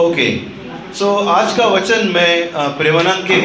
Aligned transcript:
Okay 0.00 0.26
so 0.98 1.14
आज 1.28 1.52
का 1.56 1.64
वचन 1.66 2.06
मैं 2.14 2.76
प्रेमानंद 2.76 3.26
के 3.30 3.40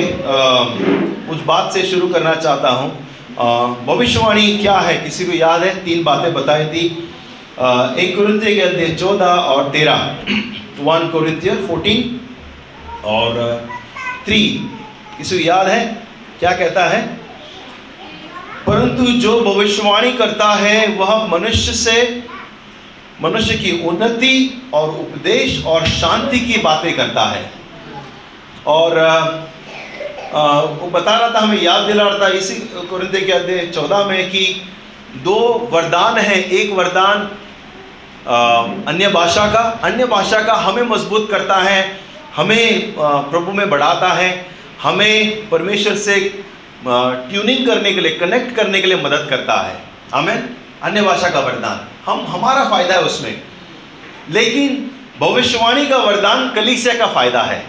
उस 1.32 1.42
बात 1.46 1.74
से 1.74 1.82
शुरू 1.86 2.08
करना 2.08 2.34
चाहता 2.36 2.70
हूँ। 2.70 3.86
भविष्यवाणी 3.86 4.58
क्या 4.58 4.78
है? 4.78 4.96
किसी 4.98 5.26
को 5.26 5.32
याद 5.34 5.64
है? 5.64 5.74
तीन 5.86 6.04
बातें 6.04 6.34
बताई 6.34 6.66
थी। 6.66 6.86
एक 8.02 8.16
कुरिन्थिय 8.16 8.56
के 8.56 8.62
अध्याय 8.62 8.96
चौदह 8.96 9.26
और 9.26 9.70
तेरह। 9.72 10.00
वन 10.82 11.10
कुरिन्थियर 11.12 11.66
फोर्टीन 11.68 12.20
और 13.06 13.68
थ्री 14.26 14.40
किसी 15.18 15.38
को 15.38 15.44
याद 15.46 15.68
है? 15.68 15.84
क्या 16.40 16.52
कहता 16.54 16.86
है? 16.86 17.02
परंतु 18.68 19.12
जो 19.20 19.40
भविष्यवाणी 19.44 20.12
करता 20.14 20.54
है, 20.56 20.88
वह 20.96 21.28
मनुष्य 21.28 21.74
से 21.76 22.02
मनुष्य 23.22 23.56
की 23.58 23.72
उन्नति 23.88 24.62
और 24.74 24.90
उपदेश 24.92 25.64
और 25.66 25.86
शांति 25.90 26.40
की 26.40 26.58
बातें 26.62 26.96
करता 26.96 27.24
है। 27.26 27.50
और 28.68 29.00
वो 30.82 30.90
बता 30.90 31.16
रहा 31.18 31.30
था 31.30 31.40
हमें 31.40 31.62
याद 31.62 31.84
दिला 31.84 32.04
रहा 32.04 32.20
था 32.20 32.28
इसी 32.34 32.56
कुरिन्थियों 32.90 33.26
के 33.26 33.32
अध्याय 33.34 33.66
चौदह 33.68 34.06
में 34.06 34.30
कि 34.30 34.46
दो 35.24 35.40
वरदान 35.72 36.18
है, 36.18 36.42
एक 36.42 36.72
वरदान 36.74 37.30
अन्य 38.88 39.08
भाषा 39.10 39.46
का, 39.48 39.60
अन्य 39.84 40.06
भाषा 40.06 40.42
का 40.42 40.54
हमें 40.56 40.84
मज़बूत 40.84 41.30
करता 41.32 41.56
है, 41.60 42.00
हमें 42.36 42.94
प्रभु 42.98 43.52
में 43.52 43.70
बढ़ाता 43.70 44.12
है, 44.14 44.46
हमें 44.82 45.50
परमेश्वर 45.50 45.96
से 45.98 46.20
ट्यूनिंग 46.86 47.66
करने 47.68 47.92
के 47.94 48.02
लिए 48.02 48.18
कनेक्ट 48.18 48.56
करने 48.56 48.82
के 48.82 48.88
लिए 48.88 48.98
मदद 48.98 49.28
करता 49.30 49.54
है। 49.62 49.80
हमें 50.14 50.50
अन्य 50.84 51.02
भाषा 51.02 51.30
का 51.30 51.40
वरदान। 51.40 51.88
हम, 52.06 52.28
हमारा 52.30 52.70
फ़ायदा 52.70 52.94
है 52.94 53.02
उसमें। 53.02 53.42
लेकिन 54.30 54.92
भविष्यवाणी 55.20 55.88
का 55.88 55.98
वरदान 55.98 56.50
कलीसिया 56.50 56.94
का 56.94 57.08
फ़ायदा 57.08 57.42
है। 57.42 57.68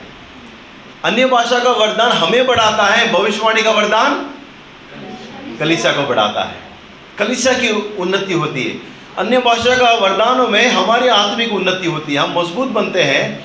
अन्य 1.05 1.27
भाषा 1.27 1.59
का 1.59 1.71
वरदान 1.71 2.13
हमें 2.13 2.47
बढ़ाता 2.47 2.87
है, 2.87 3.13
भविष्यवाणी 3.13 3.63
का 3.63 3.71
वरदान 3.71 4.31
कलीसिया 5.59 5.93
को 5.93 6.03
बढ़ाता 6.03 6.43
है। 6.43 6.55
कलीसिया 7.19 7.55
की 7.55 7.97
उन्नति 7.97 8.33
होती 8.33 8.65
है। 8.65 8.71
अन्य 9.19 9.39
भाषा 9.39 9.77
का 9.77 9.93
वरदानों 9.93 10.49
में 10.49 10.69
हमारी 10.69 11.09
आत्मिक 11.09 11.53
उन्नति 11.53 11.87
होती 11.87 12.15
है। 12.15 12.21
हम 12.21 12.39
मज़बूत 12.39 12.69
बनते 12.69 13.03
हैं। 13.03 13.45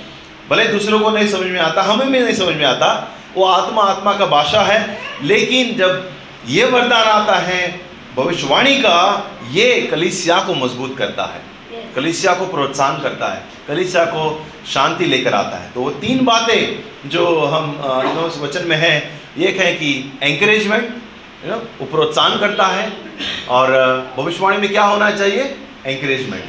भले 0.49 0.67
दूसरों 0.67 0.99
को 0.99 1.09
नहीं 1.09 1.27
समझ 1.27 1.47
में 1.47 1.59
आता, 1.59 1.81
हमें 1.81 2.11
भी 2.11 2.19
नहीं 2.19 2.35
समझ 2.35 2.55
में 2.55 2.65
आता, 2.65 3.17
वो 3.35 3.45
आत्मा 3.45 3.83
आत्मा 3.83 4.13
का 4.13 4.25
भाषा 4.25 4.61
है। 4.61 4.99
लेकिन 5.23 5.77
जब 5.77 6.11
ये 6.47 6.65
वरदान 6.65 7.03
आता 7.03 7.35
है 7.35 7.92
भविष्यवाणी 8.15 8.75
का 8.77 8.97
ये 9.51 9.81
कलिसिया 9.91 10.37
को 10.39 10.53
मज़बूत 10.55 10.97
करता 10.97 11.23
है। 11.25 11.41
कलिसिया 11.95 12.33
को 12.33 12.45
प्रोत्साहन 12.45 13.01
करता 13.01 13.27
है। 13.27 13.41
कलिसिया 13.67 14.03
को 14.05 14.45
शांति 14.67 15.05
लेकर 15.05 15.33
आता 15.33 15.57
है। 15.57 15.71
तो 15.71 15.81
वो 15.81 15.89
तीन 16.01 16.23
बातें 16.25 17.09
जो 17.09 17.25
हम 17.45 17.71
इस 18.27 18.37
वचन 18.39 18.67
में 18.67 18.75
है 18.77 18.93
एक 19.39 19.57
है 19.59 19.73
कि 19.73 20.19
एंकरेजमेंट 20.23 20.83
यू 21.45 21.51
नो 21.51 21.57
वो 21.79 21.85
प्रोत्साहन 21.85 22.37
करता 22.39 22.67
है 22.67 22.91
और 23.49 23.71
भविष्यवाणी 24.17 24.57
में 24.57 24.69
क्या 24.69 24.83
होना 24.83 25.09
चाहिए? 25.11 25.43
एंकरेजमेंट 25.85 26.43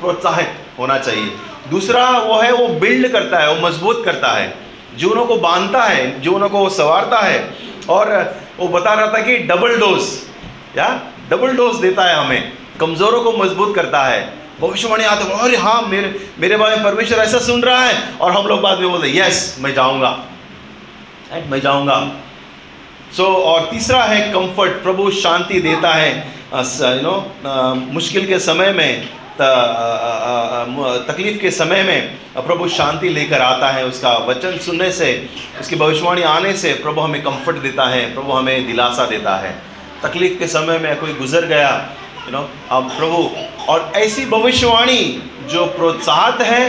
प्रोत्साहित 0.00 0.54
होना 0.78 0.98
चाहिए। 0.98 1.30
दूसरा 1.70 2.08
वो 2.10 2.40
है 2.40 2.52
वो 2.52 2.68
बिल्ड 2.80 3.08
करता 3.12 3.38
है 3.38 3.52
वो 3.54 3.68
मज़बूत 3.68 4.04
करता 4.04 4.32
है। 4.32 4.54
जीवनों 4.96 5.24
को 5.26 5.36
बांधता 5.38 5.82
है 5.84 6.20
जीवनों 6.20 6.48
को 6.48 6.58
वो 6.58 6.68
संवारता 6.70 7.20
है। 7.20 7.38
और 7.90 8.14
वो 8.58 8.68
बता 8.68 8.94
रहा 8.94 9.12
था 9.12 9.20
कि 9.22 9.36
डबल 9.44 9.78
डोज 9.80 10.06
या? 10.76 10.88
डबल 11.30 11.56
डोज 11.56 11.76
देता 11.76 12.04
है 12.04 12.16
हमें। 12.16 12.52
कमज़ोरों 12.80 13.22
को 13.22 13.32
मज़बूत 13.34 13.74
करता 13.74 14.02
है। 14.04 14.20
भविष्यवाणी 14.60 15.04
आते 15.04 15.32
अरे 15.34 15.56
हाँ 15.56 15.80
मेरे 15.82 16.14
मेरे 16.40 16.56
बारे 16.56 16.76
में 16.76 16.84
परमेश्वर 16.84 17.18
ऐसा 17.18 17.38
सुन 17.40 17.62
रहा 17.62 17.82
है। 17.82 17.96
और 18.20 18.32
हम 18.32 18.46
लोग 18.46 18.60
बाद 18.60 18.78
में 18.78 18.90
बोलते 18.90 19.08
यस 19.18 19.56
मैं 19.60 19.74
जाऊँगा? 19.74 20.10
मैं 21.50 21.60
जाऊँगा। 21.60 22.00
सो 23.16 23.22
so, 23.22 23.28
और 23.28 23.68
तीसरा 23.70 24.02
है 24.04 24.20
कंफर्ट 24.32 24.82
प्रभु 24.82 25.10
शांति 25.10 25.60
देता 25.60 25.92
है। 25.94 26.10
यू 26.54 27.00
नो 27.02 27.74
मुश्किल 27.92 28.26
के 28.26 28.38
समय 28.38 28.72
में 28.72 29.08
तकलीफ़ 31.08 31.38
के 31.40 31.50
समय 31.50 31.82
में 31.82 32.16
प्रभु 32.36 32.68
शांति 32.68 33.08
लेकर 33.08 33.40
आता 33.40 33.68
है 33.70 33.84
उसका 33.86 34.12
वचन 34.26 34.58
सुनने 34.58 34.90
से 34.92 35.08
उसकी 35.60 35.76
भविष्यवाणी 35.76 36.22
आने 36.22 36.52
से 36.56 36.72
प्रभु 36.74 37.00
हमें 37.00 37.22
कंफर्ट 37.22 37.56
देता 37.56 37.86
है 37.88 38.02
प्रभु 38.14 38.32
हमें 38.32 38.66
दिलासा 38.66 39.06
देता 39.06 39.36
है। 39.36 39.54
तकलीफ़ 40.02 40.38
के 40.38 40.46
समय 40.46 40.78
में 40.78 40.96
कोई 41.00 41.12
गुजर 41.12 41.46
गया 41.46 41.70
यू 42.26 42.32
नो 42.32 42.48
अब 42.70 42.90
प्रभु 42.90 43.30
और 43.68 43.92
ऐसी 43.96 44.24
भविष्यवाणी 44.26 45.22
जो 45.50 45.64
प्रोत्साहत 45.66 46.40
है 46.40 46.62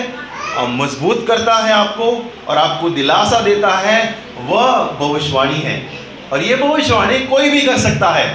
और 0.58 0.68
मज़बूत 0.68 1.26
करता 1.28 1.56
है 1.56 1.74
आपको 1.74 2.12
और 2.48 2.58
आपको 2.58 2.90
दिलासा 2.90 3.40
देता 3.40 3.74
है 3.78 4.16
वह 4.40 4.72
भविष्यवाणी 5.00 5.60
है। 5.60 5.78
और 6.34 6.44
ये 6.44 6.56
भविष्यवाणी 6.56 7.20
कोई 7.20 7.50
भी 7.50 7.62
कर 7.62 7.78
सकता 7.78 8.10
है। 8.10 8.28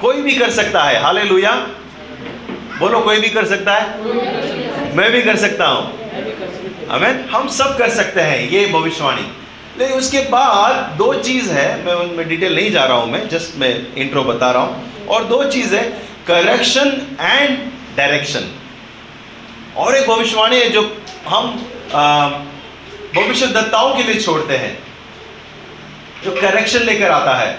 कोई 0.00 0.22
भी 0.22 0.34
कर 0.34 0.50
सकता 0.50 0.82
है। 0.82 1.02
हाले 1.02 1.24
बोलो 2.78 3.00
कोई 3.00 3.20
भी 3.20 3.28
कर 3.28 3.44
सकता 3.44 3.74
है? 3.74 4.04
मैं 4.96 5.10
भी 5.12 5.22
कर 5.22 5.36
सकता 5.36 5.66
हूँ। 5.66 5.82
हमें 6.88 7.28
हम 7.28 7.48
सब 7.48 7.76
कर 7.78 7.90
सकते 7.90 8.20
हैं 8.20 8.38
ये 8.50 8.66
भविष्यवाणी। 8.66 9.26
लेकिन 9.78 9.96
उसके 9.96 10.20
बाद 10.30 10.96
दो 10.98 11.12
चीज़ 11.16 11.50
है, 11.50 11.84
मैं 11.84 11.94
उनमें 11.94 12.28
डिटेल 12.28 12.54
नहीं 12.54 12.70
जा 12.70 12.84
रहा 12.84 12.96
हूँ 12.96 13.10
मैं 13.10 13.28
जस्ट 13.28 13.56
मैं 13.58 13.70
इंट्रो 13.96 14.22
बता 14.24 14.50
रहा 14.50 14.62
हूँ। 14.62 15.06
और 15.06 15.24
दो 15.24 15.42
चीज़ 15.46 15.74
है 15.74 15.82
करेक्शन 16.26 16.88
एंड 17.20 17.58
डायरेक्शन 17.96 18.50
और 19.76 19.96
एक 19.96 20.08
भविष्यवाणी 20.08 20.56
है 20.56 20.68
जो 20.70 20.82
हम 21.28 21.50
भविष्य 23.14 23.46
दत्ताओं 23.48 23.94
के 23.94 24.02
लिए 24.02 24.20
छोड़ते 24.20 24.56
हैं, 24.56 24.78
जो 26.24 26.30
करेक्शन 26.32 26.82
लेकर 26.82 27.10
आता 27.10 27.34
है, 27.34 27.50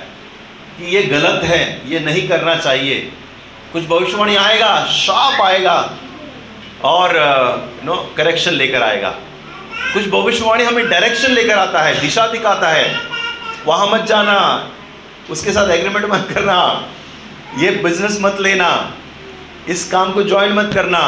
कि 0.78 0.95
ये 0.95 1.01
गलत 1.03 1.44
है, 1.44 1.90
ये 1.90 2.00
नहीं 2.00 2.28
करना 2.28 2.56
चाहिए। 2.56 2.95
कुछ 3.74 3.84
भविष्यवाणी 3.88 4.35
आएगा 4.35 4.85
शाप 4.91 5.41
आएगा, 5.41 5.75
और 6.84 7.13
नो 7.85 7.95
करेक्शन 8.18 8.53
लेकर 8.53 8.84
आएगा। 8.84 9.13
कुछ 9.94 10.07
भविष्यवाणी 10.09 10.63
हमें 10.63 10.89
डायरेक्शन 10.89 11.31
लेकर 11.31 11.57
आता 11.57 11.81
है, 11.81 12.00
दिशा 12.01 12.25
दिखाता 12.28 12.69
है। 12.69 12.85
वहाँ 13.66 13.88
मत 13.88 14.06
जाना, 14.07 14.38
उसके 15.29 15.51
साथ 15.51 15.69
एग्रीमेंट 15.72 16.06
मत 16.06 16.28
करना। 16.34 16.57
ये 17.57 17.72
बिज़नेस 17.83 18.17
मत 18.22 18.38
लेना, 18.41 18.69
इस 19.69 19.89
काम 19.91 20.12
को 20.13 20.23
ज्वाइन 20.23 20.53
मत 20.53 20.72
करना। 20.73 21.01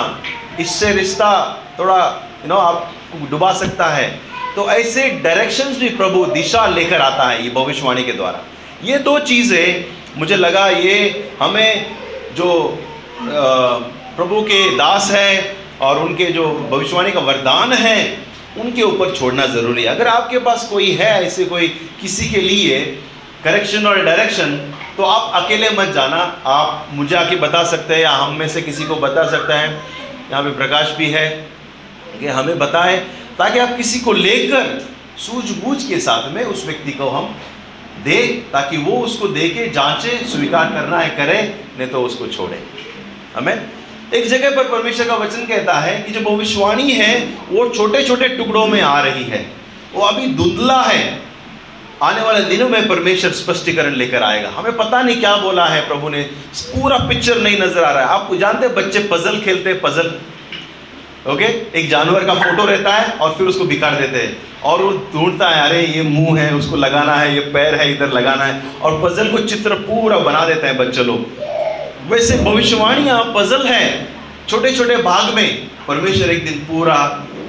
इससे 0.59 0.91
रिश्ता 0.93 1.31
थोड़ा 1.79 1.97
यू 2.43 2.49
नो 2.49 2.55
आपको 2.57 3.25
डुबा 3.29 3.51
सकता 3.53 3.87
है। 3.89 4.07
तो 4.55 4.69
ऐसे 4.71 5.09
डायरेक्शंस 5.23 5.77
भी 5.79 5.89
प्रभु 5.97 6.25
दिशा 6.25 6.65
लेकर 6.67 7.01
आता 7.01 7.27
है 7.29 7.43
ये 7.43 7.49
भविष्यवाणी 7.51 8.03
के 8.03 8.13
द्वारा। 8.13 8.43
ये 8.83 8.97
दो 8.99 9.17
चीज़ें 9.21 9.85
मुझे 10.17 10.35
लगा 10.35 10.67
ये 10.67 10.95
हमें 11.41 11.95
जो 12.35 12.51
प्रभु 13.21 14.41
के 14.41 14.59
दास 14.77 15.09
है 15.11 15.55
और 15.81 15.97
उनके 15.99 16.25
जो 16.31 16.47
भविष्यवाणी 16.71 17.11
का 17.11 17.19
वरदान 17.21 17.73
है 17.73 17.97
उनके 18.57 18.81
ऊपर 18.81 19.15
छोड़ना 19.15 19.45
ज़रूरी 19.47 19.83
है। 19.83 19.89
अगर 19.89 20.07
आपके 20.07 20.39
पास 20.39 20.67
कोई 20.69 20.91
है 20.91 21.11
ऐसे 21.25 21.45
कोई 21.45 21.67
किसी 22.01 22.29
के 22.29 22.41
लिए 22.41 22.79
करेक्शन 23.43 23.85
और 23.87 24.03
डायरेक्शन 24.05 24.55
तो 24.97 25.03
आप 25.03 25.43
अकेले 25.43 25.69
मत 25.69 25.93
जाना। 25.95 26.17
आप 26.47 26.87
मुझे 26.93 27.15
आके 27.15 27.35
बता 27.35 27.63
सकते 27.65 27.93
हैं 27.93 28.01
या 28.01 28.11
हम 28.11 28.35
में 28.35 28.47
से 28.49 28.61
किसी 28.61 28.83
को 28.83 28.95
बता 28.97 29.29
सकते 29.31 29.53
हैं। 29.53 29.69
यहाँ 30.31 30.43
पे 30.43 30.51
प्रकाश 30.57 30.95
भी 30.97 31.09
है 31.11 31.27
कि 32.19 32.27
हमें 32.27 32.57
बताएँ, 32.59 32.97
ताकि 33.37 33.59
आप 33.59 33.75
किसी 33.77 33.99
को 33.99 34.13
लेकर 34.13 34.79
सूझबूझ 35.19 35.83
के 35.83 35.99
साथ 35.99 36.31
में 36.33 36.43
उस 36.43 36.65
व्यक्ति 36.65 36.91
को 36.91 37.09
हम 37.09 37.35
दे, 38.03 38.21
ताकि 38.53 38.77
वो 38.77 38.97
उसको 38.99 39.27
दे 39.27 39.49
के 39.49 39.67
जांचे, 39.69 40.17
स्वीकार 40.27 40.71
करना 40.71 40.99
है, 40.99 41.09
करे, 41.09 41.41
नहीं 41.77 41.87
तो 41.87 42.01
उसको 42.01 42.27
छोड़े। 42.27 42.61
हमें 43.35 43.55
एक 44.13 44.27
जगह 44.27 44.55
पर 44.55 44.63
परमेश्वर 44.63 45.07
का 45.07 45.15
वचन 45.15 45.45
कहता 45.45 45.73
है 45.73 46.03
कि 46.03 46.11
जो 46.11 46.31
भविष्यवाणी 46.31 46.91
है, 46.91 47.37
वो 47.49 47.69
छोटे 47.69 48.03
छोटे 48.03 48.27
टुकड़ों 48.27 48.67
में 48.67 48.81
आ 48.81 49.01
रही 49.01 49.23
है। 49.23 49.51
वो 49.93 50.01
अभी 50.01 50.27
धुंधला 50.27 50.81
है। 50.81 51.21
आने 52.03 52.21
वाले 52.21 52.41
दिनों 52.41 52.69
में 52.69 52.87
परमेश्वर 52.87 53.31
स्पष्टीकरण 53.31 53.93
लेकर 53.93 54.23
आएगा। 54.23 54.49
हमें 54.49 54.77
पता 54.77 55.01
नहीं 55.01 55.17
क्या 55.17 55.37
बोला 55.37 55.65
है 55.65 55.87
प्रभु 55.87 56.09
ने। 56.09 56.21
पूरा 56.61 56.97
पिक्चर 56.97 57.41
नहीं 57.41 57.61
नज़र 57.61 57.83
आ 57.83 57.91
रहा 57.91 58.03
है। 58.03 58.09
आप 58.09 58.29
जानते 58.33 58.65
हैं, 58.65 58.75
बच्चे 58.75 58.99
पजल 58.99 59.39
खेलते 59.39 59.69
हैं 59.69 59.81
पजल 59.81 60.11
ओके 61.31 61.79
एक 61.79 61.89
जानवर 61.89 62.23
का 62.23 62.33
फ़ोटो 62.33 62.65
रहता 62.65 62.93
है 62.93 63.11
और 63.11 63.31
फिर 63.31 63.47
उसको 63.47 63.63
बिगाड़ 63.63 63.93
देते 63.93 64.17
हैं। 64.17 64.61
और 64.63 64.81
वो 64.81 64.91
ढूंढता 64.91 65.49
है, 65.49 65.69
अरे, 65.69 65.81
ये 65.81 66.01
मुँह 66.01 66.41
है, 66.41 66.55
उसको 66.55 66.75
लगाना 66.75 67.15
है, 67.15 67.33
ये 67.33 67.39
पैर 67.39 67.75
है, 67.75 67.95
इधर 67.95 68.11
लगाना 68.11 68.45
है। 68.45 68.61
और 68.81 69.01
पजल 69.03 69.27
को 69.27 69.37
चित्र 69.37 69.73
पूरा 69.73 70.19
बना 70.19 70.45
देते 70.45 70.67
हैं 70.67 70.77
बच्चे 70.77 71.03
लोग। 71.03 71.54
वैसे 72.07 72.37
भविष्यवाणियाँ 72.37 73.19
पजल 73.35 73.65
है 73.67 73.85
छोटे 74.49 74.71
छोटे 74.71 74.95
भाग 75.03 75.33
में 75.33 75.47
परमेश्वर 75.87 76.29
एक 76.31 76.43
दिन 76.45 76.59
पूरा 76.65 76.97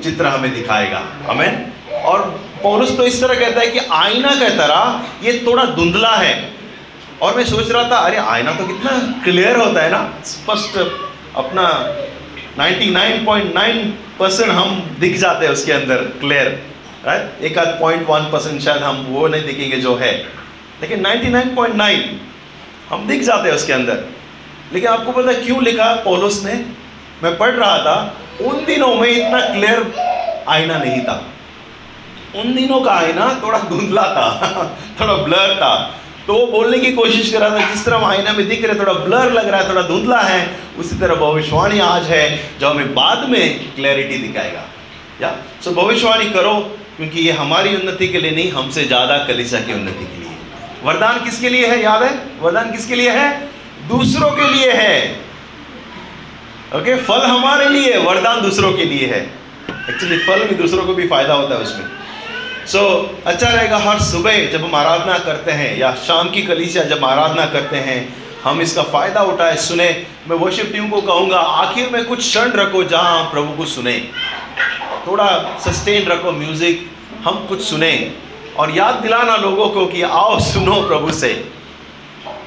चित्र 0.03 0.27
हमें 0.27 0.53
दिखाएगा। 0.55 1.03
हमें 1.29 1.73
और 2.05 2.23
पौरुष 2.63 2.97
तो 2.97 3.07
इस 3.07 3.21
तरह 3.21 3.35
कहता 3.35 3.61
है 3.61 3.67
कि 3.67 3.79
आईना 3.93 4.35
का 4.41 4.49
तरह 4.57 5.27
ये 5.27 5.33
थोड़ा 5.47 5.65
धुंधला 5.77 6.15
है। 6.17 6.35
और 7.23 7.37
मैं 7.37 7.45
सोच 7.45 7.71
रहा 7.71 7.83
था, 7.91 7.97
अरे 7.97 8.17
आईना 8.17 8.53
तो 8.53 8.67
कितना 8.67 8.91
क्लियर 9.25 9.57
होता 9.57 9.83
है 9.83 9.91
ना? 9.91 10.01
स्पष्ट 10.25 10.79
अपना 11.37 11.69
99.9 12.59 13.85
परसेंट 14.19 14.51
हम 14.51 14.97
दिख 15.01 15.17
जाते 15.19 15.47
हैं 15.47 15.53
उसके 15.53 15.73
अंदर 15.73 15.97
क्लियर 16.21 16.49
राइट 17.07 17.45
एक 17.45 17.59
आध 17.59 17.69
पॉइंट 17.81 18.07
वन 18.09 18.31
परसेंट 18.33 18.61
शायद 18.61 18.83
हम 18.83 19.07
वो 19.09 19.29
नहीं 19.29 19.45
दिखेंगे 19.45 19.77
जो 19.77 19.95
है। 19.97 20.13
लेकिन 20.81 21.07
99.9 21.07 22.05
हम 22.91 23.07
दिख 23.09 23.23
जाते 23.23 23.49
हैं 23.49 23.57
उसके 23.57 23.73
अंदर। 23.73 24.05
लेकिन 24.73 24.89
आपको 24.89 25.13
पता 25.13 25.33
क्यों 25.33 25.63
लिखा? 25.63 25.93
पोलोस 25.93 26.45
ने। 26.45 26.55
मैं 27.23 27.39
पढ़ 27.39 27.51
रहा 27.51 27.79
था, 27.79 28.17
उन 28.41 28.65
दिनों 28.65 28.95
में 28.95 29.09
इतना 29.09 29.41
क्लियर 29.41 29.95
आईना 30.49 30.79
नहीं 30.79 31.01
था। 31.01 31.25
उन 32.37 32.55
दिनों 32.55 32.81
का 32.81 32.93
आईना 32.93 33.41
थोड़ा 33.43 33.59
धुंधला 33.59 34.03
था, 34.03 34.77
थोड़ा 35.01 35.15
ब्लर 35.15 35.57
था। 35.57 35.95
तो 36.27 36.35
वो 36.35 36.47
बोलने 36.47 36.79
की 36.79 36.93
कोशिश 36.93 37.33
कर 37.33 37.41
रहा 37.41 37.51
था, 37.51 37.71
जिस 37.71 37.85
तरह 37.85 38.07
आईना 38.07 38.33
में 38.33 38.49
दिख 38.49 38.65
रहे 38.65 38.79
थोड़ा 38.79 38.93
ब्लर 38.93 39.33
लग 39.33 39.49
रहा 39.49 39.61
है, 39.61 39.69
थोड़ा 39.69 39.83
धुंधला 39.83 40.21
है, 40.21 40.57
उसी 40.79 40.97
तरह 40.99 41.15
भविष्यवाणी 41.15 41.79
आज 41.79 42.03
है, 42.03 42.51
जो 42.61 42.69
हमें 42.69 42.95
बाद 42.95 43.29
में 43.29 43.75
क्लैरिटी 43.75 44.19
दिखाएगा। 44.19 44.63
या? 45.23 45.37
सो 45.65 45.71
भविष्यवाणी 45.71 46.31
करो, 46.31 46.55
क्योंकि 46.97 47.21
ये 47.21 47.33
हमारी 47.33 47.77
उन्नति 47.77 48.09
के 48.09 48.19
लिए 48.19 48.31
नहीं, 48.31 48.53
हमसे 48.53 48.85
ज़्यादा 48.85 49.19
कलिसा 49.19 49.59
की 49.59 49.73
उन्नति 49.73 50.05
के 50.05 50.21
लिए। 50.21 50.31
वरदान 50.85 51.25
किसके 51.25 51.49
लिए 51.49 51.67
है? 51.67 51.83
याद 51.83 52.03
है? 52.03 52.21
वरदान 52.41 52.73
किसके 52.73 52.95
लिए 52.95 53.11
है? 53.11 53.46
दूसरों 53.89 54.31
के 54.31 54.49
लिए 54.53 54.71
है। 54.73 54.95
ओके 56.77 56.97
फल 56.99 57.23
हमारे 57.23 57.69
लिए 57.69 57.97
वरदान 57.99 58.41
दूसरों 58.43 58.73
के 58.73 58.85
लिए 58.85 59.07
है। 59.07 59.21
एक्चुअली 59.91 60.19
फल 60.19 60.45
भी 60.45 60.55
दूसरों 60.55 60.85
को 60.85 60.95
भी 60.95 61.07
फ़ायदा 61.09 61.35
होता 61.35 61.55
है 61.55 61.61
उसमें। 61.61 61.85
सो 62.67 62.79
so, 62.79 63.27
अच्छा 63.27 63.49
रहेगा 63.49 63.79
हर 63.79 64.01
सुबह 64.03 64.45
जब 64.53 64.65
हम 64.65 64.75
आराधना 64.75 65.19
करते 65.19 65.53
हैं 65.53 65.77
या 65.79 65.93
शाम 66.07 66.31
की 66.31 66.43
कलीसिया 66.43 66.85
जब 66.85 67.05
आराधना 67.05 67.47
करते 67.47 67.77
हैं 67.79 67.99
हम 68.45 68.61
इसका 68.61 68.83
फ़ायदा 68.85 69.23
उठाए 69.23 69.57
सुने। 69.59 69.89
मैं 70.29 70.37
वर्शिप 70.37 70.73
टीम 70.73 70.89
को 70.91 71.01
कहूँगा 71.03 71.39
आखिर 71.39 71.91
में 71.91 72.05
कुछ 72.05 72.19
क्षण 72.19 72.53
रखो 72.53 72.83
जहाँ 72.85 73.19
हम 73.19 73.31
प्रभु 73.31 73.53
को 73.53 73.65
सुने। 73.67 73.99
थोड़ा 75.07 75.29
सस्टेन 75.65 76.07
रखो 76.09 76.33
म्यूज़िक 76.33 76.87
हम 77.25 77.47
कुछ 77.49 77.63
सुने। 77.63 77.93
और 78.59 78.71
याद 78.71 78.95
दिलाना 78.95 79.37
लोगों 79.37 79.69
को 79.69 79.87
कि 79.87 80.03
आओ 80.03 80.39
सुनो 80.43 80.81
प्रभु 80.83 81.13
से। 81.13 81.33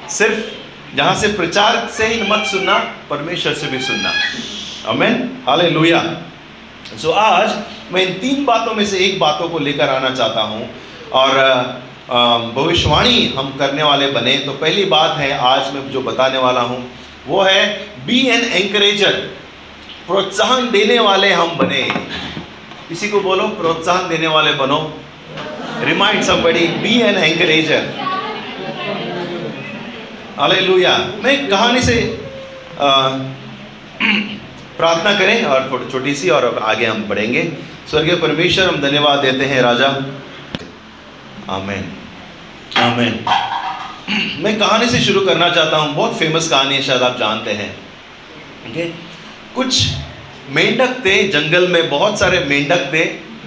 सिर्फ़ 0.08 0.59
जहाँ 0.96 1.14
से 1.14 1.28
प्रचार 1.32 1.86
से 1.96 2.06
ही 2.06 2.30
मत 2.30 2.46
सुनना, 2.46 2.78
परमेश्वर 3.10 3.54
से 3.54 3.66
भी 3.66 3.80
सुनना। 3.80 4.10
अमेन 4.90 5.30
हाले 5.46 5.68
लोहिया 5.70 6.00
सो 6.98 7.10
आज 7.12 7.50
मैं 7.92 8.02
इन 8.02 8.12
तीन 8.20 8.44
बातों 8.44 8.74
में 8.74 8.84
से 8.86 8.98
एक 8.98 9.18
बातों 9.20 9.48
को 9.48 9.58
लेकर 9.60 9.88
आना 9.88 10.10
चाहता 10.10 10.42
हूँ। 10.42 10.68
और 11.12 11.30
भविष्यवाणी 12.54 13.26
हम 13.36 13.50
करने 13.58 13.82
वाले 13.82 14.06
बने 14.12 14.36
तो 14.38 14.52
पहली 14.54 14.84
बात 14.86 15.16
है 15.18 15.30
आज 15.48 15.72
मैं 15.74 15.90
जो 15.90 16.00
बताने 16.02 16.38
वाला 16.38 16.60
हूँ, 16.62 16.78
वो 17.26 17.42
है 17.42 17.62
बी 18.06 18.20
एन 18.28 18.44
एंकरेजर 18.44 19.12
प्रोत्साहन 20.06 20.70
देने 20.70 20.98
वाले 21.00 21.32
हम 21.32 21.56
बने। 21.58 21.82
किसी 22.88 23.08
को 23.08 23.20
बोलो, 23.20 23.46
प्रोत्साहन 23.58 24.08
देने 24.08 24.26
वाले 24.28 24.52
बनो। 24.54 24.78
Remind 25.84 26.22
somebody 26.24 26.66
be 26.82 27.00
an 27.02 27.18
encourager 27.18 27.82
hallelujah 30.40 30.96
मैं 31.22 31.48
कहानी 31.48 31.80
से 31.82 31.94
प्रार्थना 34.78 35.12
करें 35.18 35.44
और 35.44 35.68
थोड़ी 35.72 35.90
छोटी 35.92 36.14
सी 36.14 36.28
और 36.28 36.58
आगे 36.58 36.86
हम 36.86 37.02
बढ़ेंगे। 37.04 37.42
स्वर्गीय 37.90 38.14
परमेश्वर, 38.16 38.68
हम 38.68 38.80
धन्यवाद 38.80 39.18
देते 39.18 39.44
हैं 39.44 39.60
राजा। 39.62 39.88
आमेन। 41.50 41.84
आमेन। 42.76 43.24
मैं 44.44 44.58
कहानी 44.58 44.86
से 44.86 45.00
शुरू 45.00 45.20
करना 45.20 45.48
चाहता 45.48 45.76
हूँ। 45.76 45.94
बहुत 45.94 46.18
फ़ेमस 46.18 46.48
कहानी 46.48 46.74
है, 46.74 46.82
शायद 46.82 47.02
आप 47.02 47.18
जानते 47.18 47.50
हैं। 47.52 47.70
ओके 48.68 48.84
कुछ 49.54 49.86
मेंढक 50.50 50.96
थे 51.04 51.16
जंगल 51.28 51.68
में, 51.68 51.88
बहुत 51.90 52.18
सारे 52.18 52.38
मेंढक 52.44 52.90
थे 52.94 53.04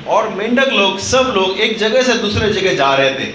और 0.07 0.29
मेंढक 0.29 0.69
लोग, 0.73 0.99
सब 0.99 1.33
लोग 1.35 1.59
एक 1.59 1.77
जगह 1.77 2.01
से 2.01 2.13
दूसरे 2.17 2.53
जगह 2.53 2.75
जा 2.75 2.93
रहे 2.95 3.09
थे। 3.09 3.27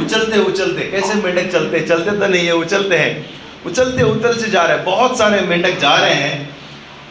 उछलते 0.00 0.38
उछलते। 0.38 0.82
कैसे 0.82 1.14
मेंढक 1.14 1.52
चलते? 1.52 1.80
चलते 1.80 2.10
तो 2.10 2.26
नहीं 2.26 2.46
है, 2.46 2.52
उछलते 2.52 2.96
हैं। 2.96 3.30
उछलते 3.66 4.02
उछल 4.02 4.36
से 4.36 4.50
जा 4.50 4.62
रहे 4.62 4.76
हैं। 4.76 4.84
बहुत 4.84 5.18
सारे 5.18 5.40
मेंढक 5.40 5.78
जा 5.78 5.94
रहे 5.94 6.14
हैं 6.14 6.56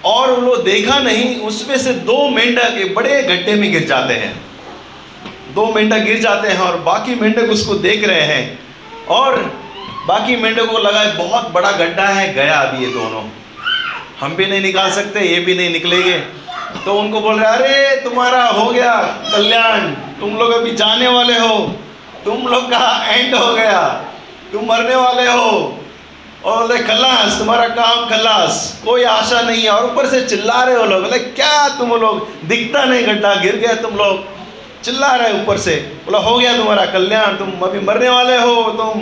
और 0.05 0.31
उन 0.31 0.45
लोग 0.45 0.63
देखा 0.63 0.99
नहीं, 0.99 1.35
उसमें 1.41 1.77
से 1.77 1.93
दो 1.93 2.29
मेंढक 2.29 2.77
एक 2.77 2.95
बड़े 2.95 3.21
गड्ढे 3.23 3.55
में 3.55 3.71
गिर 3.71 3.83
जाते 3.83 4.13
हैं। 4.13 4.41
दो 5.53 5.65
मेंढक 5.73 5.97
गिर 5.97 6.19
जाते 6.19 6.47
हैं 6.47 6.59
और 6.59 6.77
बाकी 6.77 7.15
मेंढक 7.15 7.49
उसको 7.49 7.73
देख 7.73 8.07
रहे 8.07 8.21
हैं 8.21 8.59
और 9.09 9.37
बाकी 10.07 10.35
मेंढक 10.35 10.65
को 10.65 10.77
लगा 10.77 11.03
बहुत 11.13 11.51
बड़ा 11.51 11.71
गड्ढा 11.71 12.05
है, 12.05 12.33
गया 12.33 12.59
अभी 12.59 12.85
ये 12.85 12.91
दोनों। 12.91 13.23
हम 14.19 14.35
भी 14.35 14.45
नहीं 14.45 14.61
निकाल 14.61 14.91
सकते, 14.91 15.19
ये 15.19 15.39
भी 15.39 15.55
नहीं 15.55 15.69
निकलेंगे। 15.69 16.19
तो 16.85 16.93
उनको 16.99 17.21
बोल 17.21 17.39
रहे 17.39 17.51
अरे, 17.51 18.01
तुम्हारा 18.01 18.43
हो 18.43 18.71
गया 18.71 18.95
कल्याण। 19.31 19.79
तुम 20.19 20.37
लोग 20.37 20.51
अभी 20.51 20.71
जाने 20.71 21.07
वाले 21.07 21.33
हो। 21.33 21.75
तुम 22.25 22.47
लोग 22.47 22.67
का 22.67 23.05
एंड 23.07 23.35
हो 23.35 23.53
गया। 23.53 24.05
तुम 24.53 24.65
मरने 24.65 24.95
वाले 24.95 25.23
हो। 25.23 25.77
और 26.45 26.67
बोले 26.67 26.79
खलास, 26.79 27.39
तुम्हारा 27.39 27.67
काम 27.67 28.09
खलास। 28.09 28.81
कोई 28.85 29.03
आशा 29.03 29.41
नहीं 29.41 29.61
है। 29.61 29.69
और 29.69 29.85
ऊपर 29.85 30.07
से 30.07 30.27
चिल्ला 30.27 30.63
रहे 30.63 30.75
हो 30.75 30.85
लोग। 30.85 31.03
बोले, 31.03 31.19
क्या 31.19 31.69
तुम 31.69 31.89
लोग? 31.89 32.41
दिखता 32.45 32.83
नहीं 32.85 33.07
गड्ढा 33.07 33.35
गिर 33.35 33.55
गया 33.55 33.73
तुम 33.73 33.95
लोग। 33.95 34.25
चिल्ला 34.83 35.15
रहे 35.15 35.43
ऊपर 35.43 35.57
से। 35.57 35.75
बोला, 35.75 36.19
हो 36.19 36.37
गया 36.37 36.57
तुम्हारा 36.57 36.85
कल्याण। 36.85 37.37
तुम 37.37 37.61
अभी 37.61 37.79
मरने 37.79 38.09
वाले 38.09 38.37
हो। 38.37 38.71
तुम 38.71 39.01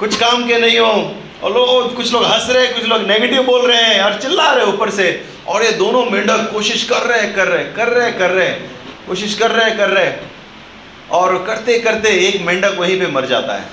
कुछ 0.00 0.16
काम 0.16 0.46
के 0.46 0.58
नहीं 0.58 0.78
हो। 0.78 1.14
और 1.42 1.52
लोग, 1.52 1.96
कुछ 1.96 2.12
लोग 2.12 2.24
हंस 2.24 2.46
रहे 2.50 2.66
कुछ 2.66 2.84
लोग 2.84 3.02
नेगेटिव 3.02 3.42
बोल 3.42 3.66
रहे 3.66 3.82
हैं 3.82 4.02
और 4.02 4.20
चिल्ला 4.20 4.52
रहे 4.52 4.66
ऊपर 4.66 4.90
से। 4.90 5.24
और 5.48 5.62
ये 5.62 5.72
दोनों 5.72 6.04
मेंढक 6.04 6.52
कोशिश 6.52 6.84
कर 6.84 7.00
रहे 7.00 7.28
कर 7.28 7.48
रहे 7.48 7.64
कर 7.64 7.88
रहे 7.88 8.12
कर 8.12 8.30
रहे 8.30 8.50
कोशिश 9.08 9.34
कर 9.34 9.50
रहे 9.50 9.70
कर 9.70 9.88
रहे 9.90 10.35
और 11.10 11.44
करते 11.46 11.78
करते 11.78 12.08
एक 12.08 12.42
मेंढक 12.42 12.76
वहीं 12.78 13.00
पे 13.00 13.06
मर 13.06 13.26
जाता 13.26 13.54
है। 13.54 13.64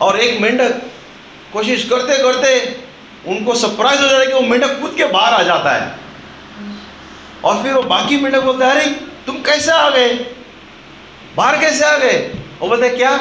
और 0.00 0.20
एक 0.20 0.40
मेंढक 0.40 0.82
कोशिश 1.52 1.84
करते 1.84 2.18
करते 2.18 2.80
उनको 3.26 3.54
सरप्राइज़ 3.54 4.00
हो 4.00 4.08
जाता 4.08 4.20
है 4.20 4.26
कि 4.26 4.32
वो 4.32 4.40
मेंढक 4.40 4.80
कूद 4.80 4.94
के 4.96 5.04
बाहर 5.04 5.34
आ 5.34 5.42
जाता 5.42 5.70
है। 5.70 5.94
और 7.44 7.62
फिर 7.62 7.72
वो 7.72 7.82
बाकी 7.82 8.16
मेंढक 8.16 8.40
बोलते 8.40 8.64
हैं, 8.64 8.72
अरे, 8.72 8.86
तुम 9.26 9.36
कैसे 9.36 9.70
आ 9.70 9.90
गए? 9.90 10.14
बाहर 11.36 11.58
कैसे 11.58 11.84
आ 11.84 11.96
गए? 11.96 12.34
वो 12.60 12.68
बोलते 12.68 12.90
क्या? 12.90 13.18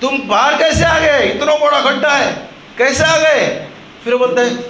तुम 0.00 0.18
बाहर 0.18 0.58
कैसे 0.58 0.84
आ 0.84 0.98
गए? 0.98 1.26
इतना 1.26 1.56
बड़ा 1.56 1.80
गड्ढा 1.80 2.10
है, 2.10 2.48
कैसे 2.78 3.04
आ 3.04 3.16
गए? 3.16 3.68
फिर 4.04 4.16
बोलते 4.16 4.40
हैं, 4.40 4.64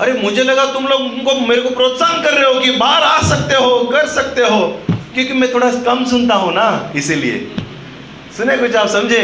अरे, 0.00 0.12
मुझे 0.12 0.42
लगा 0.42 0.72
तुम 0.72 0.86
लोग 0.86 1.00
उनको 1.00 1.34
मेरे 1.34 1.62
को 1.62 1.70
प्रोत्साहन 1.70 2.22
कर 2.22 2.34
रहे 2.34 2.54
हो 2.54 2.60
कि 2.60 2.70
बाहर 2.70 3.02
आ 3.02 3.22
सकते 3.22 3.54
हो, 3.54 3.84
कर 3.92 4.06
सकते 4.06 4.42
हो। 4.42 4.80
क्योंकि 5.14 5.34
मैं 5.34 5.52
थोड़ा 5.54 5.70
कम 5.84 6.04
सुनता 6.04 6.34
हूँ 6.34 6.52
ना, 6.54 6.92
इसीलिए। 6.96 7.38
सुने 8.36 8.56
कुछ 8.56 8.76
आप, 8.76 8.88
समझे? 8.88 9.22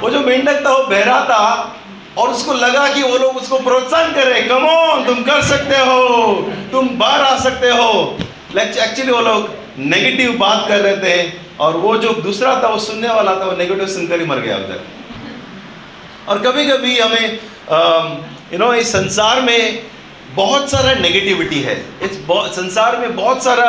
वो 0.00 0.10
जो 0.10 0.20
मेंढक 0.20 0.64
था, 0.66 0.70
वो 0.70 0.86
बहरा 0.86 1.20
था, 1.24 1.72
और 2.18 2.30
उसको 2.30 2.52
लगा 2.54 2.86
कि 2.94 3.02
वो 3.02 3.16
लोग 3.18 3.36
उसको 3.36 3.58
प्रोत्साहन 3.58 4.12
कर 4.12 4.26
रहे 4.26 4.42
कमो 4.42 5.04
तुम 5.06 5.22
कर 5.22 5.42
सकते 5.44 5.78
हो, 5.80 6.34
तुम 6.72 6.88
बाहर 6.98 7.20
आ 7.22 7.38
सकते 7.38 7.70
हो। 7.70 8.18
एक्चुअली 8.56 9.12
वो 9.12 9.20
लोग 9.20 9.48
नेगेटिव 9.80 10.32
बात 10.38 10.64
कर 10.68 10.80
रहे 10.80 10.96
थे, 10.96 11.32
और 11.60 11.76
वो 11.76 11.96
जो 11.96 12.12
दूसरा 12.22 12.54
था, 12.62 12.68
वो 12.68 12.78
सुनने 12.80 13.08
वाला 13.08 13.32
था, 13.32 13.44
वो 13.44 13.56
नेगेटिव 13.56 13.86
सुनकर 13.88 14.20
ही 14.20 14.26
मर 14.26 14.38
गया 14.38 14.56
उधर। 14.56 14.80
और 16.28 16.38
कभी 16.42 16.64
कभी 16.66 16.98
हमें 16.98 17.38
यू 18.52 18.58
नो 18.58 18.72
इस 18.74 18.92
संसार 18.92 19.40
में 19.40 19.82
बहुत 20.36 20.70
सारा 20.70 20.92
नेगेटिविटी 20.94 21.60
है। 21.60 21.74
इस 22.02 22.18
संसार 22.56 22.96
में 22.96 23.14
बहुत 23.16 23.44
सारा 23.44 23.68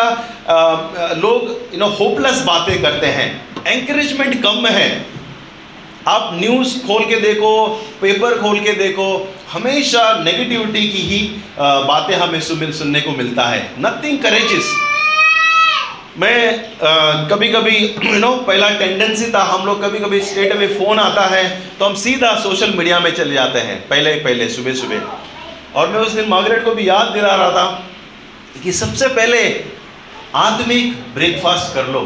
आ, 0.49 1.13
लोग 1.15 1.73
यू 1.73 1.79
नो 1.79 1.87
होपलेस 1.89 2.41
बातें 2.47 2.81
करते 2.81 3.07
हैं। 3.07 3.27
एंकरेजमेंट 3.67 4.41
कम 4.43 4.67
है। 4.67 4.89
आप 6.07 6.29
न्यूज़ 6.33 6.77
खोल 6.87 7.05
के 7.05 7.19
देखो 7.21 7.51
पेपर 8.01 8.37
खोल 8.41 8.59
के 8.59 8.73
देखो 8.73 9.07
हमेशा 9.51 10.03
नेगेटिविटी 10.23 10.87
की 10.89 11.01
ही 11.03 11.19
बातें 11.59 12.15
हमें 12.15 12.39
सुनने 12.41 13.01
को 13.01 13.11
मिलता 13.11 13.45
है। 13.45 13.61
नथिंग 13.79 14.19
करेजिस 14.19 14.75
मैं 16.17 16.37
आ, 16.83 16.91
कभी 17.29 17.47
कभी 17.49 17.77
यू 17.77 18.19
नो 18.19 18.31
पहला 18.47 18.69
टेंडेंसी 18.79 19.31
था 19.31 19.43
हम 19.43 19.65
लोग 19.65 19.83
कभी 19.83 19.99
कभी 19.99 20.21
स्टेट 20.21 20.55
में 20.57 20.67
फ़ोन 20.77 20.99
आता 20.99 21.25
है 21.27 21.43
तो 21.79 21.85
हम 21.85 21.95
सीधा 22.03 22.33
सोशल 22.43 22.73
मीडिया 22.77 22.99
में 22.99 23.11
चले 23.15 23.33
जाते 23.33 23.59
हैं 23.59 23.79
पहले 23.87 24.15
पहले 24.21 24.49
सुबह 24.49 24.73
सुबह 24.73 25.01
और 25.75 25.87
मैं 25.87 25.99
उस 25.99 26.11
दिन 26.11 26.29
मार्गरेट 26.29 26.63
को 26.65 26.71
भी 26.71 26.87
याद 26.89 27.11
दिला 27.13 27.35
रहा 27.35 27.51
था 27.51 27.65
कि 28.63 28.71
सबसे 28.71 29.07
पहले 29.07 29.39
आत्मिक 30.35 30.93
ब्रेकफास्ट 31.15 31.73
कर 31.75 31.87
लो। 31.87 32.01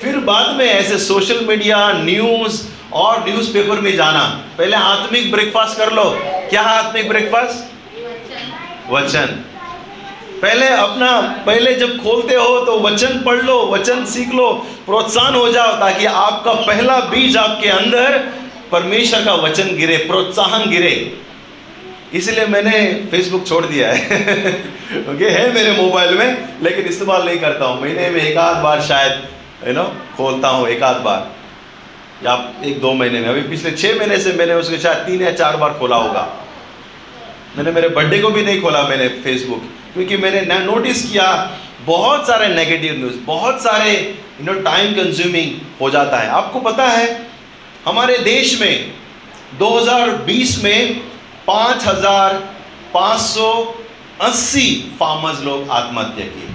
फिर 0.00 0.16
बाद 0.16 0.54
में 0.56 0.64
ऐसे 0.66 0.98
सोशल 0.98 1.44
मीडिया 1.46 1.92
न्यूज़ 1.92 2.62
और 2.92 3.24
न्यूज़पेपर 3.28 3.80
में 3.80 3.94
जाना। 3.96 4.24
पहले 4.58 4.76
आत्मिक 4.76 5.30
ब्रेकफास्ट 5.32 5.78
कर 5.78 5.92
लो। 5.92 6.04
क्या 6.50 6.62
आत्मिक 6.62 7.08
ब्रेकफास्ट 7.08 8.90
वचन। 8.90 9.26
पहले 10.42 10.68
अपना, 10.68 11.20
पहले 11.46 11.74
जब 11.74 11.96
खोलते 12.02 12.34
हो 12.34 12.60
तो 12.64 12.78
वचन 12.80 13.22
पढ़ 13.22 13.42
लो, 13.42 13.56
वचन 13.66 14.04
सीख 14.04 14.34
लो, 14.34 14.52
प्रोत्साहन 14.86 15.34
हो 15.34 15.48
जाओ 15.48 15.72
ताकि 15.80 16.06
आपका 16.06 16.52
पहला 16.52 16.98
बीज 17.00 17.36
आपके 17.36 17.68
अंदर 17.68 18.18
परमेश्वर 18.72 19.24
का 19.24 19.34
वचन 19.34 19.76
गिरे, 19.76 19.96
प्रोत्साहन 19.96 20.70
गिरे। 20.70 20.94
इसलिए 22.14 22.46
मैंने 22.46 22.72
फेसबुक 23.10 23.46
छोड़ 23.48 23.64
दिया 23.66 23.92
है। 23.92 24.00
ओके 25.10 25.28
है 25.30 25.52
मेरे 25.54 25.72
मोबाइल 25.72 26.14
में, 26.14 26.48
लेकिन 26.62 26.84
इस्तेमाल 26.84 27.24
नहीं 27.26 27.38
करता 27.38 27.64
हूँ। 27.64 27.80
महीने 27.82 28.08
में 28.10 28.20
एक 28.22 28.36
आध 28.36 28.62
बार 28.62 28.80
शायद 28.82 29.22
यू 29.68 29.74
नो 29.74 29.84
खोलता 30.16 30.48
हूँ, 30.48 30.68
एक 30.68 30.82
आध 30.82 30.96
बार। 30.96 31.30
या 32.24 32.52
एक 32.64 32.80
दो 32.80 32.92
महीने 32.92 33.20
में। 33.20 33.28
अभी 33.28 33.42
पिछले 33.42 33.70
छः 33.70 33.98
महीने 33.98 34.18
से 34.18 34.32
मैंने 34.32 34.54
उसके 34.54 34.78
शायद 34.78 34.98
तीन 34.98 35.22
या 35.22 35.32
चार 35.32 35.56
बार 35.56 35.72
खोला 35.72 35.96
होगा। 35.96 36.28
मैंने 37.56 37.70
मेरे 37.70 37.88
बर्थडे 37.88 38.18
को 38.18 38.30
भी 38.30 38.42
नहीं 38.42 38.60
खोला 38.62 38.82
मैंने 38.82 39.08
फेसबुक 39.08 39.62
क्योंकि 39.94 40.16
मैंने 40.16 40.40
नोटिस 40.64 41.02
किया, 41.02 41.28
बहुत 41.86 42.26
सारे 42.26 42.48
नेगेटिव 42.48 42.96
न्यूज़ 42.98 43.16
बहुत 43.26 43.62
सारे 43.62 43.92
यू 44.40 44.46
नो 44.46 44.60
टाइम 44.60 44.92
कंज्यूमिंग 44.94 45.54
हो 45.80 45.90
जाता 45.90 46.18
है। 46.18 46.28
आपको 46.28 46.60
पता 46.60 46.84
है, 46.84 47.06
हमारे 47.84 48.18
देश 48.18 48.60
में 48.60 48.92
2020 49.58 50.62
में 50.64 51.00
पाँच 51.46 51.86
हज़ार 51.86 52.34
पाँच 52.94 53.20
सौ 53.20 53.74
अस्सी 54.22 54.96
फार्मर्स 55.00 55.40
लोग 55.42 55.70
आत्महत्या 55.70 56.26
किए। 56.26 56.48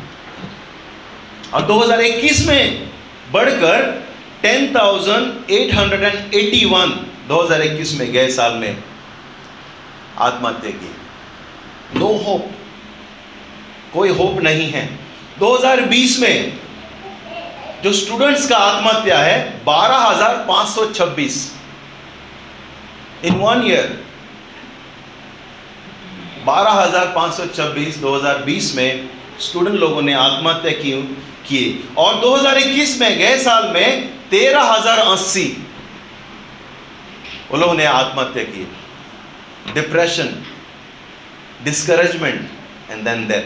और 1.53 1.61
2021 1.67 2.47
में 2.47 2.91
बढ़कर 3.31 4.03
10,881 4.43 6.91
2021 7.29 7.93
में 7.99 8.11
गए 8.13 8.29
साल 8.31 8.53
में 8.55 8.83
आत्महत्या 10.19 10.71
की 10.73 10.95
नो 11.99 12.07
होप। 12.25 12.51
कोई 13.93 14.09
होप 14.11 14.39
नहीं 14.43 14.71
है। 14.71 14.89
2020 15.39 16.19
में 16.19 16.59
जो 17.83 17.93
स्टूडेंट्स 17.93 18.47
का 18.49 18.57
आत्महत्या 18.57 19.17
है 19.19 19.61
12,526 19.65 21.51
इन 23.25 23.35
वन 23.39 23.63
ईयर 23.67 24.05
12,526 26.47 28.01
2020 28.01 28.73
में 28.75 29.09
स्टूडेंट 29.39 29.75
लोगों 29.75 30.01
ने 30.01 30.13
आत्महत्या 30.13 30.71
की 30.71 30.91
किए? 31.47 31.67
और 31.97 32.11
2021 32.21 32.99
में 32.99 33.17
गए 33.17 33.37
साल 33.39 33.63
में 33.73 33.89
तेरह 34.29 34.63
हज़ार 34.63 34.99
अस्सी 34.99 35.47
लोगों 37.53 37.73
ने 37.73 37.85
आत्महत्या 37.85 38.43
की। 38.43 38.63
Depression 39.73 40.29
discouragement 41.63 42.91
and 42.91 43.03
then 43.03 43.27
death 43.27 43.45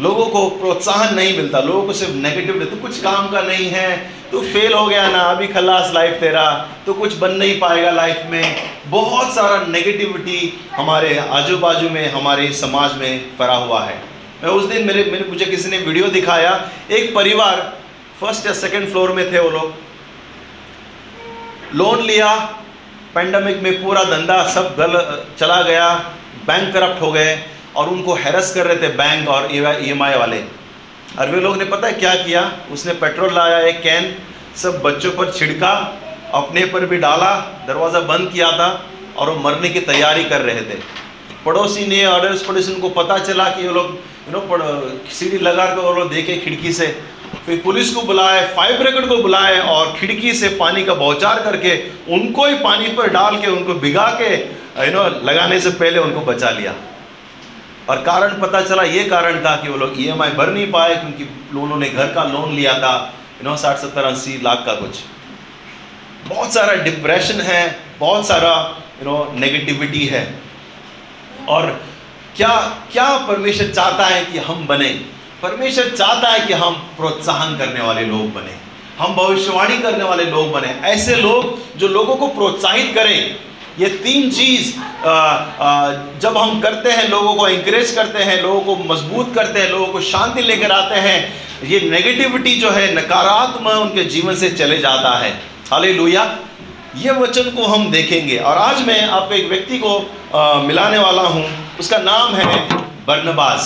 लोगों 0.00 0.26
को 0.26 0.48
प्रोत्साहन 0.50 1.14
नहीं 1.14 1.36
मिलता 1.36 1.60
लोगों 1.60 1.82
को 1.86 1.92
सिर्फ़ 1.92 2.14
नेगेटिव 2.14 2.64
तो 2.64 2.76
कुछ 2.82 3.00
काम 3.02 3.30
का 3.30 3.40
नहीं 3.42 3.66
है 3.70 3.88
तो 4.32 4.40
फेल 4.42 4.72
हो 4.72 4.86
गया 4.86 5.08
ना, 5.10 5.20
अभी 5.20 5.46
खलास 5.48 5.90
लाइफ 5.94 6.20
तेरा 6.20 6.44
तो 6.86 6.94
कुछ 6.94 7.16
बन 7.18 7.30
नहीं 7.32 7.58
पाएगा 7.60 7.90
लाइफ 7.90 8.22
में। 8.26 8.56
बहुत 8.86 9.34
सारा 9.34 9.56
नेगेटिविटी 9.68 10.58
हमारे 10.72 11.18
आजू 11.18 11.56
बाजू 11.58 11.88
में, 11.90 12.10
हमारे 12.12 12.52
समाज 12.54 12.96
में 12.98 13.36
फरा 13.38 13.54
हुआ 13.56 13.82
है। 13.84 13.98
मैं 14.42 14.50
उस 14.50 14.64
दिन 14.64 14.86
मेरे 14.86 15.04
मेरे, 15.04 15.24
मुझे 15.30 15.44
किसी 15.46 15.70
ने 15.70 15.78
वीडियो 15.78 16.06
दिखाया, 16.10 16.52
एक 16.90 17.14
परिवार 17.14 17.60
फ़र्स्ट 18.20 18.46
या 18.46 18.52
सेकंड 18.54 18.88
फ्लोर 18.88 19.12
में 19.12 19.32
थे 19.32 19.38
वो 19.38 19.50
लोग। 19.50 19.74
लोन 21.74 22.02
लिया 22.02 22.34
पेंडेमिक 23.14 23.62
में 23.62 23.82
पूरा 23.82 24.02
धंधा 24.04 24.42
सब 24.48 24.74
गल, 24.78 24.92
चला 25.38 25.60
गया 25.62 25.92
बैंक 26.46 26.72
करप्ट 26.74 27.00
हो 27.02 27.12
गए, 27.12 27.38
और 27.76 27.88
उनको 27.88 28.14
हैरस 28.16 28.54
कर 28.54 28.66
रहे 28.66 28.76
थे 28.76 28.88
बैंक 28.96 29.28
और 29.28 29.48
ई 29.52 29.90
एम 29.90 30.02
आई 30.02 30.18
वाले। 30.18 30.42
वे 31.30 31.40
लोग 31.40 31.56
ने 31.56 31.64
पता 31.66 31.86
है 31.86 31.92
क्या 31.94 32.14
किया? 32.14 32.40
उसने 32.72 32.92
पेट्रोल 32.94 33.34
लाया, 33.34 33.58
एक 33.60 33.82
कैन, 33.82 34.14
सब 34.56 34.80
बच्चों 34.82 35.10
पर 35.12 35.30
छिड़का, 35.32 35.72
अपने 36.34 36.64
पर 36.66 36.86
भी 36.86 36.96
डाला, 36.98 37.34
दरवाज़ा 37.66 38.00
बंद 38.02 38.30
किया 38.32 38.50
था 38.52 38.68
और 39.16 39.30
वो 39.30 39.36
मरने 39.40 39.68
की 39.68 39.80
तैयारी 39.82 40.24
कर 40.24 40.40
रहे 40.40 40.60
थे। 40.60 40.78
पड़ोसी 41.44 41.86
ने 41.86 42.02
अड़ोस 42.04 42.42
पड़ोसी 42.44 42.72
उनको 42.72 42.88
पता 42.90 43.18
चला 43.18 43.48
कि 43.50 43.66
वो 43.66 43.72
लोग 43.74 43.98
यू 44.26 44.32
नो 44.32 45.08
सीढ़ी 45.10 45.38
लगा 45.38 45.64
कर 45.66 45.80
वो 45.80 45.92
लोग 45.92 46.10
देखे 46.10 46.36
खिड़की 46.36 46.72
से। 46.72 46.86
फिर 47.46 47.60
पुलिस 47.64 47.94
को 47.94 48.02
बुलाए, 48.02 48.46
फायर 48.56 48.78
ब्रिगेड 48.78 49.08
को 49.08 49.16
बुलाए 49.16 49.58
और 49.68 49.92
खिड़की 49.98 50.32
से 50.34 50.48
पानी 50.56 50.84
का 50.84 50.94
बौचार 50.94 51.42
करके 51.42 51.76
उनको 52.14 52.46
ही 52.46 52.54
पानी 52.60 52.88
पर 52.88 53.10
डाल 53.10 53.36
के, 53.36 53.46
उनको 53.48 53.74
भिगा 53.76 54.06
के 54.20 54.34
यू 54.86 54.92
नो 54.92 55.04
लगाने 55.24 55.60
से 55.60 55.70
पहले 55.72 55.98
उनको 55.98 56.20
बचा 56.22 56.50
लिया। 56.50 56.74
और 57.88 58.02
कारण 58.02 58.40
पता 58.40 58.60
चला, 58.60 58.82
ये 58.82 59.04
कारण 59.04 59.44
था 59.44 59.54
कि 59.56 59.68
वो 59.68 59.76
लोग 59.76 60.00
ईएमआई 60.00 60.30
भर 60.30 60.50
नहीं 60.50 60.70
पाए, 60.72 60.96
क्योंकि 60.96 61.58
उन्होंने 61.58 61.88
घर 61.88 62.12
का 62.12 62.24
लोन 62.24 62.54
लिया 62.54 62.78
था 62.78 63.14
नो 63.44 63.56
साठ, 63.56 63.76
सत्तर, 63.76 64.04
अस्सी 64.04 64.40
लाख 64.42 64.62
का 64.66 64.72
कुछ। 64.72 64.96
बहुत 66.26 66.52
सारा 66.54 66.74
डिप्रेशन 66.74 67.40
है, 67.40 67.78
बहुत 67.98 68.26
सारा 68.26 68.52
यू 68.98 69.04
नो 69.04 69.32
नेगेटिविटी 69.34 70.06
है। 70.06 70.22
और 71.48 71.80
क्या 72.36 72.54
क्या 72.92 73.16
परमेश्वर 73.18 73.68
चाहता 73.68 74.06
है 74.06 74.24
कि 74.24 74.38
हम 74.38 74.66
बने? 74.66 74.88
परमेश्वर 75.42 75.88
चाहता 75.88 76.28
है 76.28 76.40
कि 76.40 76.52
हम 76.52 76.74
प्रोत्साहन 76.96 77.56
करने 77.58 77.80
वाले 77.80 78.04
लोग 78.04 78.32
बने। 78.34 78.56
हम 78.98 79.14
भविष्यवाणी 79.14 79.78
करने 79.78 80.04
वाले 80.04 80.24
लोग 80.24 80.50
बने। 80.52 80.68
ऐसे 80.84 81.14
लोग 81.16 81.78
जो 81.78 81.88
लोगों 81.88 82.16
को 82.16 82.28
प्रोत्साहित 82.28 82.92
करें। 82.94 83.36
ये 83.80 83.88
तीन 84.04 84.30
चीज़ 84.30 84.72
जब 86.22 86.36
हम 86.36 86.60
करते 86.60 86.90
हैं 86.90 87.08
लोगों 87.08 87.34
को 87.34 87.48
इंकरेज 87.48 87.90
करते 87.90 88.22
हैं 88.24 88.40
लोगों 88.42 88.60
को 88.60 88.76
मज़बूत 88.84 89.32
करते 89.34 89.60
हैं 89.60 89.70
लोगों 89.70 89.86
को 89.86 90.00
शांति 90.08 90.42
लेकर 90.42 90.72
आते 90.72 90.98
हैं 91.00 91.68
ये 91.68 91.80
नेगेटिविटी 91.90 92.54
जो 92.60 92.70
है 92.70 92.92
नकारात्मक 92.94 93.80
उनके 93.82 94.04
जीवन 94.06 94.34
से 94.36 94.50
चले 94.50 94.78
जाता 94.78 95.16
है। 95.18 95.30
हाले 95.70 95.92
लोहिया 95.94 96.24
ये 96.96 97.12
वचन 97.12 97.50
को 97.56 97.66
हम 97.66 97.90
देखेंगे। 97.90 98.36
और 98.38 98.58
आज 98.58 98.86
मैं 98.86 99.00
आपको 99.08 99.34
एक 99.34 99.48
व्यक्ति 99.48 99.78
को 99.78 99.96
आ, 100.34 100.54
मिलाने 100.62 100.98
वाला 100.98 101.22
हूँ। 101.24 101.44
उसका 101.80 101.98
नाम 102.00 102.34
है 102.34 102.54
बर्नबास। 103.06 103.64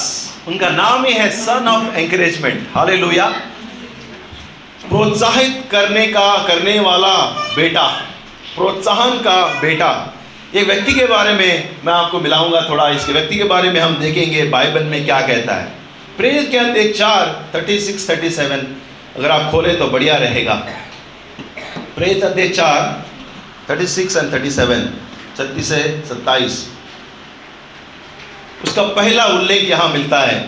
उनका 0.49 0.69
नाम 0.71 1.05
ही 1.05 1.13
है 1.13 1.31
सन 1.37 1.69
ऑफ़ 1.69 1.97
एंकरेजमेंट 1.99 2.67
हाले 2.75 2.97
प्रोत्साहित 4.89 5.63
करने 5.71 6.07
का 6.09 6.27
करने 6.49 6.81
वाला 6.81 7.15
बेटा। 7.57 7.87
प्रोत्साहन 8.57 9.19
का 9.19 9.37
बेटा। 9.61 9.91
ये 10.55 10.63
व्यक्ति 10.63 10.93
के 10.93 11.07
बारे 11.07 11.33
में 11.35 11.71
मैं 11.85 11.93
आपको 11.93 12.21
मिलाऊँगा 12.21 12.61
थोड़ा, 12.69 12.89
इसके 12.91 13.13
व्यक्ति 13.13 13.37
के 13.37 13.45
बारे 13.45 13.71
में 13.71 13.81
हम 13.81 13.95
देखेंगे 13.97 14.45
बाइबल 14.51 14.85
में 14.85 15.05
क्या 15.05 15.21
कहता 15.21 15.55
है। 15.55 15.73
प्रेरित 16.17 16.51
के 16.51 16.59
अंत 16.59 16.77
एक 16.77 16.95
चार 16.97 17.51
थर्टी 17.55 17.79
सिक्स 17.81 18.09
थर्टी 18.11 18.31
सेवन 18.31 18.67
अगर 19.17 19.31
आप 19.31 19.51
खोले 19.51 19.75
तो 19.75 19.87
बढ़िया 19.87 20.17
रहेगा। 20.17 20.55
प्रेरित 21.97 22.25
अध्याय 22.25 22.49
चार 22.51 23.05
thirty 23.71 23.87
six 23.87 24.17
and 24.17 24.33
thirty 24.33 24.51
seven 24.51 24.89
छत्तीस 25.37 25.69
से 25.69 25.83
सत्ताईस। 26.09 26.65
उसका 28.65 28.83
पहला 28.93 29.25
उल्लेख 29.29 29.69
यहाँ 29.71 29.89
मिलता 29.89 30.21
है। 30.21 30.39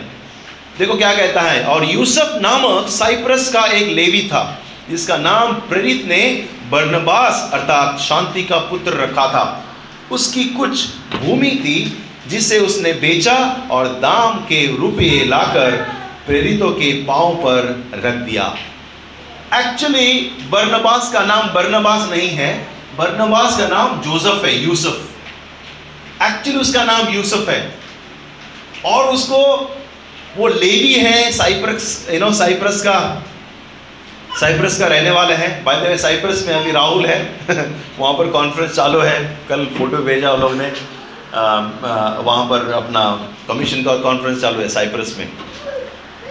देखो 0.78 0.94
क्या 0.94 1.12
कहता 1.14 1.40
है, 1.40 1.64
और 1.64 1.84
यूसुफ 1.84 2.38
नामक 2.42 2.88
साइप्रस 2.90 3.52
का 3.52 3.64
एक 3.72 3.88
लेवी 3.88 4.22
था। 4.28 4.42
जिसका 4.90 5.16
नाम 5.16 5.52
प्रेरित 5.52 6.04
ने 6.06 6.48
बर्नबास 6.70 7.50
अर्थात 7.52 7.98
शांति 7.98 8.44
का 8.44 8.56
पुत्र 8.56 8.92
रखा 8.92 9.26
था। 9.28 9.64
उसकी 10.10 10.44
कुछ 10.44 10.86
भूमि 11.16 11.50
थी, 11.50 12.02
जिसे 12.28 12.58
उसने 12.58 12.92
बेचा 12.92 13.68
और 13.70 13.88
दाम 13.88 14.38
के 14.38 14.76
रुपये 14.76 15.24
लाकर 15.24 15.70
प्रेरितों 16.26 16.70
के 16.70 17.04
पाँव 17.04 17.34
पर 17.34 17.84
रख 18.04 18.14
दिया। 18.14 18.56
एक्चुअली 19.54 20.12
बर्नबास 20.50 21.12
का 21.12 21.20
नाम 21.20 21.48
बर्नबास 21.48 22.10
नहीं 22.10 22.28
है। 22.28 22.68
बर्नबास 22.98 23.58
का 23.58 23.68
नाम 23.68 24.00
जोसफ 24.00 24.44
है, 24.44 24.64
यूसुफ। 24.64 25.10
एक्चुअली 26.22 26.60
उसका 26.60 26.84
नाम 26.84 27.08
यूसुफ 27.08 27.48
है। 27.48 27.78
और 28.84 29.04
उसको 29.04 29.70
वो 30.36 30.48
लेवी 30.48 30.94
है 30.94 31.32
साइप्रस 31.32 32.08
यू 32.12 32.20
नो 32.20 32.32
साइप्रस 32.32 32.82
का 32.82 33.25
साइप्रस 34.40 34.78
का 34.78 34.86
रहने 34.86 35.10
वाले 35.10 35.34
हैं। 35.34 35.64
बाय 35.64 35.76
द 35.76 35.78
वे 35.78 35.98
साइप्रस 35.98 36.44
में 36.46 36.54
अभी 36.54 36.72
राहुल 36.72 37.06
है। 37.06 37.40
वहाँ 37.98 38.14
पर 38.14 38.26
कॉन्फ्रेंस 38.26 38.70
चालू 38.70 39.00
है। 39.00 39.38
कल 39.48 39.66
फ़ोटो 39.66 39.96
भेजा 39.96 40.32
उन 40.32 40.40
लोगों 40.40 40.54
ने। 40.54 40.68
वहाँ 42.22 42.44
पर 42.46 42.72
अपना 42.72 43.28
कमीशन 43.48 43.82
का 43.82 43.96
कॉन्फ्रेंस 43.96 44.40
चालू 44.40 44.60
है 44.60 44.68
साइप्रस 44.68 45.16
में। 45.18 45.32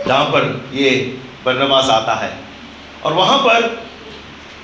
जहाँ 0.07 0.25
पर 0.25 0.69
ये 0.74 1.17
बर्नवास 1.45 1.89
आता 1.89 2.13
है। 2.13 2.38
और 3.05 3.13
वहाँ 3.13 3.38
पर 3.38 3.83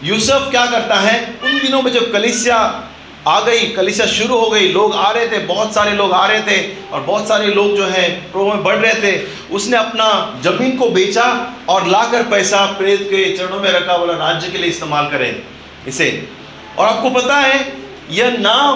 यूसुफ 0.04 0.48
क्या 0.52 0.66
करता 0.66 0.96
है? 0.96 1.36
उन 1.44 1.60
दिनों 1.60 1.82
में 1.82 1.92
जब 1.92 2.12
कलिसिया 2.14 2.88
आ 3.28 3.40
गई, 3.40 3.60
कलिसिया 3.60 4.08
शुरू 4.08 4.38
हो 4.38 4.50
गई। 4.50 4.72
लोग 4.72 4.96
आ 4.96 5.12
रहे 5.12 5.28
थे, 5.28 5.38
बहुत 5.38 5.74
सारे 5.74 5.92
लोग 5.92 6.14
आ 6.14 6.28
रहे 6.28 6.42
थे 6.42 6.76
और 6.94 7.02
बहुत 7.02 7.28
सारे 7.28 7.48
लोग 7.48 7.78
जो 7.78 7.86
है 7.86 8.32
प्रो 8.32 8.48
में 8.48 8.64
बढ़ 8.64 8.76
रहे 8.76 8.94
थे। 8.94 9.24
उसने 9.52 9.78
अपना 9.78 10.40
ज़मीन 10.44 10.78
को 10.78 10.90
बेचा 10.90 11.54
और 11.70 11.88
लाकर 11.88 12.24
पैसा 12.24 12.66
प्रेत 12.66 13.02
के 13.02 13.38
चरणों 13.38 13.62
में 13.62 13.72
रखा, 13.72 13.98
बोला, 13.98 14.14
राज्य 14.14 14.48
के 14.48 14.58
लिए 14.58 14.70
इस्तेमाल 14.70 15.10
करें 15.10 15.42
इसे। 15.88 16.30
और 16.78 16.88
आपको 16.88 17.10
पता 17.10 17.36
है, 17.36 17.74
यह 18.12 18.38
नाम 18.40 18.76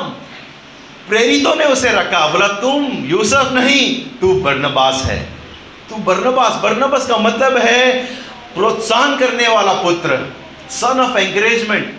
प्रेरितों 1.09 1.55
ने 1.55 1.65
उसे 1.65 1.89
रखा। 1.89 2.27
बोला, 2.27 2.47
तुम, 2.47 3.05
यूसुफ 3.05 3.51
नहीं, 3.51 4.01
तू 4.21 4.33
बर्नबास 4.33 5.03
है। 5.05 5.29
तू 5.89 5.95
बर्नबास। 5.95 6.53
बर्नबास 6.53 7.07
का 7.07 7.17
मतलब 7.17 7.57
है, 7.57 8.05
प्रोत्साहन 8.55 9.17
करने 9.17 9.47
वाला 9.47 9.73
पुत्र 9.73 10.33
सन 10.69 10.99
ऑफ़ 10.99 11.17
एंकरेजमेंट 11.17 11.93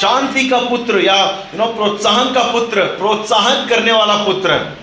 शांति 0.00 0.48
का 0.48 0.58
पुत्र 0.58 1.00
या 1.00 1.24
यू 1.54 1.58
नो 1.58 1.66
प्रोत्साहन 1.66 2.32
का 2.32 2.42
पुत्र, 2.42 2.82
प्रोत्साहन 2.82 3.66
करने 3.66 3.92
वाला 3.92 4.14
पुत्र। 4.14 4.76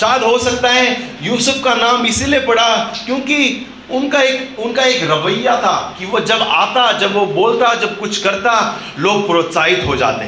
शायद 0.00 0.22
हो 0.22 0.38
सकता 0.38 0.68
है 0.68 1.10
यूसुफ 1.22 1.64
का 1.64 1.74
नाम 1.74 2.06
इसीलिए 2.06 2.40
पड़ा 2.40 2.76
क्योंकि 3.06 3.66
उनका 3.90 4.20
एक 4.20 4.56
उनका 4.58 4.82
एक 4.82 5.10
रवैया 5.10 5.56
था 5.56 5.96
कि 5.98 6.06
वो 6.06 6.20
जब 6.20 6.42
आता, 6.42 6.92
जब 6.92 7.14
वो 7.14 7.26
बोलता, 7.26 7.74
जब 7.74 7.98
कुछ 7.98 8.22
करता, 8.22 8.80
लोग 8.98 9.26
प्रोत्साहित 9.26 9.84
हो 9.86 9.96
जाते, 9.96 10.24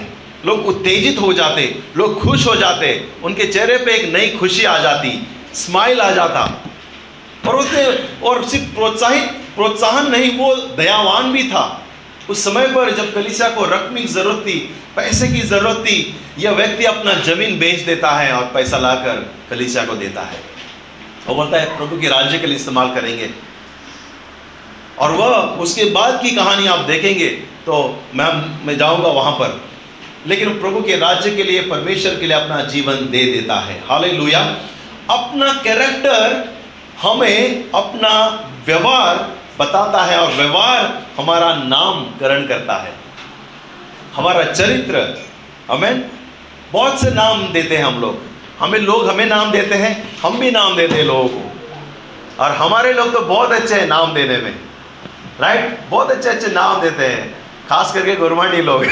लोग 0.46 0.66
उत्तेजित 0.66 1.20
हो 1.20 1.32
जाते, 1.32 1.82
लोग 1.96 2.22
खुश 2.22 2.46
हो 2.46 2.56
जाते, 2.56 3.08
उनके 3.24 3.46
चेहरे 3.46 3.76
पे 3.76 3.92
एक 3.92 4.14
नई 4.14 4.30
खुशी 4.30 4.64
आ 4.64 4.78
जाती, 4.78 5.26
स्माइल 5.54 6.00
आ 6.00 6.10
जाता। 6.10 6.62
और 7.48 7.56
उसने, 7.56 7.84
और 8.28 8.44
सिर्फ़ 8.44 8.74
प्रोत्साहित, 8.74 9.24
प्रोत्साहन 9.56 10.10
नहीं, 10.10 10.38
वो 10.38 10.54
दयावान 10.54 11.32
भी 11.32 11.48
था। 11.48 11.80
उस 12.30 12.44
समय 12.44 12.66
पर 12.66 12.90
जब 12.90 13.12
कलिसिया 13.14 13.48
को 13.48 13.64
रकम 13.64 13.94
की 13.96 14.04
ज़रूरत 14.04 14.42
थी, 14.46 14.58
पैसे 14.96 15.28
की 15.28 15.40
ज़रूरत 15.40 15.76
थी, 15.78 15.96
यह 16.38 16.50
व्यक्ति 16.50 16.84
अपना 16.84 17.14
ज़मीन 17.14 17.58
बेच 17.58 17.80
देता 17.80 18.10
है 18.10 18.32
और 18.32 18.44
पैसा 18.44 18.78
लाकर 18.78 19.32
कलिसिया 19.50 19.84
को 19.84 19.94
देता 19.94 20.22
है। 20.22 20.38
वो 21.26 21.34
बोलता 21.34 21.58
है, 21.58 21.76
प्रभु 21.76 22.00
के 22.00 22.08
राज्य 22.08 22.38
के 22.38 22.46
लिए 22.46 22.56
इस्तेमाल 22.56 22.94
करेंगे। 22.94 23.30
और 24.98 25.10
वह 25.10 25.36
उसके 25.60 25.84
बाद 25.90 26.20
की 26.22 26.30
कहानी 26.30 26.66
आप 26.66 26.78
देखेंगे 26.78 27.28
तो 27.66 27.76
मैं 28.14 28.32
मैं 28.66 28.76
जाऊँगा 28.78 29.08
वहाँ 29.08 29.32
पर। 29.32 29.60
लेकिन 30.26 30.48
प्रभु 30.60 30.80
के 30.80 30.96
राज्य 30.96 31.30
के 31.30 31.42
लिए, 31.42 31.60
परमेश्वर 31.62 32.14
के 32.14 32.26
लिए 32.26 32.36
अपना 32.36 32.60
जीवन 32.64 33.08
दे 33.10 33.24
देता 33.24 33.54
है। 33.60 33.82
हाल 33.88 34.04
अपना 35.10 35.52
कैरेक्टर 35.64 36.52
हमें 37.02 37.70
अपना 37.70 38.12
व्यवहार 38.66 39.16
बताता 39.58 40.04
है 40.04 40.18
और 40.18 40.32
व्यवहार 40.32 41.02
हमारा 41.18 41.54
नामकरण 41.54 42.46
करता 42.46 42.74
है। 42.76 42.92
हमारा 44.14 44.44
चरित्र 44.44 45.24
हमें 45.70 46.10
बहुत 46.72 47.00
से 47.00 47.10
नाम 47.10 47.52
देते 47.52 47.76
हैं 47.76 47.84
हम 47.84 48.00
लोग। 48.00 48.18
हमें 48.60 48.78
लोग 48.78 49.10
हमें 49.10 49.26
नाम 49.26 49.50
देते 49.50 49.74
हैं 49.74 50.20
हम 50.22 50.38
भी 50.38 50.50
नाम 50.50 50.76
देते 50.76 50.94
हैं 50.94 51.04
लोगों 51.04 51.28
को। 51.28 51.50
और 52.40 52.50
हमारे 52.50 52.92
लोग 52.92 53.12
तो 53.12 53.20
बहुत 53.20 53.52
अच्छे 53.52 53.74
हैं 53.74 53.86
नाम 53.86 54.14
देने 54.14 54.36
में। 54.36 54.54
राइट 55.40 55.78
बहुत 55.90 56.10
अच्छे 56.10 56.28
अच्छे 56.28 56.46
नाम 56.46 56.80
देते 56.80 57.06
हैं। 57.06 57.44
खास 57.68 57.92
करके 57.94 58.16
गुरमानी 58.16 58.62
लोग। 58.62 58.84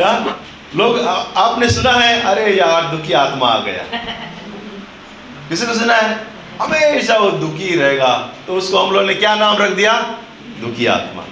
या? 0.00 0.36
लोग 0.76 1.00
आ, 1.00 1.12
आपने 1.36 1.70
सुना 1.70 1.92
है 1.92 2.22
अरे 2.22 2.56
यार 2.56 2.96
दुखी 2.96 3.12
आत्मा 3.12 3.48
आ 3.48 3.58
गया। 3.58 3.98
किसी 5.48 5.66
को 5.66 5.74
सुना 5.74 5.94
है? 5.94 6.35
हमेशा 6.62 7.16
वो 7.16 7.30
दुखी 7.30 7.76
रहेगा। 7.76 8.30
तो 8.46 8.54
उसको 8.54 8.78
हम 8.78 8.92
लोग 8.92 9.02
ने 9.02 9.14
क्या 9.14 9.34
नाम 9.34 9.56
रख 9.56 9.70
दिया? 9.70 9.92
दुखी 10.60 10.86
आत्मा। 10.86 11.22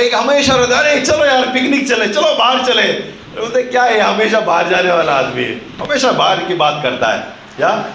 एक 0.00 0.14
हमेशा 0.14 0.54
रहता 0.56 0.78
अरे 0.78 1.00
चलो 1.00 1.24
यार 1.24 1.46
पिकनिक 1.46 1.88
चले, 1.88 2.08
चलो 2.08 2.34
बाहर 2.34 2.64
चले। 2.64 2.92
बोलते, 3.40 3.62
क्या 3.62 3.82
है 3.82 4.00
हमेशा 4.00 4.40
बाहर 4.40 4.68
जाने 4.68 4.92
वाला 4.92 5.12
आदमी 5.12 5.42
है। 5.42 5.60
हमेशा 5.80 6.12
बाहर 6.12 6.44
की 6.44 6.54
बात 6.54 6.80
करता 6.82 7.08
है। 7.08 7.20
या? 7.60 7.86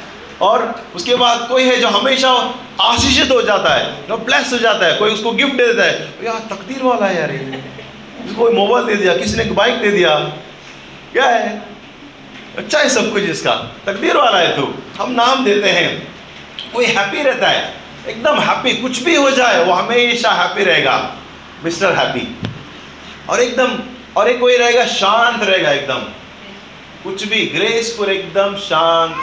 और 0.41 0.84
उसके 0.96 1.15
बाद 1.15 1.48
कोई 1.50 1.63
है 1.63 1.75
जो 1.75 1.88
हमेशा 1.88 2.55
आशीषित 2.81 3.31
हो 3.31 3.41
जाता 3.41 3.74
है 3.74 4.08
जो 4.08 4.17
ब्लेस 4.17 4.53
हो 4.53 4.58
जाता 4.58 4.86
है। 4.86 4.96
कोई 4.96 5.12
उसको 5.12 5.31
गिफ्ट 5.31 5.53
दे 5.53 5.67
देता 5.67 5.84
है। 5.84 6.13
यार, 6.24 6.55
तकदीर 6.55 6.84
वाला 6.84 7.05
है 7.05 7.19
यार 7.19 7.31
कोई 8.36 8.53
मोबाइल 8.53 8.86
दे 8.86 8.96
दिया, 8.96 9.17
किसी 9.17 9.38
ने 9.38 9.43
बाइक 9.43 9.81
दे 9.81 9.91
दिया। 9.91 10.19
क्या 11.13 11.25
है? 11.25 11.62
अच्छा 12.58 12.79
है 12.79 12.89
सब 12.89 13.13
कुछ 13.13 13.24
इसका। 13.24 13.51
तकदीर 13.86 14.17
वाला 14.17 14.38
है 14.38 14.55
तू। 14.55 14.74
हम 15.01 15.12
नाम 15.12 15.46
देते 15.46 15.69
हैं। 15.69 16.18
कोई 16.73 16.85
हैप्पी 16.85 17.23
रहता 17.23 17.47
है? 17.47 17.73
एकदम 18.07 18.39
हैप्पी 18.39 18.73
कुछ 18.73 19.01
भी 19.03 19.15
हो 19.15 19.31
जाए, 19.31 19.63
वो 19.63 19.73
हमेशा 19.73 20.31
हैप्पी 20.31 20.63
रहेगा। 20.63 21.15
मिस्टर 21.63 21.95
हैप्पी 21.95 22.49
और 23.29 23.39
एकदम, 23.39 23.79
और 24.17 24.29
एक 24.29 24.39
कोई 24.39 24.57
रहेगा, 24.57 24.85
शांत 24.85 25.43
रहेगा 25.43 25.71
एकदम। 25.71 25.99
कुछ 27.03 27.27
भी 27.27 27.45
ग्रेसफुल 27.45 28.09
एकदम 28.09 28.55
शांत। 28.55 29.15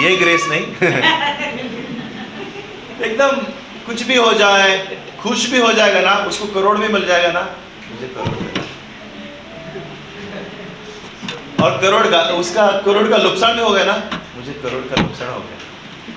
ये 0.00 0.16
ग्रेस 0.16 0.46
नहीं। 0.48 0.60
एकदम 3.00 3.30
कुछ 3.86 4.02
भी 4.02 4.16
हो 4.16 4.32
जाए, 4.32 4.98
खुश 5.20 5.48
भी 5.50 5.58
हो 5.58 5.72
जाएगा 5.72 6.00
ना, 6.00 6.14
उसको 6.24 6.46
करोड़ 6.46 6.78
भी 6.78 6.88
मिल 6.88 7.06
जाएगा 7.06 7.32
ना, 7.32 7.40
मुझे 7.90 8.06
करोड़ 8.06 8.48
और 11.62 11.78
करोड़ 11.78 12.06
का 12.06 12.20
उसका 12.20 12.66
करोड़ 12.66 13.08
का 13.08 13.16
नुकसान 13.16 13.56
भी 13.56 13.62
हो 13.62 13.70
गया 13.70 13.84
ना, 13.84 14.02
मुझे 14.36 14.52
करोड़ 14.52 14.82
का 14.84 15.02
नुकसान 15.02 15.28
हो 15.28 15.40
गया। 15.40 15.59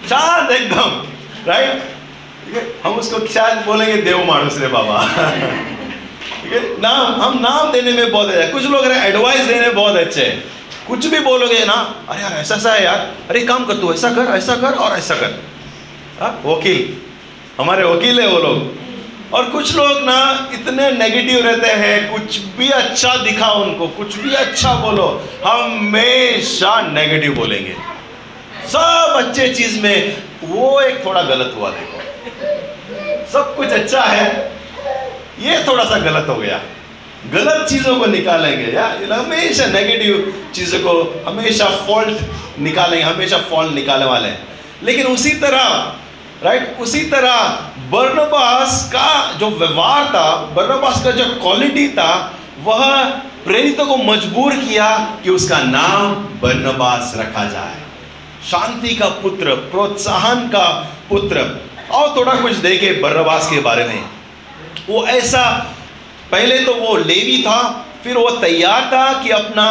शांत 0.09 0.51
एकदम 0.51 1.03
राइट 1.47 1.91
हम 2.83 2.93
उसको 2.93 3.27
शायद 3.27 3.57
बोलेंगे 3.65 4.01
देव 4.01 4.23
मानुस 4.23 4.57
रे 4.59 4.67
बाबा। 4.67 4.97
ठीक 6.43 6.53
है? 6.53 6.59
नाम, 6.81 7.21
हम 7.21 7.39
नाम 7.39 7.71
देने 7.71 7.91
में 7.91 8.11
बहुत 8.11 8.29
अच्छा 8.29 8.51
कुछ 8.51 8.63
लोग 8.63 8.85
एडवाइस 8.85 9.41
देने 9.41 9.61
में 9.61 9.75
बहुत 9.75 9.95
अच्छे 9.95 10.21
हैं। 10.21 10.43
कुछ 10.87 11.05
भी 11.05 11.19
बोलोगे 11.19 11.65
ना, 11.65 11.73
अरे 12.09 12.21
यार, 12.21 12.33
ऐसा 12.33 12.57
सा 12.57 12.73
है 12.73 12.83
यार। 12.83 13.11
अरे 13.29 13.41
काम 13.41 13.65
कर 13.65 13.73
तू, 13.73 13.93
ऐसा 13.93 14.09
कर 14.09 14.31
ऐसा 14.37 14.55
कर 14.55 14.73
और 14.77 14.97
ऐसा 14.97 15.15
कर। 15.15 15.43
हाँ 16.21 16.41
वकील। 16.45 16.97
हमारे 17.59 17.83
वकील 17.83 18.19
है 18.19 18.27
वो 18.27 18.39
लोग। 18.39 19.33
और 19.33 19.45
कुछ 19.45 19.75
लोग 19.75 20.03
ना 20.03 20.49
इतने 20.53 20.91
नेगेटिव 20.91 21.45
रहते 21.45 21.67
हैं, 21.67 22.11
कुछ 22.11 22.37
भी 22.57 22.69
अच्छा 22.69 23.15
दिखा 23.15 23.51
उनको, 23.51 23.87
कुछ 23.87 24.15
भी 24.15 24.33
अच्छा 24.33 24.73
बोलो, 24.73 25.07
हमेशा 25.45 26.81
नेगेटिव 26.81 27.35
बोलेंगे। 27.35 27.75
सब 28.67 29.13
अच्छे 29.17 29.47
चीज़ 29.53 29.79
में 29.81 30.17
वो 30.43 30.79
एक 30.81 31.05
थोड़ा 31.05 31.21
गलत 31.23 31.53
हुआ, 31.57 31.69
देखो। 31.69 33.31
सब 33.31 33.55
कुछ 33.55 33.69
अच्छा 33.71 34.03
है, 34.03 34.27
ये 35.39 35.63
थोड़ा 35.67 35.83
सा 35.83 35.97
गलत 35.99 36.29
हो 36.29 36.35
गया। 36.35 36.59
गलत 37.33 37.67
चीज़ों 37.69 37.95
को 37.95 38.05
निकालेंगे 38.05 38.71
यार 38.71 39.11
हमेशा 39.11 39.65
नेगेटिव 39.65 40.33
चीज़ों 40.55 40.79
को 40.79 41.23
हमेशा 41.27 41.65
फॉल्ट 41.87 42.59
निकालेंगे, 42.59 43.03
हमेशा 43.03 43.37
फॉल्ट 43.49 43.73
निकालने 43.73 44.05
वाले 44.05 44.29
हैं। 44.29 44.47
लेकिन 44.83 45.05
उसी 45.07 45.31
तरह 45.39 45.93
राइट 46.43 46.77
उसी 46.81 47.01
तरह 47.09 47.35
बर्नबास 47.91 48.83
का 48.93 49.33
जो 49.33 49.49
व्यवहार 49.49 50.05
था, 50.05 50.35
बर्नबास 50.55 51.03
का 51.03 51.11
जो 51.11 51.25
क्वालिटी 51.41 51.87
था, 51.89 52.11
वह 52.63 53.03
प्रेरितों 53.45 53.85
को 53.85 53.97
मजबूर 53.97 54.55
किया 54.55 54.89
कि 55.23 55.29
उसका 55.29 55.59
नाम 55.59 56.13
बर्नबास 56.41 57.13
रखा 57.17 57.43
जाए। 57.49 57.82
शांति 58.51 58.95
का 58.95 59.07
पुत्र, 59.21 59.55
प्रोत्साहन 59.71 60.47
का 60.47 60.67
पुत्र। 61.09 61.45
और 61.91 62.15
थोड़ा 62.15 62.33
कुछ 62.33 62.53
देखे 62.57 62.91
बर्नबास 63.01 63.49
के 63.49 63.59
बारे 63.59 63.85
में। 63.85 64.03
वो 64.89 65.05
ऐसा, 65.07 65.43
पहले 66.31 66.59
तो 66.59 66.73
वो 66.73 66.95
लेवी 66.97 67.41
था, 67.43 67.85
फिर 68.03 68.17
वो 68.17 68.29
तैयार 68.31 68.89
था 68.93 69.21
कि 69.23 69.29
अपना, 69.29 69.65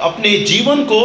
अपने 0.00 0.38
जीवन 0.40 0.84
को 0.84 1.00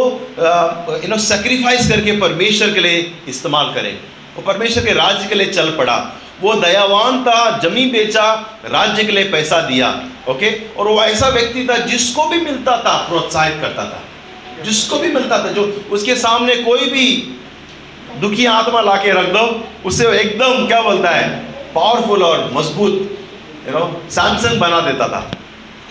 यू 1.03 1.09
नो 1.09 1.17
सेक्रीफाइस 1.17 1.89
करके 1.89 2.11
परमेश्वर 2.19 2.73
के 2.73 2.79
लिए 2.79 3.11
इस्तेमाल 3.27 3.73
करे। 3.73 3.97
वो 4.35 4.41
परमेश्वर 4.41 4.85
के 4.85 4.93
राज्य 4.93 5.27
के 5.27 5.35
लिए 5.35 5.47
चल 5.47 5.69
पड़ा। 5.71 5.97
वो 6.41 6.53
दयावान 6.53 7.23
था, 7.23 7.57
ज़मीन 7.59 7.91
बेचा, 7.91 8.33
राज्य 8.65 9.03
के 9.03 9.11
लिए 9.11 9.23
पैसा 9.31 9.61
दिया 9.61 9.89
ओके 10.29 10.49
और 10.77 10.87
वो 10.87 11.03
ऐसा 11.03 11.27
व्यक्ति 11.27 11.65
था 11.69 11.77
जिसको 11.85 12.25
भी 12.25 12.37
मिलता 12.37 12.77
था, 12.77 12.97
प्रोत्साहित 13.09 13.57
करता 13.61 13.83
था। 13.85 14.01
जिसको 14.63 14.99
भी 14.99 15.07
मिलता 15.07 15.43
था, 15.45 15.51
जो 15.51 15.63
उसके 15.91 16.15
सामने 16.15 16.55
कोई 16.55 16.89
भी 16.89 17.05
दुखी 18.21 18.45
आत्मा 18.45 18.81
ला 18.81 18.95
के 18.95 19.11
रख 19.11 19.27
दो, 19.27 19.63
उससे 19.85 20.07
एकदम, 20.19 20.67
क्या 20.67 20.81
बोलता 20.81 21.09
है 21.09 21.29
पावरफुल 21.75 22.23
और 22.23 22.51
मज़बूत 22.53 22.91
यू 23.67 23.79
नो 23.79 24.01
सैमसंग 24.09 24.59
बना 24.59 24.79
देता 24.79 25.07
था। 25.07 25.31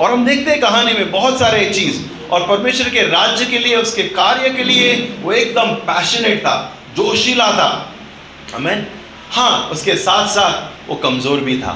और 0.00 0.12
हम 0.12 0.24
देखते 0.26 0.50
हैं 0.50 0.61
कहानी 0.61 0.92
में 0.92 1.11
बहुत 1.11 1.38
सारे 1.38 1.70
चीज़, 1.70 2.00
और 2.30 2.46
परमेश्वर 2.48 2.88
के 2.88 3.02
राज्य 3.02 3.46
के 3.46 3.59
लिए, 3.59 3.76
उसके 3.76 4.02
कार्य 4.02 4.50
के 4.50 4.64
लिए 4.64 4.94
वो 5.22 5.33
एकदम 5.33 5.74
पैशनेट 5.74 6.40
था, 6.40 6.76
जोशीला 6.96 7.52
था। 7.52 7.94
हमें 8.54 8.87
हाँ 9.30 9.68
उसके 9.72 9.94
साथ 9.94 10.28
साथ 10.28 10.88
वो 10.88 10.94
कमज़ोर 10.94 11.40
भी 11.40 11.59
था। 11.59 11.72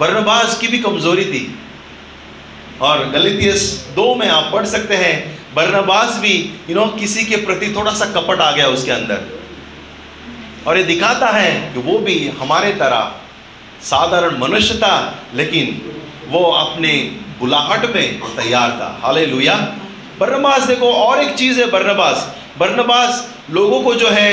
बर्नबाज 0.00 0.54
की 0.54 0.68
भी 0.68 0.78
कमज़ोरी 0.78 1.24
थी। 1.24 1.58
और 2.82 3.04
गलितियस 3.10 3.62
दो 3.96 4.14
में 4.14 4.28
आप 4.28 4.50
पढ़ 4.52 4.66
सकते 4.66 4.94
हैं 4.94 5.35
बर्नबास 5.56 6.18
भी 6.18 6.34
यू 6.70 6.74
नो 6.76 6.86
किसी 6.86 7.24
के 7.24 7.36
प्रति 7.36 7.74
थोड़ा 7.76 7.92
सा 7.92 8.06
कपट 8.06 8.40
आ 8.40 8.50
गया 8.50 8.66
उसके 8.68 8.90
अंदर। 8.90 9.20
और 10.66 10.78
ये 10.78 10.84
दिखाता 10.84 11.26
है 11.26 11.74
कि 11.74 11.80
वो 11.80 11.98
भी 11.98 12.28
हमारे 12.40 12.72
तरह 12.72 13.12
साधारण 13.82 14.38
मनुष्य 14.38 14.74
था, 14.74 15.24
लेकिन 15.34 15.92
वो 16.28 16.42
अपने 16.52 16.92
बुलाहट 17.38 17.84
में 17.94 18.20
तैयार 18.36 18.70
था। 18.70 19.00
हाले 19.02 19.26
लुया 19.26 19.54
बर्नबास 20.20 20.62
देखो, 20.62 20.92
और 20.92 21.22
एक 21.22 21.34
चीज़ 21.34 21.60
है 21.60 21.70
बर्नबास। 21.70 22.36
बर्नबास 22.58 23.34
लोगों 23.50 23.82
को 23.82 23.94
जो 23.94 24.08
है, 24.08 24.30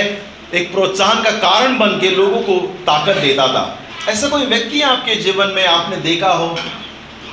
एक 0.53 0.71
प्रोत्साहन 0.71 1.23
का 1.23 1.31
कारण 1.31 1.77
बन 1.77 1.99
के 1.99 2.09
लोगों 2.09 2.41
को 2.41 2.59
ताकत 2.85 3.17
देता 3.17 3.47
था। 3.47 3.79
ऐसा 4.09 4.27
कोई 4.27 4.45
व्यक्ति 4.45 4.81
आपके 4.81 5.15
जीवन 5.15 5.47
में 5.47 5.65
आपने 5.65 5.95
देखा 5.97 6.29
हो, 6.29 6.57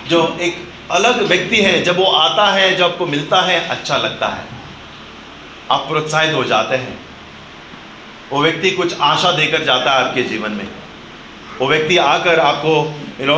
जो 0.09 0.39
एक 0.41 0.70
अलग 0.91 1.23
व्यक्ति 1.23 1.57
है, 1.57 1.83
जब 1.83 1.97
वो 1.97 2.05
आता 2.05 2.45
है 2.53 2.77
जब 2.77 2.85
आपको 2.85 3.07
मिलता 3.07 3.41
है 3.41 3.69
अच्छा 3.69 3.97
लगता 3.97 4.27
है। 4.27 4.45
आप 5.71 5.87
प्रोत्साहित 5.89 6.35
हो 6.35 6.45
जाते 6.45 6.77
हैं। 6.77 6.99
वो 8.33 8.43
व्यक्ति 8.43 8.71
कुछ 8.71 9.01
आशा 9.01 9.33
देकर 9.33 9.65
जाता 9.65 9.93
है 9.93 10.05
आपके 10.07 10.23
जीवन 10.23 10.53
में। 10.53 10.69
वो 11.61 11.69
व्यक्ति 11.69 11.97
आकर 11.97 12.41
आपको 12.41 12.75
यू 13.21 13.27
नो 13.27 13.37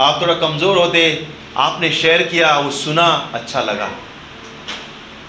आप 0.00 0.20
थोड़ा 0.22 0.34
कमज़ोर 0.34 0.78
होते, 0.78 1.26
आपने 1.56 1.90
शेयर 1.92 2.22
किया, 2.22 2.58
वो 2.58 2.70
सुना 2.70 3.30
अच्छा 3.34 3.60
लगा। 3.60 3.90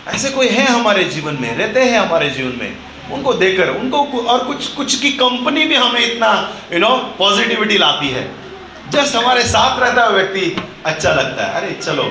ऐसे 0.07 0.29
कोई 0.29 0.47
है 0.47 0.65
हमारे 0.67 1.03
जीवन 1.03 1.37
में? 1.41 1.55
रहते 1.55 1.79
हैं 1.79 1.99
हमारे 1.99 2.29
जीवन 2.29 2.57
में। 2.59 2.77
उनको 3.11 3.33
देखकर 3.33 3.69
उनको 3.69 4.21
और 4.21 4.43
कुछ 4.43 4.67
कुछ 4.67 4.99
की 5.01 5.11
कंपनी 5.11 5.65
भी 5.65 5.75
हमें 5.75 6.01
इतना 6.01 6.31
यू 6.73 6.79
नो 6.79 6.95
पॉजिटिविटी 7.17 7.77
लाती 7.77 8.09
है। 8.09 8.44
जस्ट 8.89 9.15
हमारे 9.15 9.43
साथ 9.43 9.79
रहता 9.79 10.03
है 10.03 10.09
व्यक्ति 10.09 10.61
अच्छा 10.85 11.13
लगता 11.13 11.45
है। 11.45 11.53
अरे, 11.53 11.71
चलो, 11.83 12.03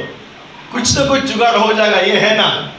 कुछ 0.72 0.98
तो 0.98 1.08
कुछ 1.08 1.20
जुगाड़ 1.20 1.56
हो 1.56 1.72
जाएगा, 1.72 1.98
ये 1.98 2.16
है 2.16 2.36
ना? 2.36 2.72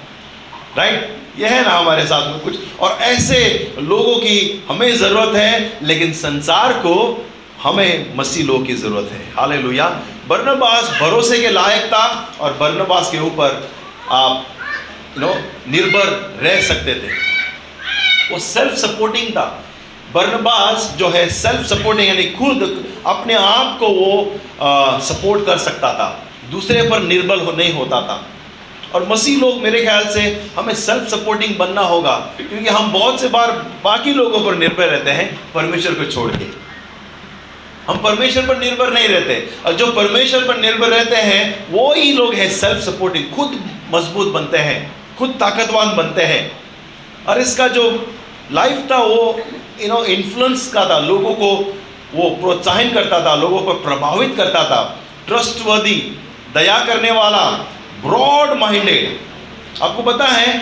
राइट 0.78 1.18
ये 1.40 1.48
है 1.48 1.64
ना 1.64 1.70
हमारे 1.70 2.06
साथ 2.06 2.32
में 2.32 2.40
कुछ। 2.40 2.56
और 2.80 2.98
ऐसे 3.02 3.74
लोगों 3.80 4.16
की 4.16 4.66
हमें 4.70 4.98
ज़रूरत 4.98 5.36
है, 5.36 5.78
लेकिन 5.84 6.14
संसार 6.14 6.74
को 6.74 7.26
हमें 7.64 8.16
मसीह 8.16 8.46
लोग 8.46 8.68
की 8.68 8.74
ज़रूरत 8.74 9.10
है। 9.12 9.34
हाल 9.38 9.54
लोहिया 9.54 10.02
बर्नबास 10.28 10.90
भरोसे 11.02 11.42
के 11.42 11.50
लायक 11.50 11.86
था 11.86 12.36
और 12.40 12.54
बर्नबास 12.54 13.12
के 13.12 13.20
ऊपर 13.20 13.70
आप 14.12 14.48
नो 15.18 15.36
निर्भर 15.68 16.38
रह 16.44 16.62
सकते 16.62 16.96
थे। 16.96 17.14
वो 18.34 18.40
सेल्फ 18.40 18.74
सपोर्टिंग 18.74 19.30
था। 19.30 19.64
बर्नबास 20.14 20.96
जो 20.98 21.10
है 21.10 21.30
सेल्फ 21.30 21.66
सपोर्टिंग 21.66 22.08
यानी 22.08 22.24
खुद 22.24 22.86
अपने 23.06 23.34
आप 23.34 23.78
को 23.80 23.88
वो 23.88 24.36
आ, 24.62 25.00
सपोर्ट 25.00 25.46
कर 25.46 25.58
सकता 25.58 25.94
था। 25.94 26.08
दूसरे 26.52 26.82
पर 26.90 27.00
निर्बल 27.00 27.40
हो 27.40 27.52
नहीं 27.52 27.74
होता 27.74 28.02
था। 28.02 28.24
और 28.96 29.08
मसीह 29.10 29.40
लोग 29.40 29.62
मेरे 29.62 29.82
ख्याल 29.82 30.08
से 30.10 30.22
हमें 30.58 30.74
सेल्फ 30.76 31.08
सपोर्टिंग 31.10 31.56
बनना 31.56 31.82
होगा 31.82 32.16
क्योंकि 32.38 32.70
हम 32.70 32.92
बहुत 32.92 33.20
से 33.22 33.28
बार 33.28 33.52
बाकी 33.84 34.14
लोगों 34.14 34.40
पर 34.46 34.56
निर्भर 34.56 34.88
रहते 34.88 35.12
हैं 35.12 35.28
परमेश्वर 35.54 35.94
को 35.94 36.06
छोड़ 36.12 36.32
के। 36.32 36.46
हम 37.88 37.98
परमेश्वर 37.98 38.46
पर 38.46 38.58
निर्भर 38.58 38.94
नहीं 38.94 39.08
रहते। 39.08 39.50
और 39.66 39.74
जो 39.74 39.88
परमेश्वर 39.92 40.44
पर 40.44 40.58
निर्भर 40.58 40.90
रहते 40.90 41.16
हैं 41.16 41.72
वो 41.72 41.94
ही 41.94 42.14
लोग 42.14 42.34
हैं 42.34 42.50
सेल्फ 42.52 42.82
सपोर्टिंग 42.82 43.30
खुद 43.36 43.60
मज़बूत 43.94 44.28
बनते 44.28 44.58
हैं 44.58 44.80
खुद 45.18 45.30
ताकतवान 45.40 45.96
बनते 45.98 46.24
हैं। 46.24 46.52
और 47.28 47.42
इसका 47.42 47.68
जो 47.68 47.84
लाइफ 48.52 48.88
था 48.92 48.98
वो 48.98 49.40
यू 49.82 49.88
नो 49.88 50.04
इन्फ्लुएंस 50.06 50.68
का 50.74 50.90
था। 50.90 51.00
लोगों 51.00 51.34
को 51.34 51.50
वो 52.16 52.30
प्रोत्साहित 52.30 52.94
करता 52.94 53.20
था, 53.26 53.36
लोगों 53.36 53.62
पर 53.62 53.74
प्रभावित 53.84 54.34
करता 54.38 54.64
था। 54.64 54.82
ट्रस्टवर्दी 55.28 55.96
दया 56.54 56.78
करने 56.80 57.12
वाला 57.12 57.50
ब्रॉड 58.02 58.58
माइंडेड 58.60 59.84
आपको 59.84 60.02
पता 60.04 60.26
है, 60.26 60.58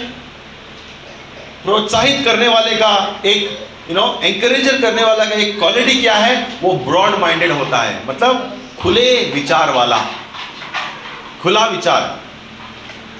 प्रोत्साहित 1.63 2.21
करने 2.25 2.47
वाले 2.47 2.75
का 2.75 3.19
एक 3.25 3.67
यू 3.89 3.95
नो 3.95 4.19
एंकरेजर 4.23 4.81
करने 4.81 5.03
वाला 5.03 5.25
का 5.25 5.35
एक 5.35 5.57
क्वालिटी 5.59 5.95
क्या 6.01 6.15
है? 6.15 6.47
वो 6.61 6.73
ब्रॉड 6.73 7.15
माइंडेड 7.15 7.51
होता 7.51 7.81
है। 7.81 8.05
मतलब 8.07 8.57
खुले 8.81 9.31
विचार 9.33 9.69
वाला। 9.69 9.97
खुला 11.41 11.65
विचार। 11.65 12.01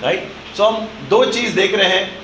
राइट 0.03 0.31
सो 0.57 0.63
हम 0.63 0.87
दो 1.09 1.23
चीज़ 1.25 1.55
देख 1.55 1.75
रहे 1.75 1.89
हैं। 1.89 2.23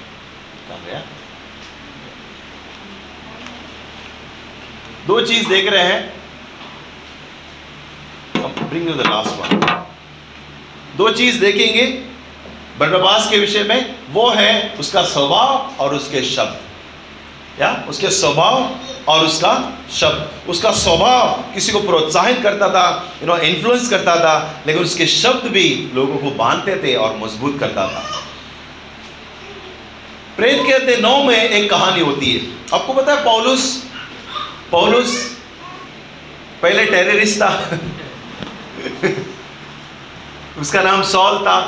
दो 5.09 5.21
चीज़ 5.21 5.47
देख 5.49 5.69
रहे 5.69 5.83
हैं। 5.83 6.13
ब्रिंग 8.69 8.87
द 8.87 9.01
लास्ट 9.01 9.31
वन 9.31 9.85
दो 10.97 11.09
चीज़ 11.11 11.39
देखेंगे 11.39 11.85
बर्नबास 12.79 13.29
के 13.29 13.37
विषय 13.37 13.63
में। 13.63 13.95
वो 14.11 14.29
है 14.29 14.75
उसका 14.79 15.01
स्वभाव 15.03 15.73
और 15.79 15.95
उसके 15.95 16.21
शब्द। 16.23 17.61
या? 17.61 17.85
उसके 17.89 18.09
स्वभाव 18.09 18.75
और 19.07 19.25
उसका 19.25 19.73
शब्द। 19.91 20.49
उसका 20.49 20.71
स्वभाव 20.71 21.33
किसी 21.53 21.71
को 21.71 21.79
प्रोत्साहित 21.79 22.43
करता 22.43 22.69
था 22.69 23.13
यू 23.21 23.27
नो 23.27 23.37
इन्फ्लुएंस 23.37 23.89
करता 23.89 24.15
था, 24.15 24.63
लेकिन 24.67 24.83
उसके 24.83 25.07
शब्द 25.07 25.51
भी 25.51 25.89
लोगों 25.93 26.17
को 26.17 26.31
बांधते 26.31 26.75
थे 26.75 26.95
और 26.95 27.17
मज़बूत 27.17 27.59
करता 27.59 27.87
था। 27.87 28.23
प्रेत 30.37 30.59
कहते 30.67 30.97
नौ 30.97 31.23
में 31.23 31.37
एक 31.37 31.69
कहानी 31.69 32.01
होती 32.01 32.33
है। 32.33 32.41
आपको 32.79 32.93
पता 32.93 33.13
है 33.13 33.23
पौलुस 33.23 33.88
पौलुस, 34.71 35.15
पहले 36.61 36.85
टेररिस्ट 36.85 37.41
था। 37.41 37.49
उसका 40.61 40.81
नाम 40.81 41.01
सॉल 41.05 41.37
था। 41.39 41.59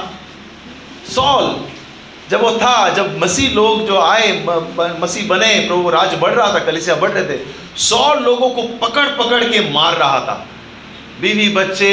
सॉल, 1.10 1.56
जब 2.30 2.42
वो 2.42 2.52
था, 2.52 2.90
जब 2.90 3.18
मसीह 3.20 3.54
लोग 3.54 3.86
जो 3.88 4.00
आए 4.00 4.32
मसीह 5.02 5.28
बने, 5.28 5.54
प्रभु 5.68 5.90
राज 5.90 6.14
बढ़ 6.20 6.34
रहा 6.34 6.54
था, 6.54 6.60
कलिसिया 6.62 6.96
बढ़ 6.96 7.12
रहे 7.12 7.24
थे 7.26 7.40
सौ 7.80 8.14
लोगों 8.16 8.50
को 8.50 8.64
पकड़ 8.80 9.08
पकड़ 9.18 9.44
के 9.44 9.60
मार 9.72 9.96
रहा 9.96 10.20
था। 10.20 10.34
बीवी 11.22 11.48
बच्चे 11.50 11.92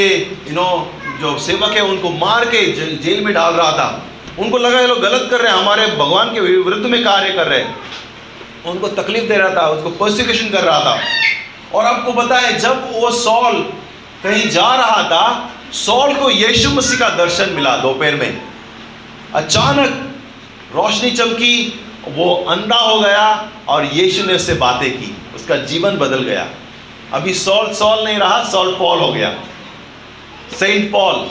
यू 0.48 0.54
नो 0.54 0.92
जो 1.20 1.38
सेवक 1.38 1.72
है, 1.72 1.82
उनको 1.82 2.10
मार 2.10 2.44
के 2.44 2.60
जेल 2.96 3.24
में 3.24 3.32
डाल 3.34 3.54
रहा 3.54 3.72
था। 3.72 4.04
उनको 4.38 4.58
लगा, 4.58 4.80
ये 4.80 4.86
लोग 4.86 5.00
गलत 5.00 5.28
कर 5.30 5.40
रहे 5.40 5.52
हैं, 5.52 5.58
हमारे 5.58 5.86
भगवान 5.88 6.32
के 6.34 6.40
विरुद्ध 6.40 6.86
में 6.86 7.02
कार्य 7.04 7.30
कर 7.32 7.46
रहे 7.46 7.60
हैं। 7.60 7.76
उनको 8.66 8.88
तकलीफ़ 8.88 9.24
दे 9.24 9.36
रहा 9.36 9.62
था, 9.62 9.66
उसको 9.68 9.90
प्रोसिक्यूशन 9.90 10.50
कर 10.50 10.60
रहा 10.60 10.80
था। 10.80 11.00
और 11.74 11.86
आपको 11.86 12.12
पता 12.12 12.38
है, 12.38 12.58
जब 12.58 12.88
वो 12.92 13.10
सॉल 13.10 13.72
कहीं 14.22 14.50
जा 14.50 14.74
रहा 14.74 15.02
था, 15.02 15.50
सॉल 15.72 16.14
को 16.14 16.30
यीशु 16.30 16.70
मसीह 16.70 16.98
का 16.98 17.08
दर्शन 17.08 17.50
मिला 17.50 17.76
दोपहर 17.76 18.14
में। 18.14 18.42
अचानक 19.34 20.14
रोशनी 20.74 21.10
चमकी, 21.10 21.80
वो 22.08 22.46
अंधा 22.48 22.76
हो 22.76 23.00
गया 23.00 23.50
और 23.68 23.84
यीशु 23.84 24.24
ने 24.24 24.34
उससे 24.34 24.54
बातें 24.54 24.98
की। 24.98 25.16
उसका 25.34 25.56
जीवन 25.56 25.96
बदल 25.96 26.18
गया। 26.18 26.48
अभी 27.12 27.34
सॉल 27.34 27.74
सॉल 27.74 28.04
नहीं 28.04 28.18
रहा, 28.18 28.44
सॉल 28.44 28.76
पॉल 28.78 28.98
हो 28.98 29.12
गया। 29.12 29.34
सेंट 30.58 30.92
पॉल, 30.92 31.30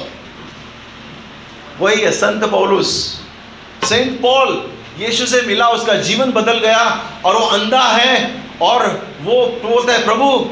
वही 1.80 2.02
है, 2.02 2.12
संत 2.12 2.44
पौलुस। 2.44 3.22
सेंट 3.84 4.22
पॉल 4.22 4.72
यीशु 5.00 5.26
से 5.26 5.42
मिला, 5.42 5.68
उसका 5.68 5.94
जीवन 5.94 6.32
बदल 6.32 6.60
गया 6.60 7.02
और 7.26 7.36
वो 7.36 7.46
अंधा 7.46 7.82
है 7.82 8.36
और 8.62 9.08
वो 9.22 9.46
बोलता 9.46 9.94
है, 9.94 10.06
प्रभु, 10.06 10.50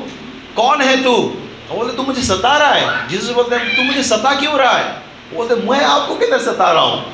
कौन 0.55 0.81
है 0.81 1.03
तू? 1.03 1.37
बोलते, 1.71 1.97
तू 1.97 2.03
मुझे 2.03 2.21
सता 2.21 2.57
रहा 2.57 2.73
है। 2.73 3.07
जिस 3.07 3.29
बोलते 3.29 3.55
हैं, 3.55 3.75
तू 3.75 3.83
मुझे 3.83 4.03
सता 4.03 4.39
क्यों 4.39 4.57
रहा 4.57 4.77
है? 4.77 4.93
बोलते 5.33 5.55
मैं 5.55 5.85
आपको 5.85 6.15
किधर 6.15 6.39
सता 6.39 6.71
रहा 6.71 6.83
हूँ? 6.83 7.13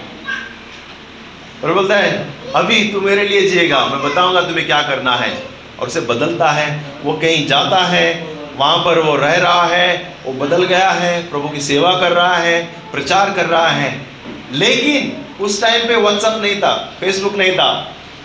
और 1.64 1.74
बोलता 1.74 1.96
है, 1.96 2.28
अभी 2.56 2.84
तू 2.84 3.02
मेरे 3.02 3.28
लिए 3.28 3.50
जिएगा, 3.50 3.86
मैं 3.86 4.12
बताऊँगा 4.12 4.42
तुम्हें 4.42 4.68
क्या 4.68 4.82
करना 4.82 5.16
है। 5.16 5.44
और 5.80 5.88
उसे 5.88 6.02
बदलता 6.02 6.52
है, 6.52 6.86
वो 7.04 7.14
कहीं 7.14 7.48
जाता 7.48 7.86
है, 7.86 8.28
वहाँ 8.58 8.78
पर 8.78 9.00
वो 9.00 9.16
रह 9.16 9.34
रहा 9.34 9.64
है, 9.64 10.16
वो 10.26 10.34
बदल 10.34 10.64
गया 10.64 10.90
है, 10.90 11.30
प्रभु 11.30 11.50
की 11.50 11.62
सेवा 11.62 11.92
कर 11.92 12.12
रहा 12.12 12.36
है, 12.36 12.64
प्रचार 12.92 13.34
कर 13.34 13.46
रहा 13.46 13.68
है। 13.68 14.11
लेकिन 14.54 15.44
उस 15.46 15.62
टाइम 15.62 15.88
पे 15.88 15.96
व्हाट्सअप 15.96 16.42
नहीं 16.42 16.56
था 16.62 16.74
फेसबुक 17.00 17.36
नहीं 17.36 17.52
था। 17.54 17.72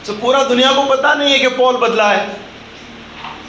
तो 0.07 0.13
पूरा 0.15 0.43
दुनिया 0.45 0.73
को 0.73 0.83
पता 0.87 1.15
नहीं 1.15 1.33
है 1.33 1.39
कि 1.39 1.49
पॉल 1.57 1.77
बदला 1.79 2.11
है। 2.11 2.27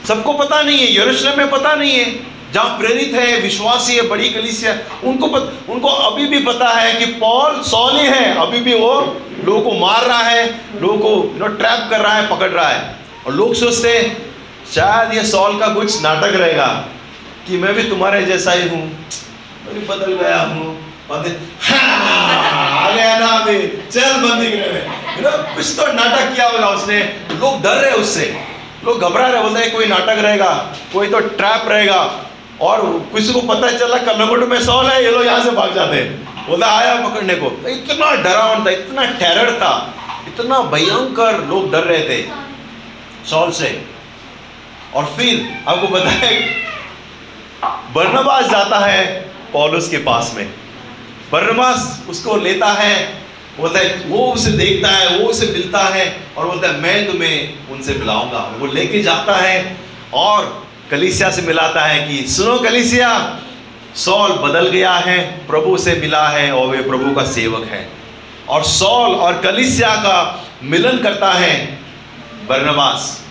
सबको 0.08 0.32
पता 0.34 0.62
नहीं 0.62 0.78
है 0.78 0.94
यरूशलेम 0.94 1.38
में 1.38 1.50
पता 1.50 1.74
नहीं 1.74 1.92
है। 1.92 2.04
जहाँ 2.52 2.78
प्रेरित 2.78 3.14
है 3.14 3.40
विश्वासी 3.40 3.96
है 3.96 4.02
बड़ी 4.08 4.28
कलिसिया 4.30 4.72
उनको 5.04 5.26
पत, 5.28 5.52
उनको 5.68 5.88
अभी 5.88 6.26
भी 6.26 6.38
पता 6.44 6.68
है 6.68 6.92
कि 6.94 7.06
पॉल 7.14 7.60
सौली 7.62 8.06
है। 8.06 8.36
अभी 8.36 8.60
भी 8.60 8.74
वो 8.74 8.92
लोगों 9.44 9.60
को 9.60 9.72
मार 9.78 10.04
रहा 10.04 10.22
है 10.22 10.46
लोगों 10.80 10.98
को 10.98 11.38
नो 11.38 11.46
ट्रैप 11.56 11.86
कर 11.90 12.00
रहा 12.00 12.14
है 12.14 12.28
पकड़ 12.30 12.50
रहा 12.50 12.68
है। 12.68 12.96
और 13.26 13.34
लोग 13.34 13.54
सोचते 13.54 13.90
शायद 14.74 15.14
ये 15.14 15.24
सॉल 15.26 15.58
का 15.60 15.68
कुछ 15.74 16.02
नाटक 16.02 16.34
रहेगा 16.36 16.66
कि 17.46 17.56
मैं 17.56 17.74
भी 17.74 17.82
तुम्हारे 17.82 18.24
जैसा 18.26 18.52
ही 18.52 18.68
हूँ 18.68 18.82
मैं 18.82 19.74
भी 19.74 19.86
बदल 19.86 20.12
गया 20.14 20.40
हूँ। 20.42 20.76
हाँ, 21.10 22.94
ना 23.18 23.26
अभी 23.28 23.58
चल 23.90 24.16
बंदी 24.22 24.48
में 24.48 25.54
कुछ 25.54 25.70
तो 25.76 25.86
नाटक 25.92 26.34
किया 26.34 26.46
होगा 26.46 26.68
उसने 26.70 26.98
लोग 27.32 27.62
डर 27.62 27.76
रहे 27.76 27.92
उससे 27.98 28.26
लोग 28.84 29.00
घबरा 29.00 29.26
रहे 29.26 29.42
बोलते 29.42 29.60
हैं 29.60 29.70
कोई 29.72 29.86
नाटक 29.86 30.18
रहेगा 30.18 30.50
कोई 30.92 31.08
तो 31.08 31.20
ट्रैप 31.32 31.68
रहेगा 31.68 32.00
और 32.62 32.82
किसी 33.14 33.32
को 33.32 33.40
पता 33.44 33.70
चला 33.78 33.98
कलमट 34.04 34.48
में 34.48 34.60
सॉल 34.62 34.86
है 34.86 35.02
ये 35.04 35.10
लोग 35.10 35.24
यहाँ 35.24 35.42
से 35.44 35.50
भाग 35.52 35.74
जाते 35.74 35.96
हैं 35.96 36.46
बोला 36.46 36.66
आया 36.74 36.94
पकड़ने 37.02 37.34
को 37.36 37.50
इतना 37.70 38.14
डरावन 38.18 38.64
था 38.64 38.70
इतना 38.72 39.04
टेरर 39.16 39.52
था 39.58 39.72
इतना 40.28 40.60
भयंकर 40.70 41.42
लोग 41.46 41.72
डर 41.72 41.84
रहे 41.84 42.02
थे 42.08 42.22
सॉल 43.26 43.50
से 43.54 43.74
और 44.94 45.12
फिर 45.16 45.34
आपको 45.68 45.86
पता 45.88 46.10
है 46.20 46.32
जाता 48.48 48.78
है 48.80 49.04
पॉलुस 49.52 49.88
के 49.88 49.98
पास 50.04 50.32
में 50.36 50.48
बर्नबास 51.32 52.02
उसको 52.08 52.36
लेता 52.36 52.66
है 52.66 53.28
बोलता 53.60 53.78
है, 53.78 54.04
वो 54.06 54.32
उसे 54.32 54.50
देखता 54.50 54.88
है, 54.88 55.18
वो 55.18 55.28
उसे 55.28 55.46
मिलता 55.46 55.78
है 55.78 56.20
और 56.36 56.46
बोलता 56.46 56.68
है, 56.68 56.80
मैं 56.80 57.12
तुम्हें 57.12 57.54
उनसे 57.70 57.94
मिलाऊँगा। 57.94 58.54
वो 58.58 58.66
लेके 58.66 59.02
जाता 59.02 59.36
है 59.36 59.76
और 60.14 60.66
कलिसिया 60.90 61.30
से 61.30 61.42
मिलाता 61.42 61.80
है 61.80 62.08
कि, 62.08 62.28
सुनो 62.28 62.58
कलिसिया, 62.58 63.40
सॉल 63.96 64.32
बदल 64.32 64.68
गया 64.68 64.92
है, 64.92 65.46
प्रभु 65.46 65.78
से 65.78 65.94
मिला 65.94 66.28
है 66.28 66.52
और 66.52 66.68
वे 66.68 66.82
प्रभु 66.82 67.14
का 67.14 67.24
सेवक 67.24 67.68
है। 67.68 67.92
और 68.48 68.64
सॉल 68.64 69.14
और 69.14 69.38
कलिसिया 69.38 69.88
का 69.88 70.48
मिलन 70.62 70.98
करता 70.98 71.32
है 71.32 71.78
बर्नबास। 72.48 73.24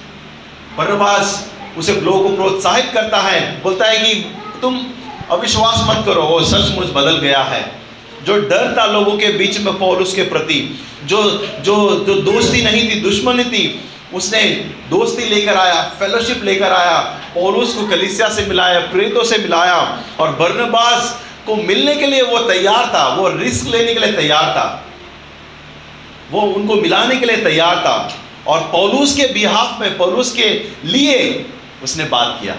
बर्नबास 0.77 1.51
उसे 1.77 1.93
लोगों 1.93 2.29
को 2.29 2.35
प्रोत्साहित 2.35 2.91
करता 2.93 3.17
है, 3.17 3.61
बोलता 3.63 3.85
है 3.85 3.97
कि, 3.97 4.35
तुम 4.61 4.85
अविश्वास 5.31 5.83
मत 5.83 6.05
करो, 6.05 6.21
वो 6.21 6.43
सचमुच 6.43 6.87
बदल 6.87 7.17
गया 7.17 7.41
है। 7.41 7.86
जो 8.23 8.37
डर 8.41 8.75
था 8.77 8.85
लोगों 8.85 9.17
के 9.17 9.27
बीच 9.27 9.59
में 9.59 9.77
पौलुस 9.79 10.13
के 10.13 10.21
प्रति, 10.21 10.79
जो 11.05 11.23
जो 11.61 12.05
जो 12.05 12.13
दोस्ती 12.13 12.61
नहीं 12.61 12.89
थी, 12.91 12.99
दुश्मनी 13.01 13.43
थी, 13.43 13.89
उसने 14.13 14.41
दोस्ती 14.89 15.25
लेकर 15.25 15.55
आया 15.55 15.81
फेलोशिप 15.99 16.43
लेकर 16.43 16.71
आया, 16.71 16.99
पौलुस 17.33 17.73
को 17.73 17.87
कलिसिया 17.87 18.29
से 18.29 18.45
मिलाया, 18.45 18.79
प्रेतों 18.79 19.23
से 19.23 19.37
मिलाया, 19.37 20.03
और 20.19 20.31
बर्नबास 20.31 21.23
को 21.45 21.55
मिलने 21.55 21.95
के 21.95 22.07
लिए 22.07 22.21
वो 22.21 22.39
तैयार 22.39 22.85
था, 22.93 23.07
वो 23.07 23.29
रिस्क 23.29 23.67
लेने 23.67 23.93
के 23.93 23.99
लिए 23.99 24.11
तैयार 24.11 24.43
था। 24.43 24.85
वो 26.31 26.41
उनको 26.41 26.75
मिलाने 26.75 27.15
के 27.15 27.25
लिए 27.25 27.37
तैयार 27.37 27.75
था, 27.75 28.17
और 28.47 28.59
पौलुस 28.59 29.15
के 29.15 29.27
बिहाफ 29.33 29.81
में, 29.81 29.97
पौलुस 29.97 30.33
के 30.33 30.49
लिए 30.85 31.45
उसने 31.83 32.03
बात 32.03 32.37
किया, 32.41 32.55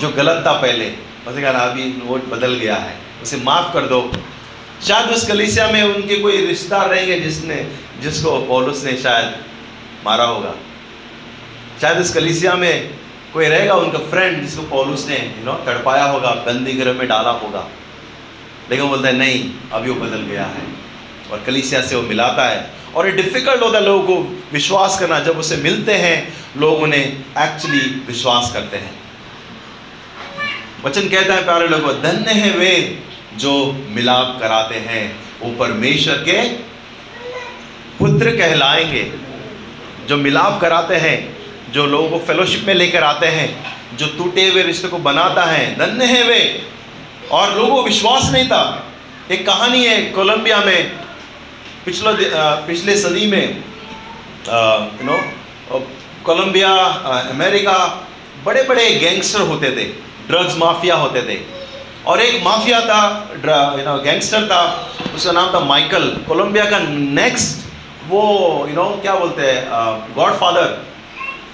जो 0.00 0.08
गलत 0.08 0.42
था 0.46 0.52
पहले। 0.52 0.92
उसने 1.28 1.42
कहा 1.42 1.64
अभी 1.64 1.84
वो 2.04 2.16
बदल 2.16 2.54
गया 2.54 2.74
है। 2.74 3.03
उसे 3.24 3.36
माफ़ 3.36 3.72
कर 3.72 3.80
दो। 3.80 4.00
शायद 4.86 5.10
उस 5.10 5.26
कलिसिया 5.26 5.68
में 5.68 5.82
उनके 5.82 6.16
कोई 6.16 6.46
रिश्तेदार 6.46 6.88
रहेंगे 6.88 7.20
जिसने, 7.20 7.56
जिसको 8.00 8.38
पौलुस 8.38 8.84
ने 8.84 8.96
शायद 8.96 9.36
मारा 10.04 10.24
होगा। 10.24 10.54
शायद 11.80 11.98
इस 11.98 12.12
कलिसिया 12.14 12.54
में 12.54 12.94
कोई 13.32 13.46
रहेगा 13.46 13.74
उनका 13.74 13.98
फ्रेंड 13.98 14.42
जिसको 14.44 14.62
पौलुस 14.62 15.08
ने 15.08 15.16
यू 15.38 15.44
नो 15.44 15.52
तड़पाया 15.52 16.04
होगा 16.04 16.30
बंदी 16.30 16.72
गृह 16.72 16.92
में 16.92 17.08
डाला 17.08 17.30
होगा। 17.30 17.68
लेकिन 18.70 18.88
बोलता 18.88 19.08
है, 19.08 19.16
नहीं, 19.16 19.50
अभी 19.72 19.90
वो 19.90 20.06
बदल 20.06 20.22
गया 20.22 20.44
है 20.44 20.66
और 21.32 21.42
कलिसिया 21.46 21.80
से 21.82 21.96
वो 21.96 22.02
मिलाता 22.02 22.48
है। 22.48 22.70
और 22.94 23.06
ये 23.06 23.12
डिफ़िकल्ट 23.12 23.62
होता 23.62 23.78
है 23.78 23.84
लोगों 23.84 24.02
को 24.02 24.42
विश्वास 24.52 25.00
करना। 25.00 25.20
जब 25.20 25.38
उसे 25.38 25.56
मिलते 25.56 25.94
हैं, 25.94 26.34
लोग 26.56 26.82
उन्हें 26.82 27.24
एक्चुअली 27.38 28.04
विश्वास 28.06 28.50
करते 28.52 28.76
हैं। 28.76 28.94
वचन 30.84 31.08
कहता 31.08 31.34
है, 31.34 31.44
प्यारे 31.44 31.68
लोगों, 31.68 32.02
धन्य 32.02 32.32
है 32.32 32.50
वे 32.50 33.02
जो 33.36 33.54
मिलाप 33.88 34.38
कराते 34.40 34.74
हैं, 34.74 35.16
वो 35.40 35.50
परमेश्वर 35.56 36.14
के 36.14 36.42
पुत्र 37.98 38.30
कहलाएँगे। 38.30 39.12
जो 40.08 40.16
मिलाप 40.16 40.60
कराते 40.60 40.96
हैं, 40.96 41.36
जो 41.72 41.86
लोगों 41.86 42.08
को 42.10 42.18
फेलोशिप 42.18 42.64
में 42.66 42.74
लेकर 42.74 43.02
आते 43.04 43.26
हैं, 43.26 43.48
जो 43.96 44.06
टूटे 44.18 44.48
हुए 44.48 44.62
रिश्ते 44.62 44.88
को 44.88 44.98
बनाता 44.98 45.44
है, 45.44 45.74
धन्य 45.78 46.04
है 46.04 46.22
वे। 46.22 46.62
और 47.30 47.54
लोगों 47.56 47.74
को 47.74 47.82
विश्वास 47.82 48.30
नहीं 48.32 48.48
था। 48.48 48.62
एक 49.30 49.46
कहानी 49.46 49.84
है 49.84 50.02
कोलंबिया 50.10 50.60
में, 50.60 50.92
पिछले 51.84 52.12
पिछले 52.66 52.96
सदी 52.96 53.26
में 53.26 53.44
यू 53.48 55.06
नो 55.06 55.18
कोलंबिया 56.24 56.72
अमेरिका 57.30 58.08
बड़े 58.44 58.62
बड़े 58.62 58.90
गैंगस्टर 58.90 59.40
होते 59.40 59.70
थे, 59.70 59.84
ड्रग्स 60.28 60.56
माफिया 60.56 60.94
होते 60.94 61.22
थे। 61.22 61.63
और 62.06 62.20
एक 62.20 62.42
माफिया 62.44 62.80
था 62.86 63.02
यू 63.78 63.84
नो 63.84 63.98
गैंगस्टर 64.04 64.46
था 64.48 64.62
उसका 65.14 65.32
नाम 65.32 65.52
था 65.54 65.60
माइकल। 65.64 66.08
कोलंबिया 66.28 66.64
का 66.70 66.78
नेक्स्ट 66.78 67.62
वो 68.08 68.22
यू 68.60 68.66
you 68.66 68.76
नो 68.76 68.82
know, 68.82 69.00
क्या 69.02 69.14
बोलते 69.14 69.42
हैं 69.42 70.14
God 70.16 70.32
father 70.40 70.66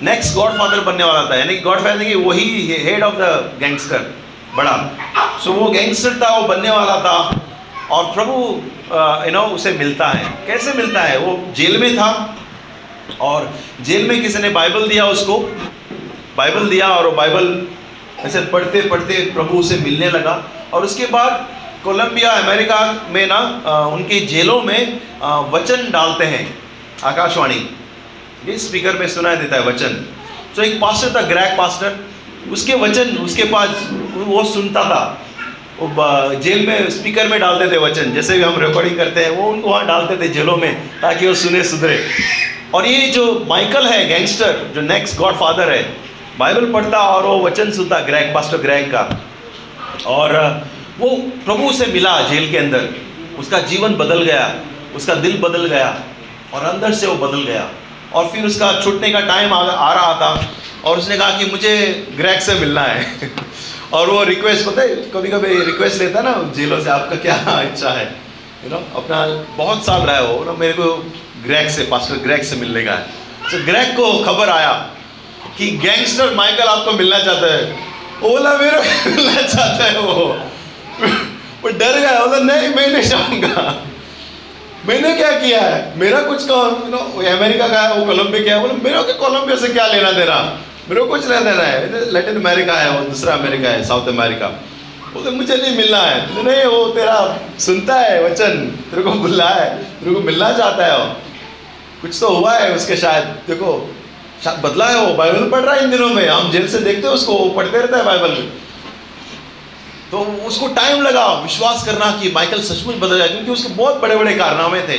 next 0.03 0.35
God 0.35 0.59
father 0.59 0.81
बनने 0.81 1.05
वाला 1.05 1.23
था 1.31 1.37
यानी 1.37 1.57
गॉड 1.61 1.79
फादर 1.79 2.05
कि 2.05 2.15
वही 2.17 2.45
हेड 2.85 3.03
ऑफ़ 3.03 3.15
द 3.15 3.57
गैंगस्टर 3.61 4.11
बड़ा। 4.57 4.77
सो 5.45 5.51
so, 5.51 5.57
वो 5.57 5.71
गैंगस्टर 5.71 6.19
था 6.23 6.37
वो 6.37 6.49
बनने 6.49 6.71
वाला 6.71 6.97
था 7.01 7.17
और 7.91 8.13
प्रभु 8.15 8.35
यू 9.27 9.33
नो 9.33 9.43
उसे 9.55 9.73
मिलता 9.73 10.09
है। 10.09 10.25
कैसे 10.47 10.73
मिलता 10.73 11.03
है? 11.03 11.19
वो 11.19 11.39
जेल 11.57 11.79
में 11.81 11.97
था 11.97 12.37
और 13.21 13.51
जेल 13.81 14.09
में 14.09 14.21
किसी 14.23 14.39
ने 14.39 14.49
बाइबल 14.51 14.89
दिया 14.89 15.07
उसको। 15.07 15.39
बाइबल 16.37 16.69
दिया 16.69 16.89
और 16.89 17.07
वो 17.07 17.13
बाइबल 17.13 17.47
ऐसे 18.25 18.41
पढ़ते 18.47 18.81
पढ़ते 18.83 19.15
प्रभु 19.35 19.59
उसे 19.59 19.77
मिलने 19.79 20.11
लगा। 20.11 20.35
और 20.73 20.85
उसके 20.85 21.07
बाद 21.09 21.47
कोलंबिया, 21.85 22.31
अमेरिका 22.33 22.81
में 23.11 23.27
ना 23.27 23.39
उनकी 23.89 24.21
जेलों 24.27 24.61
में 24.63 25.01
वचन 25.53 25.91
डालते 25.91 26.25
हैं। 26.25 26.43
आकाशवाणी, 27.05 27.61
ये 28.47 28.59
स्पीकर 28.59 28.99
में 28.99 29.09
सुनाई 29.09 29.37
देता 29.37 29.57
है 29.57 29.63
वचन। 29.63 30.05
तो 30.57 30.63
एक 30.63 30.81
पास्टर 30.81 31.15
था 31.17 31.23
ग्रैक 31.29 31.57
पास्टर 31.59 31.99
उसके 32.53 32.75
वचन, 32.75 33.17
उसके 33.19 33.45
पास 33.45 33.89
वो 34.17 34.45
सुनता 34.45 34.83
था। 34.85 35.03
वो 35.79 36.35
जेल 36.37 36.67
में, 36.67 36.91
स्पीकर 36.91 37.29
में 37.29 37.39
डालते 37.41 37.71
थे 37.71 37.79
वचन, 37.79 38.13
जैसे 38.13 38.37
भी 38.37 38.43
हम 38.43 38.61
रिकॉर्डिंग 38.61 38.97
करते 38.97 39.25
हैं, 39.25 39.31
वो 39.31 39.51
उनको 39.51 39.69
वहाँ 39.69 39.87
डालते 39.87 40.17
थे 40.17 40.29
जेलों 40.29 40.57
में, 40.57 41.01
ताकि 41.01 41.27
वो 41.27 41.35
सुने, 41.35 41.63
सुधरे। 41.65 41.99
और 42.75 42.87
ये 42.87 43.07
जो 43.09 43.25
माइकल 43.49 43.87
है 43.87 44.07
गैंगस्टर 44.09 44.59
जो 44.75 44.81
नेक्स्ट 44.83 45.17
गॉड 45.17 45.35
फादर 45.37 45.71
है 45.71 45.83
बाइबल 46.41 46.73
पढ़ता 46.73 46.99
और 46.99 47.27
वो 47.27 47.39
वचन 47.45 47.71
सुनता 47.71 47.99
ग्रैक 48.01 48.33
पास्टर 48.35 48.59
ग्रैक 48.59 48.91
का। 48.95 49.03
और 50.07 50.35
वो 50.99 51.09
प्रभु 51.45 51.73
से 51.73 51.87
मिला 51.87 52.21
जेल 52.29 52.51
के 52.51 52.59
अंदर। 52.59 52.89
उसका 53.39 53.59
जीवन 53.71 53.95
बदल 53.95 54.23
गया 54.23 54.55
उसका 54.97 55.15
दिल 55.15 55.37
बदल 55.39 55.67
गया 55.67 55.89
और 56.55 56.65
अंदर 56.65 56.95
से 56.95 57.07
वो 57.07 57.15
बदल 57.27 57.43
गया। 57.43 57.69
और 58.15 58.27
फिर 58.29 58.45
उसका 58.45 58.73
छूटने 58.81 59.11
का 59.11 59.21
टाइम 59.21 59.53
आ, 59.53 59.59
आ 59.59 59.93
रहा 59.93 60.15
था 60.15 60.51
और 60.85 60.99
उसने 60.99 61.17
कहा 61.19 61.39
कि 61.39 61.45
मुझे 61.45 61.75
ग्रैक 62.17 62.41
से 62.43 62.55
मिलना 62.55 62.83
है। 62.83 63.31
और 63.93 64.11
वो 64.11 64.23
रिक्वेस्ट 64.25 64.67
पता 64.67 64.83
है 64.83 64.97
कभी 65.15 65.29
कभी 65.29 65.59
रिक्वेस्ट 65.65 65.99
लेता 65.99 66.21
ना 66.21 66.33
जेलों 66.57 66.81
से 66.81 66.91
आपका 66.91 67.17
क्या 67.17 67.61
इच्छा 67.63 67.91
है? 67.91 68.07
यू 68.65 68.71
नो 68.71 68.83
अपना 68.97 69.27
बहुत 69.57 69.85
साल 69.87 70.03
रहा 70.03 70.17
है 70.17 70.25
वो 70.27 70.45
ना 70.45 70.53
मेरे 70.53 70.73
को 70.73 70.93
ग्रैक 71.47 71.71
से 71.71 71.83
पास्टर 71.83 72.17
ग्रैक 72.17 72.45
से 72.45 72.57
मिलने 72.57 72.85
का 72.85 72.93
है। 72.93 73.07
तो 73.53 73.65
ग्रैक 73.65 73.97
को 73.97 74.13
खबर 74.25 74.51
आया 74.51 74.73
कि 75.61 75.71
गैंगस्टर 75.71 76.35
माइकल 76.35 76.65
आपको 76.65 76.93
मिलना 76.93 77.19
चाहता 77.19 77.55
है। 77.55 77.73
बोला 78.21 78.57
मेरे 78.57 78.77
मिलना 79.11 79.43
चाहता 79.43 79.85
है 79.85 80.01
वो। 80.01 80.13
वो 81.63 81.69
डर 81.69 81.99
गया 81.99 82.27
बोला, 82.27 82.39
नहीं, 82.39 82.69
मैं 82.69 82.89
नहीं 82.89 83.11
चाहूँगा 83.11 83.83
मैंने 84.87 85.15
क्या 85.15 85.33
किया 85.33 85.61
है? 85.61 85.99
मेरा 85.99 86.23
कुछ 86.23 86.47
नो 86.49 87.23
अमेरिका 87.37 87.69
का 87.69 87.83
है, 87.83 87.95
वो 87.95 88.07
कोलंबिया 88.07 88.43
क्या 88.43 88.57
है 88.57 88.61
बोले, 88.61 88.73
मेरे 88.73 89.03
को 89.03 89.29
कोलंबिया 89.29 89.59
से 89.59 89.69
क्या 89.69 89.87
लेना 89.87 90.13
देना? 90.13 90.59
मेरे 90.89 91.01
को 91.01 91.07
कुछ 91.07 91.29
लेना 91.29 91.41
देना 91.41 91.63
है। 91.63 92.11
लैटिन 92.11 92.37
अमेरिका 92.37 92.75
है, 92.75 92.91
वो 92.91 93.05
दूसरा 93.05 93.35
अमेरिका 93.35 93.69
है, 93.69 93.85
साउथ 93.85 94.09
अमेरिका। 94.09 94.47
बोले, 95.15 95.31
मुझे 95.31 95.57
नहीं 95.57 95.77
मिलना 95.77 95.99
है। 95.99 96.45
नहीं, 96.45 96.65
वो 96.65 96.85
तेरा 96.85 97.39
सुनता 97.59 97.95
है 97.95 98.25
वचन, 98.25 98.67
तेरे 98.67 99.03
को 99.03 99.11
बुला 99.11 99.49
है, 99.49 99.79
तेरे 99.79 100.15
को 100.15 100.21
मिलना 100.21 100.53
चाहता 100.53 100.87
है 100.87 100.99
वो। 100.99 101.17
कुछ 102.03 102.21
तो 102.21 102.29
हुआ 102.29 102.55
है 102.55 102.75
उसके 102.75 102.97
शायद, 102.97 103.25
देखो। 103.25 103.95
बदला 104.47 104.87
है 104.87 104.97
वो, 104.97 105.15
बाइबल 105.15 105.49
पढ़ 105.51 105.61
रहा 105.61 105.75
है 105.75 105.85
इन 105.85 105.91
दिनों 105.91 106.09
में। 106.09 106.29
हम 106.29 106.51
जेल 106.51 106.69
से 106.69 106.79
देखते 106.79 107.07
हैं, 107.07 107.15
उसको 107.15 107.49
पढ़ते 107.51 107.79
रहता 107.79 107.97
है 107.97 108.05
बाइबल। 108.05 108.35
तो 110.11 110.19
उसको 110.47 110.69
टाइम 110.75 111.03
लगा 111.03 111.27
विश्वास 111.43 111.85
करना 111.87 112.11
कि 112.13 112.31
माइकल 112.31 112.63
सचमुच 112.63 112.97
बदल 112.97 113.19
जाए, 113.19 113.29
क्योंकि 113.29 113.51
उसके 113.51 113.73
बहुत 113.75 114.01
बड़े 114.03 114.17
बड़े 114.17 114.35
कारनामे 114.35 114.81
थे। 114.83 114.97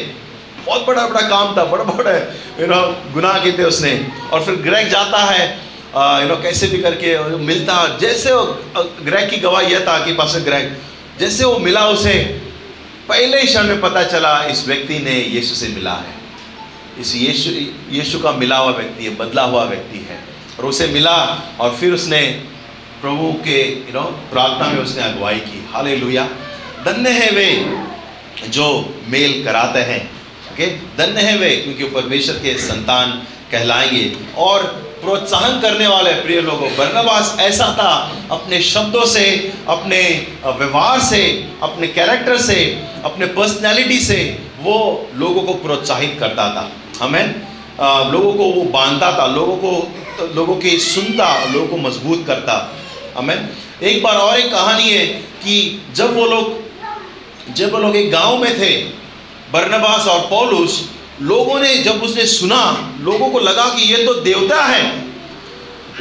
बहुत 0.66 0.86
बड़ा 0.88 1.08
बड़ा 1.08 1.22
काम 1.22 1.56
था 1.58 1.64
बड़े 1.66 1.84
बड़े 1.84 2.14
यू 2.60 2.68
नो 2.68 2.82
गुनाह 3.14 3.40
किए 3.40 3.58
थे 3.58 3.64
उसने। 3.64 3.92
और 4.34 4.44
फिर 4.46 4.56
ग्रैक 4.62 4.90
जाता 4.90 5.18
है 5.18 5.48
यू 6.22 6.28
नो 6.28 6.36
कैसे 6.42 6.68
भी 6.68 6.78
करके 6.78 7.18
मिलता। 7.40 7.76
जैसे 7.98 8.34
वो 8.34 8.44
ग्रैक 9.04 9.30
की 9.30 9.38
गवाही 9.40 9.74
यह 9.74 9.86
था 9.88 9.98
कि 10.06 10.14
पास 10.14 10.36
ग्रैक, 10.46 10.78
जैसे 11.20 11.46
वो 11.46 11.58
मिला 11.60 11.88
उसे, 11.88 12.14
पहले 13.10 13.40
ही 13.42 13.48
क्षण 13.48 13.64
में 13.64 13.82
पता 13.82 14.04
चला 14.04 14.42
इस 14.46 14.68
व्यक्ति 14.68 15.00
ने 15.00 15.16
यीशु 15.16 15.56
से 15.56 15.68
मिला 15.68 15.94
है। 15.94 16.21
इस 17.00 17.16
यीशु 17.16 17.50
यीशु 17.96 18.20
का 18.20 18.32
मिला 18.32 18.58
हुआ 18.58 18.72
व्यक्ति 18.72 19.04
है, 19.06 19.16
बदला 19.16 19.44
हुआ 19.44 19.64
व्यक्ति 19.64 19.98
है। 20.00 20.20
और 20.60 20.66
उसे 20.66 20.88
मिला 20.88 21.16
और 21.60 21.76
फिर 21.76 21.94
उसने 21.94 22.22
प्रभु 23.02 23.32
के 23.44 23.62
यू 23.70 23.94
नो 23.94 24.02
प्रार्थना 24.02 24.68
में 24.68 24.82
उसने 24.84 25.04
अगुवाई 25.04 25.40
की। 25.40 25.66
हाले 25.74 25.96
लुया 25.96 26.28
धन्य 26.86 27.10
है 27.10 27.32
वे 27.32 27.50
जो 28.50 28.68
मेल 29.08 29.44
कराते 29.44 29.80
हैं 29.80 30.12
ओके 30.52 30.68
धन्य 30.98 31.22
है 31.22 31.38
वे 31.38 31.50
क्योंकि 31.56 31.84
परमेश्वर 31.84 32.36
के 32.36 32.58
संतान 32.58 33.12
कहलाएँगे। 33.52 34.12
और 34.38 34.64
प्रोत्साहन 35.02 35.60
करने 35.62 35.88
वाले 35.88 36.14
प्रिय 36.14 36.42
लोगों, 36.42 36.70
बर्नबास 36.78 37.36
ऐसा 37.40 37.66
था 37.78 37.92
अपने 38.32 38.62
शब्दों 38.62 39.06
से, 39.06 39.54
अपने 39.68 40.02
व्यवहार 40.48 41.00
से, 41.00 41.50
अपने 41.64 41.88
कैरेक्टर 41.88 42.38
से, 42.38 42.84
अपने 43.06 43.26
पर्सनैलिटी 43.26 44.00
से 44.00 44.40
वो 44.60 45.08
लोगों 45.16 45.42
को 45.42 45.54
प्रोत्साहित 45.54 46.18
करता 46.20 46.48
था। 46.56 46.70
हमें 47.02 47.36
लोगों 48.12 48.34
को 48.34 48.44
वो 48.44 48.62
बांधता 48.62 49.12
था, 49.12 49.26
लोगों 49.26 49.56
को, 49.56 49.92
लोगों 50.36 50.56
की 50.56 50.78
सुनता, 50.78 51.46
लोगों 51.46 51.68
को 51.68 51.78
मज़बूत 51.78 52.24
करता। 52.28 52.76
हमें 53.18 53.50
एक 53.84 54.04
बार 54.04 54.16
और 54.16 54.40
एक 54.40 54.52
कहानी 54.52 54.90
है 54.90 55.08
कि 55.44 55.86
जब 55.96 56.16
वो 56.16 56.26
लोग, 56.26 56.62
जब 57.54 57.72
वो 57.72 57.78
लोग 57.78 57.96
एक 57.96 58.12
गाँव 58.12 58.38
में 58.38 58.60
थे, 58.60 58.84
बर्नबास 59.52 60.08
और 60.08 60.20
पौलुस, 60.20 60.90
लोगों 61.22 61.60
ने 61.60 61.78
जब 61.78 62.04
उसने 62.04 62.26
सुना, 62.26 62.94
लोगों 63.02 63.30
को 63.30 63.40
लगा 63.40 63.66
कि 63.66 63.82
ये 63.94 64.06
तो 64.06 64.14
देवता 64.14 64.64
है। 64.66 64.86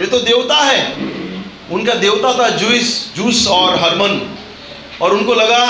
ये 0.01 0.07
तो 0.07 0.19
देवता 0.19 0.57
है। 0.57 0.93
उनका 1.71 1.95
देवता 1.95 2.33
था 2.39 2.49
जूस 2.49 3.13
जूस 3.17 3.47
और 3.49 3.77
हरमन। 3.77 4.37
और 5.03 5.13
उनको 5.15 5.35
लगा, 5.35 5.65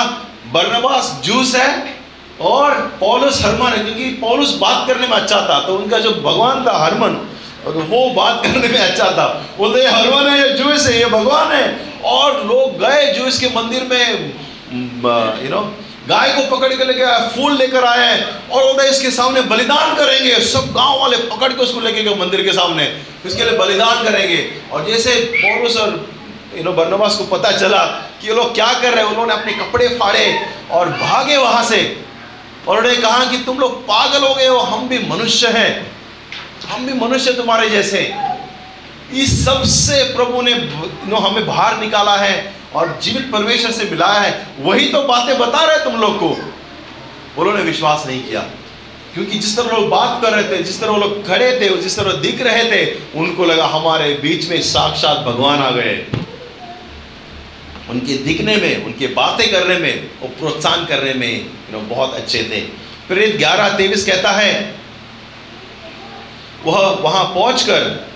बर्नबास 0.53 1.21
जूस 1.25 1.55
है 1.55 2.00
और 2.43 2.73
पौलुस 2.99 3.41
हरमन 3.43 3.71
है, 3.71 3.79
क्योंकि 3.79 4.09
पौलुस 4.21 4.57
बात 4.57 4.87
करने 4.87 5.07
में 5.07 5.15
अच्छा 5.15 5.41
था 5.49 5.59
तो 5.61 5.75
उनका 5.75 5.97
जो 5.99 6.11
भगवान 6.21 6.65
था 6.65 6.77
हरमन 6.77 7.19
वो 7.65 8.09
बात 8.13 8.41
करने 8.43 8.67
में 8.67 8.79
अच्छा 8.79 9.09
था। 9.11 9.25
बोलते 9.57 9.85
हरमन 9.85 10.27
है, 10.27 10.37
ये 10.39 10.49
जूस 10.53 10.87
है, 10.87 10.97
ये 10.99 11.05
भगवान 11.07 11.51
है। 11.51 11.65
और 12.05 12.43
लोग 12.45 12.79
गए 12.79 13.11
जो 13.13 13.25
इसके 13.27 13.47
मंदिर 13.55 13.83
में 13.85 14.33
यू 15.43 15.49
नो 15.49 15.61
गाय 16.07 16.29
को 16.31 16.41
पकड़ 16.49 16.73
के 16.73 16.85
लेके 16.85 17.03
आए, 17.03 17.27
फूल 17.29 17.57
लेकर 17.57 17.83
आए 17.85 18.13
और 18.51 18.63
बोलते, 18.63 18.87
इसके 18.89 19.11
सामने 19.11 19.41
बलिदान 19.43 19.95
करेंगे। 19.95 20.39
सब 20.45 20.71
गाँव 20.73 20.99
वाले 20.99 21.17
पकड़ 21.27 21.51
के 21.53 21.63
उसको 21.63 21.79
लेके 21.81 22.03
गए 22.03 22.15
मंदिर 22.17 22.41
के 22.43 22.53
सामने, 22.53 22.87
इसके 23.25 23.43
लिए 23.43 23.57
बलिदान 23.57 24.03
करेंगे। 24.03 24.45
और 24.71 24.85
जैसे 24.85 25.15
पौरुष 25.35 25.77
और 25.77 26.05
यू 26.57 26.63
नो 26.63 26.71
बर्नबास 26.73 27.15
को 27.15 27.23
पता 27.27 27.51
चला 27.53 27.83
कि 28.21 28.27
ये 28.27 28.33
लोग 28.35 28.53
क्या 28.55 28.73
कर 28.73 28.93
रहे 28.93 29.03
हैं, 29.03 29.11
उन्होंने 29.11 29.33
अपने 29.33 29.53
कपड़े 29.55 29.87
फाड़े 29.99 30.25
और 30.71 30.89
भागे 30.99 31.37
वहाँ 31.37 31.63
से। 31.65 31.81
और 32.67 32.77
उन्होंने 32.77 32.97
कहा 32.97 33.23
कि 33.31 33.37
तुम 33.45 33.59
लोग 33.59 33.81
पागल 33.85 34.23
हो 34.23 34.33
गए 34.35 34.47
हो, 34.47 34.57
हम 34.57 34.87
भी 34.87 34.99
मनुष्य 35.07 35.47
हैं। 35.49 35.91
हम 36.67 36.85
भी 36.85 36.93
मनुष्य 36.95 37.33
तुम्हारे 37.33 37.69
जैसे 37.69 37.99
इस 39.13 39.43
सबसे 39.45 40.03
प्रभु 40.15 40.41
ने 40.41 40.51
हमें 40.51 41.45
बाहर 41.47 41.79
निकाला 41.79 42.15
है 42.17 42.53
और 42.75 42.97
जीवित 43.03 43.31
परमेश्वर 43.31 43.71
से 43.71 43.89
मिलाया 43.89 44.19
है। 44.19 44.47
वही 44.59 44.87
तो 44.89 45.01
बातें 45.03 45.37
बता 45.39 45.65
रहे 45.65 45.83
तुम 45.83 45.99
लोग 46.01 46.17
को। 46.19 46.29
उन्होंने 47.37 47.63
विश्वास 47.63 48.03
नहीं 48.07 48.23
किया, 48.23 48.39
क्योंकि 49.13 49.39
जिस 49.39 49.57
तरह 49.57 49.77
लोग 49.77 49.89
बात 49.89 50.21
कर 50.21 50.33
रहे 50.33 50.43
थे, 50.49 50.61
जिस 50.63 50.79
तरह 50.81 50.91
वो 50.91 50.97
लोग 50.97 51.25
खड़े 51.27 51.51
थे, 51.61 51.69
जिस 51.77 51.97
तरह 51.97 52.11
दिख 52.21 52.41
रहे 52.41 52.63
थे, 52.71 52.85
उनको 53.19 53.45
लगा 53.45 53.65
हमारे 53.67 54.13
बीच 54.21 54.49
में 54.49 54.61
साक्षात 54.63 55.17
भगवान 55.25 55.61
आ 55.61 55.69
गए। 55.71 55.95
उनके 57.91 58.17
दिखने 58.23 58.55
में, 58.55 58.85
उनके 58.85 59.07
बातें 59.13 59.49
करने 59.51 59.77
में 59.79 60.21
और 60.21 60.29
प्रोत्साहन 60.39 60.85
करने 60.85 61.13
में 61.13 61.33
यू 61.33 61.71
नो 61.71 61.79
बहुत 61.87 62.13
अच्छे 62.13 62.43
थे। 62.43 62.59
प्रेरित 63.07 63.35
ग्यारह 63.37 63.77
तेईस 63.77 64.05
कहता 64.05 64.31
है, 64.31 64.53
वह 66.65 66.77
वहाँ 67.01 67.23
पहुंचकर 67.25 68.09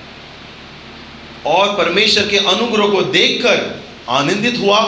और 1.45 1.75
परमेश्वर 1.77 2.27
के 2.27 2.37
अनुग्रह 2.37 2.87
को 2.87 3.01
देखकर 3.11 3.59
आनंदित 4.11 4.57
हुआ 4.59 4.79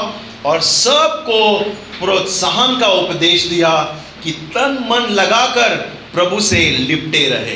और 0.46 0.62
सबको 0.62 1.40
प्रोत्साहन 2.00 2.80
का 2.80 2.88
उपदेश 2.96 3.46
दिया 3.46 3.72
कि 4.24 4.32
तन 4.56 4.78
मन 4.90 5.08
लगाकर 5.14 5.76
प्रभु 6.14 6.40
से 6.42 6.60
लिपटे 6.80 7.28
रहे। 7.30 7.56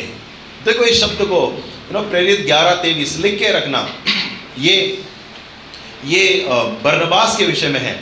देखो 0.65 0.84
इस 0.84 1.00
शब्द 1.02 1.22
को 1.24 1.41
यू 1.88 1.94
नो 1.94 2.02
प्रेरित 2.10 2.46
ग्यारह 2.46 2.76
तेईस 2.82 3.17
लिख 3.17 3.39
के 3.39 3.52
रखना। 3.54 3.88
ये 4.60 4.76
ये 6.06 6.46
बर्नबास 6.84 7.38
के 7.38 7.46
विषय 7.46 7.68
में 7.68 7.80
है। 7.80 8.00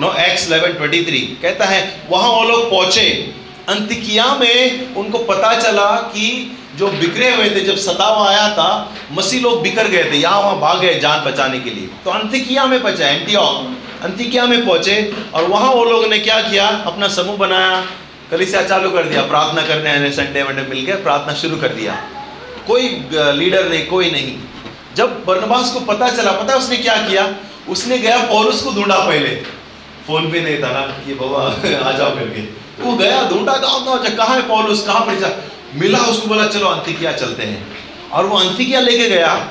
No 0.00 0.12
X 0.20 0.46
eleven 0.46 0.72
twenty 0.72 1.02
three 1.04 1.18
कहता 1.42 1.64
है, 1.64 1.80
वहाँ 2.10 2.28
वो 2.30 2.42
लोग 2.44 2.70
पहुँचे। 2.70 3.08
अंतिकिया 3.68 4.26
में 4.34 4.94
उनको 4.96 5.18
पता 5.24 5.54
चला 5.60 5.90
कि 6.08 6.56
जो 6.78 6.88
बिखरे 6.90 7.34
हुए 7.34 7.48
थे, 7.50 7.60
जब 7.60 7.76
सताव 7.78 8.22
आया 8.22 8.48
था, 8.50 8.94
मसीह 9.12 9.40
लोग 9.42 9.62
बिखर 9.62 9.88
गए 9.88 10.04
थे। 10.10 10.16
यहाँ 10.16 10.40
वहाँ 10.40 10.58
भाग 10.60 10.80
गए 10.80 10.98
जान 11.00 11.24
बचाने 11.24 11.58
के 11.60 11.70
लिए। 11.70 11.88
तो 12.04 12.10
अंतिकिया 12.12 12.66
में 12.66 12.82
पहुँचा 12.82 13.08
एंटीऑक 13.08 13.74
अंतिकिया 14.04 14.44
में 14.46 14.64
पहुँचे 14.66 14.96
और 15.34 15.44
वहाँ 15.44 15.70
वो 15.70 15.84
लोग 15.84 16.04
ने 16.06 16.18
क्या 16.18 16.40
किया? 16.40 16.66
अपना 16.86 17.08
समूह 17.10 17.36
बनाया, 17.36 17.80
कलिसिया 18.30 18.62
चालू 18.64 18.90
कर 18.90 19.04
दिया। 19.04 19.22
प्रार्थना 19.24 19.62
करने 19.62 20.10
संडे 20.12 20.42
वंडे 20.42 20.62
मिल 20.64 20.92
प्रार्थना 20.96 21.34
शुरू 21.34 21.56
कर 21.56 21.68
दिया। 21.70 21.94
कोई 22.66 22.88
लीडर 23.12 23.68
नहीं, 23.68 23.86
कोई 23.86 24.10
नहीं। 24.10 24.36
जब 24.96 25.24
बर्नबास 25.24 25.72
को 25.72 25.80
पता 25.80 26.08
चला, 26.08 26.32
पता 26.32 26.52
है 26.52 26.58
उसने 26.58 26.76
क्या 26.76 26.96
किया? 26.96 27.34
उसने 27.68 27.98
गया 27.98 28.18
पौरुष 28.18 28.62
को 28.62 28.72
ढूंढा 28.72 28.98
पहले। 28.98 29.28
फ़ोन 30.06 30.32
पे 30.32 30.40
नहीं 30.40 30.58
था 30.58 30.72
ना 30.72 30.80
कि 30.80 31.14
बाबा, 31.14 31.38
आ 31.88 31.92
जाओ 31.92 32.10
करके। 32.10 32.66
वो 32.82 32.96
गया, 32.96 33.28
ढूंढा 33.28 33.56
गाँव 33.56 33.84
गाँव 33.84 34.16
कहाँ 34.16 34.36
है 34.36 34.48
पौरुष 34.48 34.86
कहाँ 34.86 35.00
पर 35.00 35.44
मिला 35.74 35.98
उसको, 35.98 36.26
बोला, 36.26 36.46
चलो, 36.46 36.66
अंतिकिया 36.66 37.12
चलते 37.12 37.42
हैं। 37.42 37.76
और 38.12 38.26
वो 38.26 38.38
अंतिकिया 38.38 38.80
लेके 38.80 39.08
गया। 39.08 39.48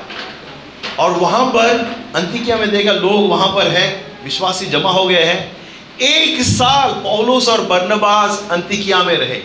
और 0.98 1.10
वहाँ 1.10 1.46
पर 1.46 1.96
अंतिकिया 2.16 2.56
में 2.56 2.70
देखा, 2.70 2.92
लोग 2.92 3.28
वहाँ 3.28 3.48
पर 3.48 3.68
हैं, 3.68 4.18
विश्वासी 4.24 4.66
जमा 4.66 4.90
हो 4.90 5.06
गए 5.06 5.24
हैं। 5.24 5.56
एक 6.00 6.42
साल 6.42 6.90
पौलोस 6.90 7.48
और 7.48 7.60
बर्नबास 7.60 8.48
अंतिकिया 8.50 9.02
में 9.02 9.16
रहे। 9.16 9.42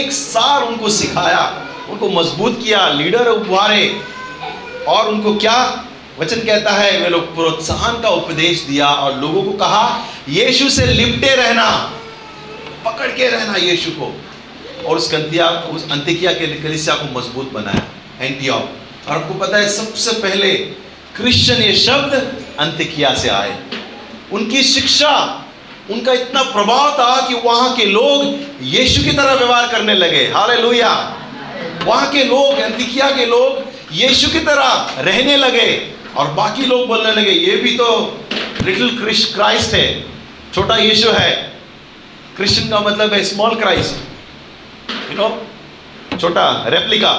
एक 0.00 0.12
साल 0.12 0.62
उनको 0.62 0.88
सिखाया, 0.88 1.66
उनको 1.90 2.10
मज़बूत 2.10 2.60
किया, 2.64 2.88
लीडर 2.88 3.28
उभारे 3.28 4.15
और 4.88 5.08
उनको 5.08 5.34
क्या 5.34 5.84
वचन 6.20 6.40
कहता 6.40 6.70
है? 6.70 7.00
वे 7.00 7.08
लोग 7.08 7.34
प्रोत्साहन 7.34 8.00
का 8.02 8.08
उपदेश 8.08 8.60
दिया 8.60 8.88
और 8.88 9.18
लोगों 9.20 9.42
को 9.42 9.52
कहा, 9.52 10.06
यीशु 10.28 10.68
से 10.70 10.86
लिपटे 10.86 11.34
रहना, 11.34 11.68
पकड़ 12.84 13.08
के 13.08 13.28
रहना 13.28 13.56
यीशु 13.56 13.90
को। 13.90 14.12
और 14.86 14.96
उस 14.96 15.10
कंतिया, 15.10 15.48
उस 15.48 15.90
अंतिकिया 15.90 16.32
के 16.32 16.46
कलिसिया 16.62 16.94
को 16.94 17.18
मज़बूत 17.18 17.52
बनाया 17.52 17.82
एंटियोक 18.20 19.08
और 19.08 19.16
आपको 19.16 19.34
पता 19.34 19.56
है, 19.56 19.68
सबसे 19.68 20.12
पहले 20.12 20.52
क्रिश्चियन 21.16 21.62
ये 21.62 21.74
शब्द 21.76 22.14
अंतिकिया 22.58 23.14
से 23.14 23.28
आए। 23.28 23.58
उनकी 24.32 24.62
शिक्षा, 24.62 25.42
उनका 25.90 26.12
इतना 26.12 26.42
प्रभाव 26.42 26.90
था 26.92 27.26
कि 27.28 27.34
वहाँ 27.34 27.74
के 27.76 27.84
लोग 27.84 28.24
यीशु 28.62 29.02
की 29.02 29.12
तरह 29.12 29.32
व्यवहार 29.32 29.68
करने 29.68 29.94
लगे। 29.94 30.24
हाले 30.34 30.56
वहाँ 31.84 32.10
के 32.10 32.24
लोग, 32.24 32.58
अंतिकिया 32.58 33.10
के 33.10 33.26
लोग 33.26 33.75
यीशु 33.96 34.28
की 34.30 34.40
तरह 34.46 35.00
रहने 35.00 35.36
लगे 35.36 35.68
और 36.16 36.30
बाकी 36.34 36.66
लोग 36.66 36.86
बोलने 36.88 37.12
लगे, 37.12 37.30
ये 37.30 37.56
भी 37.56 37.76
तो 37.76 37.88
लिटिल 38.64 38.98
क्राइस्ट 39.34 39.74
है, 39.74 39.86
छोटा 40.54 40.76
यीशु 40.76 41.10
है। 41.10 41.30
क्रिश्चियन 42.36 42.68
का 42.70 42.80
मतलब 42.80 43.12
है 43.12 43.22
स्मॉल 43.24 43.54
क्राइस्ट 43.56 45.10
यू 45.10 45.16
नो 45.18 45.28
छोटा 46.18 46.46
रेप्लिका 46.68 47.12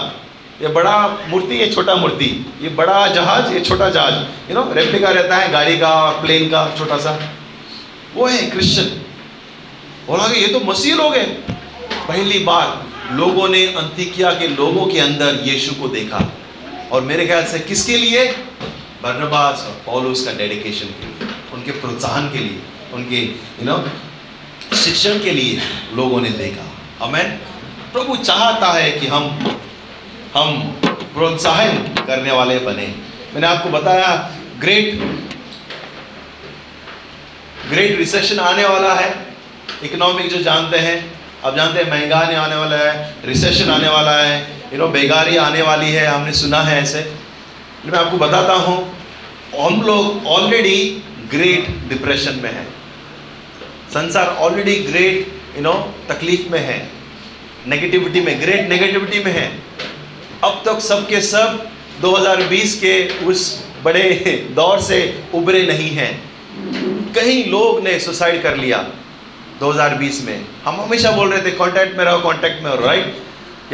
ये 0.61 0.67
बड़ा 0.69 0.97
मूर्ति, 1.29 1.55
ये 1.55 1.67
छोटा 1.71 1.95
मूर्ति, 1.95 2.29
ये 2.61 2.69
बड़ा 2.71 3.07
जहाज़, 3.07 3.51
ये 3.53 3.59
छोटा 3.61 3.89
जहाज़ 3.89 4.49
यू 4.49 4.55
नो 4.55 4.63
रेप्लिका 4.73 5.09
रहता 5.09 5.35
है, 5.37 5.51
गाड़ी 5.51 5.77
का 5.77 6.09
प्लेन 6.21 6.47
का, 6.49 6.65
छोटा 6.77 6.97
सा। 6.97 7.19
वो 8.15 8.25
है 8.27 8.49
क्रिश्चियन 8.49 8.87
बोला 10.07 10.27
कि 10.27 10.39
ये 10.39 10.47
तो 10.47 10.59
मसीह 10.61 10.95
लोग 10.95 11.15
हैं। 11.15 11.29
पहली 12.07 12.39
बार 12.39 13.15
लोगों 13.15 13.47
ने 13.49 13.65
अंतिकिया 13.75 14.31
के 14.31 14.47
लोगों 14.47 14.85
के 14.85 14.99
अंदर 14.99 15.41
यीशु 15.45 15.73
को 15.75 15.87
देखा। 15.89 16.19
और 16.91 17.01
मेरे 17.01 17.25
ख्याल 17.27 17.45
से 17.45 17.59
किसके 17.59 17.97
लिए? 17.97 18.25
बर्नबास 19.03 19.65
और 19.67 19.81
पौलुस 19.85 20.25
का 20.25 20.31
डेडिकेशन 20.33 20.85
के 20.85 21.05
लिए, 21.05 21.29
उनके 21.53 21.71
प्रोत्साहन 21.71 22.29
के 22.31 22.37
लिए, 22.37 22.61
उनके 22.93 23.21
यू 23.21 23.65
नो 23.65 23.77
शिक्षण 24.75 25.19
के 25.23 25.31
लिए 25.31 25.59
लोगों 25.95 26.21
ने 26.21 26.29
देखा। 26.29 27.05
हमें 27.05 27.37
प्रभु 27.93 28.15
चाहता 28.15 28.71
है 28.73 28.91
कि 28.91 29.07
हम 29.07 29.23
हम 30.35 30.57
प्रोत्साहन 30.83 31.77
करने 32.07 32.31
वाले 32.31 32.57
बने। 32.59 32.87
मैंने 33.33 33.47
आपको 33.47 33.69
बताया 33.69 34.09
ग्रेट 34.59 34.99
ग्रेट 37.69 37.97
रिसेशन 37.97 38.39
आने 38.39 38.65
वाला 38.65 38.93
है। 38.93 39.09
इकोनॉमिक 39.83 40.29
जो 40.29 40.41
जानते 40.43 40.77
हैं 40.79 40.97
अब 41.43 41.55
जानते 41.55 41.79
हैं 41.79 41.89
महँगा 41.91 42.17
आने 42.17 42.35
आने 42.35 42.55
वाला 42.55 42.77
है 42.77 43.15
रिसेशन 43.25 43.71
आने 43.71 43.89
वाला 43.89 44.17
है। 44.19 44.56
यू 44.73 44.77
नो 44.79 44.87
बेगारी 44.87 45.37
आने 45.37 45.61
वाली 45.61 45.91
है, 45.91 46.05
हमने 46.05 46.31
सुना 46.33 46.61
है 46.61 46.81
ऐसे। 46.81 47.01
मैं 47.85 47.97
आपको 47.99 48.17
बताता 48.17 48.53
हूँ, 48.53 48.77
हम 49.59 49.81
लोग 49.81 50.25
ऑलरेडी 50.27 51.03
ग्रेट 51.31 51.67
डिप्रेशन 51.89 52.39
में 52.43 52.51
है। 52.51 52.63
संसार 53.93 54.27
ऑलरेडी 54.39 54.75
ग्रेट 54.75 55.27
यू 55.55 55.61
नो 55.63 55.73
तकलीफ़ 56.09 56.51
में 56.51 56.59
है। 56.59 56.77
नेगेटिविटी 57.67 58.21
में 58.21 58.41
ग्रेट 58.41 58.69
नेगेटिविटी 58.69 59.23
में 59.23 59.31
है। 59.31 59.47
अब 60.43 60.61
तक 60.65 60.79
सब 60.79 61.07
के 61.07 61.21
सब 61.21 61.67
2020 62.01 62.75
के 62.75 62.93
उस 63.25 63.45
बड़े 63.83 64.03
दौर 64.55 64.81
से 64.81 64.99
उभरे 65.33 65.65
नहीं 65.67 65.89
हैं। 65.91 66.11
कई 67.13 67.43
लोग 67.43 67.79
ने 67.83 67.99
सुसाइड 67.99 68.41
कर 68.43 68.57
लिया 68.57 68.77
2020 69.59 70.21
में। 70.25 70.45
हम 70.65 70.81
हमेशा 70.81 71.11
बोल 71.11 71.33
रहे 71.33 71.45
थे 71.45 71.55
कांटेक्ट 71.55 71.97
में 71.97 72.03
रहो 72.05 72.19
कांटेक्ट 72.19 72.63
में 72.63 72.71
रहो 72.71 72.85
राइट 72.85 73.15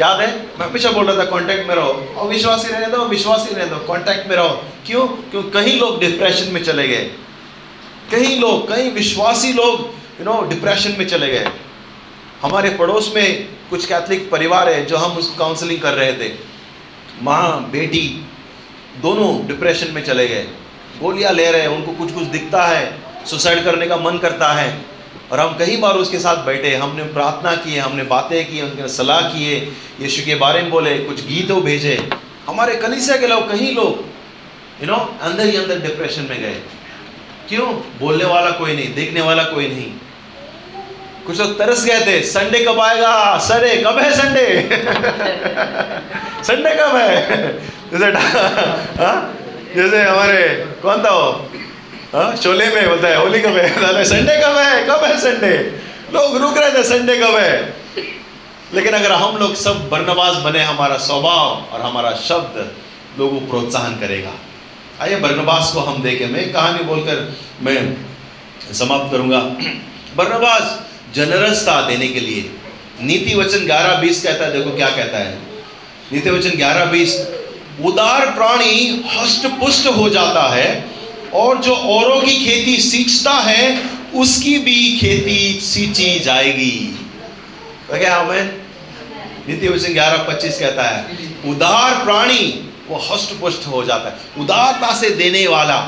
याद 0.00 0.20
है? 0.20 0.46
मैं 0.60 0.66
हमेशा 0.66 0.90
बोल 0.90 1.10
रहा 1.10 1.24
था 1.24 1.30
कांटेक्ट 1.30 1.68
में 1.68 1.74
रहो। 1.74 2.14
और 2.16 2.28
विश्वासी 2.28 2.68
रहने 2.68 2.86
दो, 2.86 3.04
विश्वासी 3.04 3.54
रहने 3.54 3.70
दो 3.70 3.76
कांटेक्ट 3.76 4.28
में 4.28 4.36
रहो। 4.36 4.64
क्यों? 4.86 5.06
क्यों? 5.06 5.42
कई 5.42 5.72
लोग 5.72 6.00
डिप्रेशन 6.00 6.52
में 6.52 6.64
चले 6.64 6.88
गए। 6.88 7.10
कई 8.10 8.38
लोग 8.38 8.74
कई 8.74 8.90
विश्वासी 8.90 9.52
लोग 9.52 9.80
यू 10.20 10.24
नो 10.24 10.42
डिप्रेशन 10.42 10.96
में 10.98 11.08
चले 11.08 11.28
गए। 11.28 11.48
हमारे 12.42 12.70
पड़ोस 12.70 13.12
में 13.14 13.48
कुछ 13.70 13.86
कैथलिक 13.86 14.30
परिवार 14.30 14.68
है 14.68 14.86
जो 14.86 14.96
हम 14.96 15.16
उस 15.16 15.34
काउंसलिंग 15.38 15.80
कर 15.80 15.92
रहे 15.92 16.12
थे। 16.12 16.32
माँ, 17.22 17.70
बेटी, 17.70 18.26
दोनों 19.02 19.46
डिप्रेशन 19.46 19.90
में 19.90 20.04
चले 20.04 20.28
गए। 20.28 20.42
गोलियाँ 21.00 21.32
ले 21.32 21.50
रहे 21.50 21.60
हैं, 21.60 21.68
उनको 21.68 21.92
कुछ 21.92 22.12
कुछ 22.12 22.24
दिखता 22.24 22.66
है 22.66 22.98
सुसाइड 23.26 23.64
करने 23.64 23.86
का 23.86 23.96
मन 23.96 24.18
करता 24.18 24.52
है। 24.52 24.93
और 25.32 25.40
हम 25.40 25.58
कई 25.58 25.76
बार 25.76 25.94
उसके 25.94 26.18
साथ 26.18 26.36
बैठे, 26.36 26.74
हमने 26.74 27.02
प्रार्थना 27.02 27.54
की, 27.54 27.78
हमने 27.78 28.02
बातें 28.02 28.44
की, 28.44 28.62
उनके 28.62 28.88
सलाह 28.88 29.20
किए, 29.20 29.72
यीशु 30.00 30.22
के 30.24 30.34
बारे 30.34 30.62
में 30.62 30.70
बोले, 30.70 30.98
कुछ 30.98 31.26
गीतों 31.26 31.62
भेजे। 31.62 32.10
हमारे 32.48 32.74
कलीसिया 32.74 33.16
के 33.16 33.26
लोग 33.26 33.50
कहीं 33.50 33.74
लोग 33.74 34.14
यू 34.82 34.86
नो 34.86 35.18
अंदर 35.22 35.46
ही 35.46 35.56
अंदर 35.56 35.78
डिप्रेशन 35.78 36.22
में 36.22 36.40
गए। 36.40 36.62
क्यों? 37.48 37.68
बोलने 38.00 38.24
वाला 38.24 38.50
कोई 38.50 38.76
नहीं, 38.76 38.94
देखने 38.94 39.20
वाला 39.20 39.42
कोई 39.42 39.68
नहीं। 39.68 39.92
कुछ 41.26 41.40
लोग 41.40 41.58
तरस 41.58 41.84
गए 41.84 42.00
थे, 42.00 42.22
संडे 42.22 42.64
कब 42.64 42.80
आएगा? 42.80 43.38
सरे, 43.38 43.76
कब 43.76 43.98
है 43.98 44.12
संडे? 44.12 44.68
संडे 46.44 46.70
कब 46.70 46.96
है? 46.96 47.34
हाँ? 49.04 49.34
जैसे 49.76 50.02
हमारे, 50.02 50.66
कौन 50.82 51.04
था 51.04 51.10
वो? 51.10 51.50
हाँ, 52.14 52.34
शोले 52.36 52.66
में 52.66 52.88
बोलता 52.88 53.08
है 53.08 53.16
होली 53.16 53.40
कब 53.40 53.56
है? 53.56 54.04
संडे 54.04 54.36
कब 54.42 54.56
है? 54.56 54.84
कब 54.86 55.04
है 55.04 55.16
संडे 55.20 55.54
लोग 56.14 56.36
रुक 56.36 56.58
रहे 56.58 56.70
थे 56.72 56.82
संडे 56.84 57.16
कब 57.18 57.34
है? 57.36 57.74
लेकिन 58.74 58.94
अगर 58.94 59.12
हम 59.12 59.36
लोग 59.36 59.54
सब 59.54 59.88
बर्नवास 59.90 60.36
बने 60.44 60.62
हमारा 60.62 60.96
स्वभाव 60.96 61.72
और 61.72 61.80
हमारा 61.80 62.12
शब्द 62.28 62.70
लोगों 63.18 63.40
को 63.40 63.46
प्रोत्साहन 63.46 63.98
करेगा। 64.00 64.32
आइए 65.00 65.16
बर्नबास 65.16 65.72
को 65.74 65.80
हम 65.80 66.02
देखें। 66.02 66.26
मैं 66.30 66.52
कहानी 66.52 66.84
बोलकर 66.84 67.34
मैं 67.62 67.76
समाप्त 68.72 69.10
करूँगा। 69.12 69.40
बर्नबास 70.16 70.80
जनरस 71.14 71.66
था 71.68 71.80
देने 71.88 72.08
के 72.08 72.20
लिए। 72.20 72.50
नीति 73.02 73.34
वचन 73.34 73.66
ग्यारह 73.66 74.00
बीस 74.00 74.22
कहता 74.22 74.44
है 74.44 74.52
देखो 74.52 74.76
क्या 74.76 74.90
कहता 74.96 75.18
है। 75.18 75.38
नीति 76.12 76.30
वचन 76.30 76.56
ग्यारह 76.56 76.84
बीस 76.84 77.20
उदार 77.84 78.30
प्राणी 78.30 79.04
हष्ट 79.12 79.46
पुष्ट 79.60 79.86
हो 79.96 80.08
जाता 80.08 80.48
है 80.48 80.93
और 81.34 81.58
जो 81.58 81.74
औरों 81.74 82.20
की 82.20 82.44
खेती 82.44 82.76
सींचता 82.76 83.32
है, 83.32 83.90
उसकी 84.14 84.58
भी 84.58 84.98
खेती 84.98 85.60
सींची 85.60 86.18
जाएगी। 86.18 86.98
तो 87.90 87.98
क्या 87.98 88.16
हमें 88.16 88.54
नीति 89.48 89.68
वचन 89.68 89.92
ग्यारह 89.92 90.16
पच्चीस 90.16 90.58
कहता 90.58 90.82
है, 90.82 91.18
उदार 91.50 92.04
प्राणी, 92.04 92.70
वो 92.88 92.96
हष्ट 92.96 93.40
पुष्ट 93.40 93.66
हो 93.66 93.84
जाता 93.84 94.08
है। 94.08 94.42
उदारता 94.42 94.94
से 94.94 95.10
देने 95.10 95.46
वाला, 95.46 95.78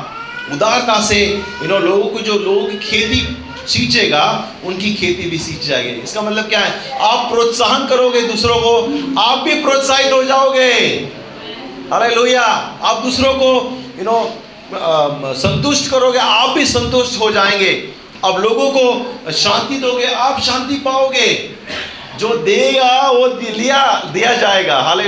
उदारता 0.53 1.01
से 1.01 1.25
यू 1.63 1.79
लोगों 1.79 2.09
को 2.09 2.21
जो, 2.21 2.39
लोगों 2.39 2.67
खेती 2.79 3.37
सींचेगा, 3.67 4.49
उनकी 4.65 4.95
खेती 4.95 5.31
भी 5.31 5.39
सींच 5.39 5.65
जाएगी। 5.67 6.01
इसका 6.01 6.23
मतलब 6.23 6.45
क्या 6.45 6.61
है? 6.61 6.99
आप 7.01 7.31
प्रोत्साहन 7.33 7.87
करोगे 7.87 8.23
दूसरों 8.23 8.57
को, 8.57 8.75
आप 9.21 9.39
भी 9.39 9.55
प्रोत्साहित 9.55 10.13
हो 10.13 10.25
जाओगे। 10.25 10.73
अरे 11.93 12.15
लोहिया 12.15 12.43
आप 12.83 13.03
दूसरों 13.03 13.35
को 13.35 13.79
यू 13.99 14.05
नो 14.05 14.43
संतुष्ट 15.35 15.91
करोगे, 15.91 16.19
आप 16.19 16.51
भी 16.51 16.67
संतुष्ट 16.67 17.21
हो 17.21 17.31
जाएँगे। 17.31 17.89
अब 18.25 18.37
लोगों 18.37 18.71
को 18.71 19.15
शांति 19.33 19.77
दोगे, 19.77 20.07
आप 20.07 20.41
शांति 20.41 20.75
पाओगे। 20.75 21.57
जो 22.19 22.29
देगा, 22.29 23.11
वो 23.11 23.27
लिया 23.57 24.11
दिया 24.13 24.35
जाएगा। 24.35 24.79
हाले 24.79 25.05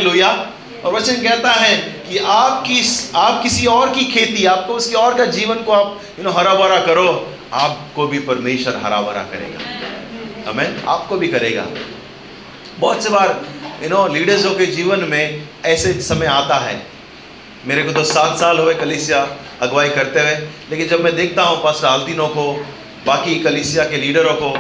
और 0.84 0.92
वचन 0.92 1.12
कहता 1.12 1.50
है 1.50 1.78
कि 1.78 2.18
आप 2.18 2.64
किस, 2.66 3.14
आप 3.14 3.42
किसी 3.42 3.66
और 3.66 3.90
की 3.90 4.04
खेती, 4.04 4.44
आपको 4.44 4.72
उसकी 4.72 4.94
और 4.94 5.14
का 5.14 5.24
जीवन 5.24 5.54
को 5.54 5.72
आप 5.72 6.00
यू 6.18 6.24
नो 6.24 6.30
हरा 6.30 6.54
भरा 6.54 6.78
करो। 6.78 7.34
आपको 7.52 8.06
भी 8.06 8.18
परमेश्वर 8.18 8.80
हरा 8.84 9.02
भरा 9.02 9.22
करेगा। 9.22 9.59
हमें 10.50 10.84
आपको 10.88 11.16
भी 11.16 11.28
करेगा। 11.28 11.66
बहुत 12.78 13.02
से 13.02 13.11
बार 13.11 13.40
यू 13.82 13.88
नो 13.88 14.06
लीडर्सों 14.06 14.54
के 14.54 14.66
जीवन 14.66 15.00
में 15.00 15.48
ऐसे 15.64 15.92
समय 15.92 16.26
आता 16.26 16.56
है। 16.56 16.97
मेरे 17.66 17.82
को 17.82 17.92
तो 17.92 18.04
सात 18.04 18.38
साल 18.38 18.59
हुए 18.59 18.74
कलिसिया 18.74 19.36
अगुवाई 19.62 19.88
करते 19.88 20.20
हुए। 20.20 20.30
लेकिन 20.70 20.88
जब 20.88 21.04
मैं 21.04 21.16
देखता 21.16 21.42
हूँ 21.42 21.62
पास 21.64 21.84
आलतीनों 21.84 22.28
को, 22.28 22.66
बाकी 23.06 23.34
कलिसिया 23.40 23.84
के 23.84 23.96
लीडरों 23.96 24.34
को, 24.34 24.59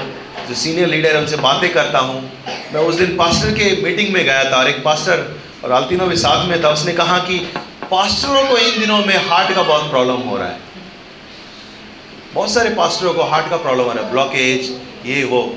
जो 0.48 0.54
सीनियर 0.54 0.88
लीडर 0.88 1.16
उनसे 1.16 1.36
बातें 1.36 1.72
करता 1.72 1.98
हूँ, 1.98 2.30
मैं 2.74 2.80
उस 2.80 2.94
दिन 2.94 3.16
पास्टर 3.16 3.50
के 3.50 3.82
मीटिंग 3.82 4.12
में 4.12 4.24
गया 4.24 4.52
था 4.52 4.56
और 4.56 4.68
एक 4.68 4.84
पास्टर 4.84 5.40
और 5.64 5.72
आलतीनों 5.72 6.08
भी 6.08 6.16
साथ 6.16 6.46
में 6.46 6.62
था। 6.62 6.68
उसने 6.68 6.92
कहा 6.92 7.18
कि, 7.18 7.38
पास्टरों 7.90 8.48
को 8.48 8.58
इन 8.58 8.80
दिनों 8.80 8.98
में 8.98 9.28
हार्ट 9.28 9.54
का 9.54 9.62
बहुत 9.62 9.90
प्रॉब्लम 9.90 10.16
हो 10.16 10.36
रहा 10.36 10.48
है। 10.48 10.58
बहुत 12.34 12.50
सारे 12.50 12.70
पास्टरों 12.70 13.14
को 13.14 13.22
हार्ट 13.22 13.50
का 13.50 13.56
प्रॉब्लम 13.56 13.84
हो 13.84 13.92
रहा 13.92 14.04
है। 14.04 14.10
ब्लॉकेज, 14.10 14.80
ये, 15.06 15.24
वो। 15.24 15.56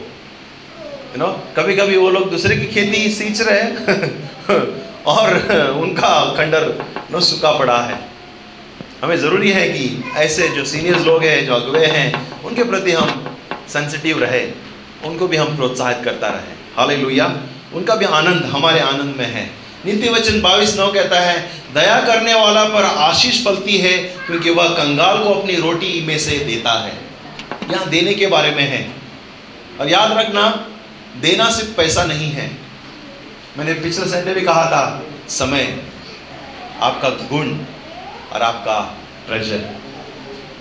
यू 0.82 1.18
नो 1.18 1.44
कभी 1.58 1.76
कभी 1.76 1.98
वो 1.98 2.10
लोग 2.10 2.32
दूसरे 2.32 2.56
की 2.56 2.66
खेती 2.66 3.12
सींच 3.12 3.42
रहे 3.42 3.62
हैं। 3.62 3.86
और 5.06 5.30
उनका 5.82 6.34
खंडर 6.38 6.86
नो 7.12 7.20
सूखा 7.20 7.52
पड़ा 7.52 7.82
है। 7.82 8.12
हमें 9.04 9.18
ज़रूरी 9.18 9.52
है 9.52 9.70
कि 9.70 10.04
ऐसे 10.18 10.48
जो 10.48 10.66
सीनियर्स 10.66 11.06
लोग 11.06 11.24
हैं, 11.24 11.46
जो 11.46 11.54
अगुए 11.54 11.86
हैं, 11.86 12.42
उनके 12.44 12.64
प्रति 12.64 12.92
हम 12.92 13.38
सेंसिटिव 13.68 14.24
रहे, 14.24 14.52
उनको 15.08 15.28
भी 15.28 15.38
हम 15.38 15.56
प्रोत्साहित 15.56 15.98
करता 16.06 16.28
रहे। 16.28 16.54
हाल 16.78 17.06
उनका 17.74 17.96
भी 17.96 18.06
आनंद 18.06 18.46
हमारे 18.46 18.80
आनंद 18.80 19.16
में 19.16 19.34
है। 19.34 19.52
नीति 19.86 20.10
वचन 20.10 20.42
बाईस 20.42 20.78
नौ 20.80 20.92
कहता 20.92 21.20
है, 21.20 21.52
दया 21.74 22.00
करने 22.00 22.34
वाला 22.34 22.64
पर 22.64 22.84
आशीष 22.84 23.46
फलती 23.46 23.78
है, 23.78 23.98
क्योंकि 23.98 24.50
वह 24.50 24.68
कंगाल 24.68 25.18
को 25.18 25.30
अपनी 25.30 25.56
रोटी 25.56 26.06
में 26.08 26.20
से 26.20 26.32
देता 26.32 26.72
है। 26.72 26.94
यहाँ 27.72 27.90
देने 27.90 28.14
के 28.14 28.28
बारे 28.28 28.52
में 28.52 28.64
है। 28.64 28.94
और 29.80 29.90
याद 29.90 30.18
रखना, 30.18 30.68
देना 31.22 31.52
सिर्फ़ 31.52 31.78
पैसा 31.78 32.04
नहीं 32.04 32.32
है 32.32 32.61
मैंने 33.58 33.74
पिछले 33.76 34.06
संडे 34.08 34.34
भी 34.34 34.42
कहा 34.42 34.66
था, 34.66 34.84
समय 35.30 35.64
आपका 36.82 37.10
गुण 37.32 37.50
और 38.34 38.42
आपका 38.42 38.78
ट्रेजर 39.28 39.66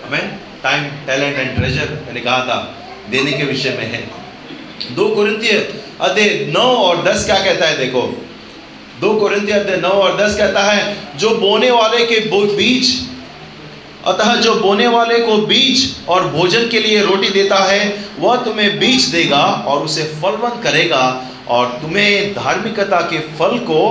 हमें 0.05 0.39
टाइम 0.63 0.83
टैलेंट 1.07 1.37
एंड 1.37 1.55
ट्रेजर 1.55 1.93
मैंने 2.07 2.19
कहा 2.19 2.39
था, 2.45 2.57
देने 3.09 3.31
के 3.31 3.43
विषय 3.43 3.75
में 3.77 3.85
है। 3.91 4.01
दो 4.95 5.07
कुरिंतीय 5.15 5.57
अध्याय 6.01 6.29
नौ 6.49 6.67
और 6.79 7.03
दस 7.03 7.25
क्या 7.25 7.39
कहता 7.43 7.67
है, 7.67 7.77
देखो। 7.77 8.01
दो 9.01 9.13
कुरिंतीय 9.19 9.55
अध्याय 9.55 9.77
नौ 9.77 9.89
और 10.01 10.17
दस 10.17 10.37
कहता 10.37 10.63
है, 10.63 11.17
जो 11.17 11.29
बोने 11.37 11.71
वाले 11.71 12.05
के 12.05 12.19
बीच 12.57 12.99
अतः 14.07 14.35
जो 14.35 14.53
बोने 14.55 14.87
वाले 14.87 15.17
को 15.19 15.35
बीज 15.47 15.81
और 16.09 16.27
भोजन 16.27 16.67
के 16.69 16.79
लिए 16.79 17.01
रोटी 17.01 17.29
देता 17.31 17.57
है, 17.63 17.81
वह 18.19 18.35
तुम्हें 18.45 18.79
बीज 18.79 19.05
देगा 19.07 19.43
और 19.67 19.83
उसे 19.85 20.03
फलवंत 20.21 20.63
करेगा 20.63 21.03
और 21.51 21.67
तुम्हें 21.81 22.33
धार्मिकता 22.33 22.99
के 23.09 23.19
फल 23.37 23.57
को 23.69 23.81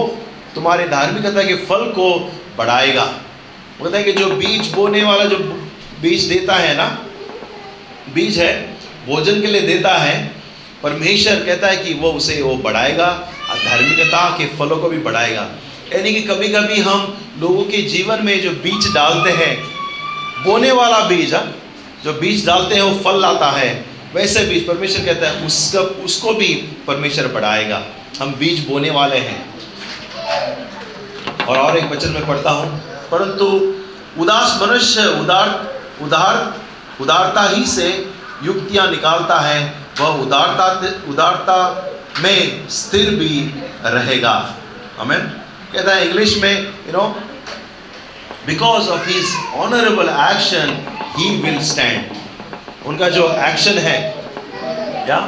तुम्हारे 0.54 0.88
धार्मिकता 0.88 1.42
के 1.42 1.54
फल 1.66 1.84
को 1.96 2.08
बढ़ाएगा। 2.58 3.04
बोलता 3.78 3.98
है 3.98 4.04
कि 4.04 4.12
जो 4.12 4.28
बीज 4.36 4.72
बोने 4.74 5.02
वाला 5.02 5.24
जो 5.24 5.38
बीज 6.02 6.24
देता 6.24 6.54
है 6.54 6.76
ना 6.76 6.86
बीज 8.14 8.38
है 8.38 8.52
भोजन 9.06 9.40
के 9.40 9.46
लिए 9.46 9.60
देता 9.60 9.96
है 9.98 10.16
परमेश्वर 10.82 11.44
कहता 11.46 11.68
है 11.68 11.76
कि 11.76 11.94
वो 11.94 12.12
उसे 12.12 12.40
वो 12.42 12.54
बढ़ाएगा 12.58 13.06
और 13.50 13.56
धार्मिकता 13.58 14.28
के 14.38 14.46
फलों 14.56 14.76
को 14.76 14.88
भी 14.88 14.98
बढ़ाएगा। 14.98 15.46
यानी 15.94 16.12
कि 16.14 16.20
कभी 16.22 16.48
कभी 16.48 16.80
हम 16.80 17.16
लोगों 17.40 17.64
के 17.64 17.82
जीवन 17.88 18.24
में 18.24 18.40
जो 18.42 18.50
बीज 18.64 18.92
डालते 18.94 19.30
हैं 19.34 19.54
बोने 20.44 20.70
वाला 20.72 21.00
बीज 21.08 21.34
हाँ, 21.34 21.54
जो 22.04 22.12
बीज 22.12 22.46
डालते 22.46 22.74
हैं 22.74 22.82
वो 22.82 22.98
फल 23.00 23.20
लाता 23.20 23.50
है। 23.50 23.72
वैसे 24.14 24.44
बीज 24.44 24.66
परमेश्वर 24.66 25.04
कहता 25.04 25.28
है, 25.28 25.46
उसका 25.46 25.80
उसको 25.80 26.32
भी 26.34 26.54
परमेश्वर 26.86 27.26
बढ़ाएगा। 27.28 27.82
हम 28.20 28.34
बीज 28.34 28.68
बोने 28.68 28.90
वाले 28.90 29.16
हैं। 29.16 29.50
और 31.46 31.58
और 31.58 31.78
एक 31.78 31.84
वचन 31.84 32.08
में 32.08 32.26
पढ़ता 32.26 32.50
हूँ। 32.50 32.78
परंतु 33.10 33.46
उदास 34.22 34.58
मनुष्य 34.62 35.06
उदार 35.06 35.78
उदार 36.02 36.60
उदारता 37.00 37.42
ही 37.42 37.66
से 37.66 38.10
युक्तियाँ 38.42 38.90
निकालता 38.90 39.40
है। 39.40 39.74
वह 40.00 40.08
उदारता 40.08 40.66
उदारता 41.08 41.90
में 42.18 42.68
स्थिर 42.68 43.10
भी 43.10 43.54
रहेगा। 43.84 44.54
हमें 44.98 45.20
कहता 45.72 45.94
है 45.94 46.06
इंग्लिश 46.06 46.38
में 46.38 46.62
you 46.62 46.92
know 46.92 47.22
because 48.46 48.88
of 48.88 49.08
his 49.08 49.26
honourable 49.54 50.08
action 50.08 50.86
he 51.16 51.42
will 51.42 51.64
stand 51.64 52.19
उनका 52.90 53.08
जो 53.08 53.24
एक्शन 53.38 53.78
है, 53.78 53.98
या 55.08 55.18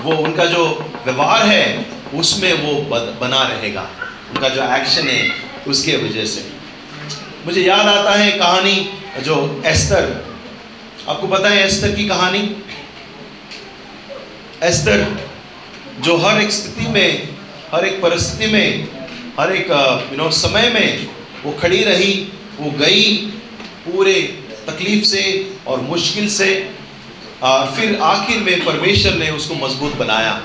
वो 0.00 0.12
उनका 0.16 0.44
जो 0.44 0.92
व्यवहार 1.04 1.46
है, 1.46 1.86
उसमें 2.14 2.52
वो 2.52 2.72
बना 3.20 3.42
रहेगा। 3.42 3.82
उनका 4.30 4.48
जो 4.48 4.62
एक्शन 4.76 5.08
है, 5.08 5.30
उसके 5.68 5.96
वजह 5.96 6.24
से। 6.24 6.46
मुझे 7.46 7.62
याद 7.62 7.86
आता 7.86 8.14
है 8.14 8.30
कहानी 8.32 8.76
जो 9.22 9.62
एस्तर। 9.66 10.06
आपको 11.08 11.26
पता 11.26 11.48
है 11.48 11.66
एस्तर 11.66 11.92
की 11.92 12.08
कहानी? 12.08 12.42
एस्तर 14.62 15.06
जो 16.00 16.16
हर 16.16 16.40
एक 16.40 16.52
स्थिति 16.52 16.88
में, 16.88 17.28
हर 17.74 17.86
एक 17.86 18.02
परिस्थिति 18.02 18.46
में, 18.46 18.88
हर 19.40 19.52
एक 19.52 19.70
यू 20.12 20.16
नो 20.18 20.30
समय 20.30 20.70
में 20.70 21.08
वो 21.44 21.52
खड़ी 21.52 21.82
रही, 21.84 22.14
वो 22.58 22.70
गई 22.70 23.16
पूरे 23.84 24.22
तकलीफ़ 24.68 25.04
से 25.04 25.24
और 25.66 25.80
मुश्किल 25.80 26.28
से। 26.28 26.73
और 27.44 27.66
फिर 27.66 27.98
आखिर 28.02 28.38
में 28.40 28.64
परमेश्वर 28.64 29.14
ने 29.14 29.30
उसको 29.30 29.54
मज़बूत 29.54 29.96
बनाया। 29.96 30.42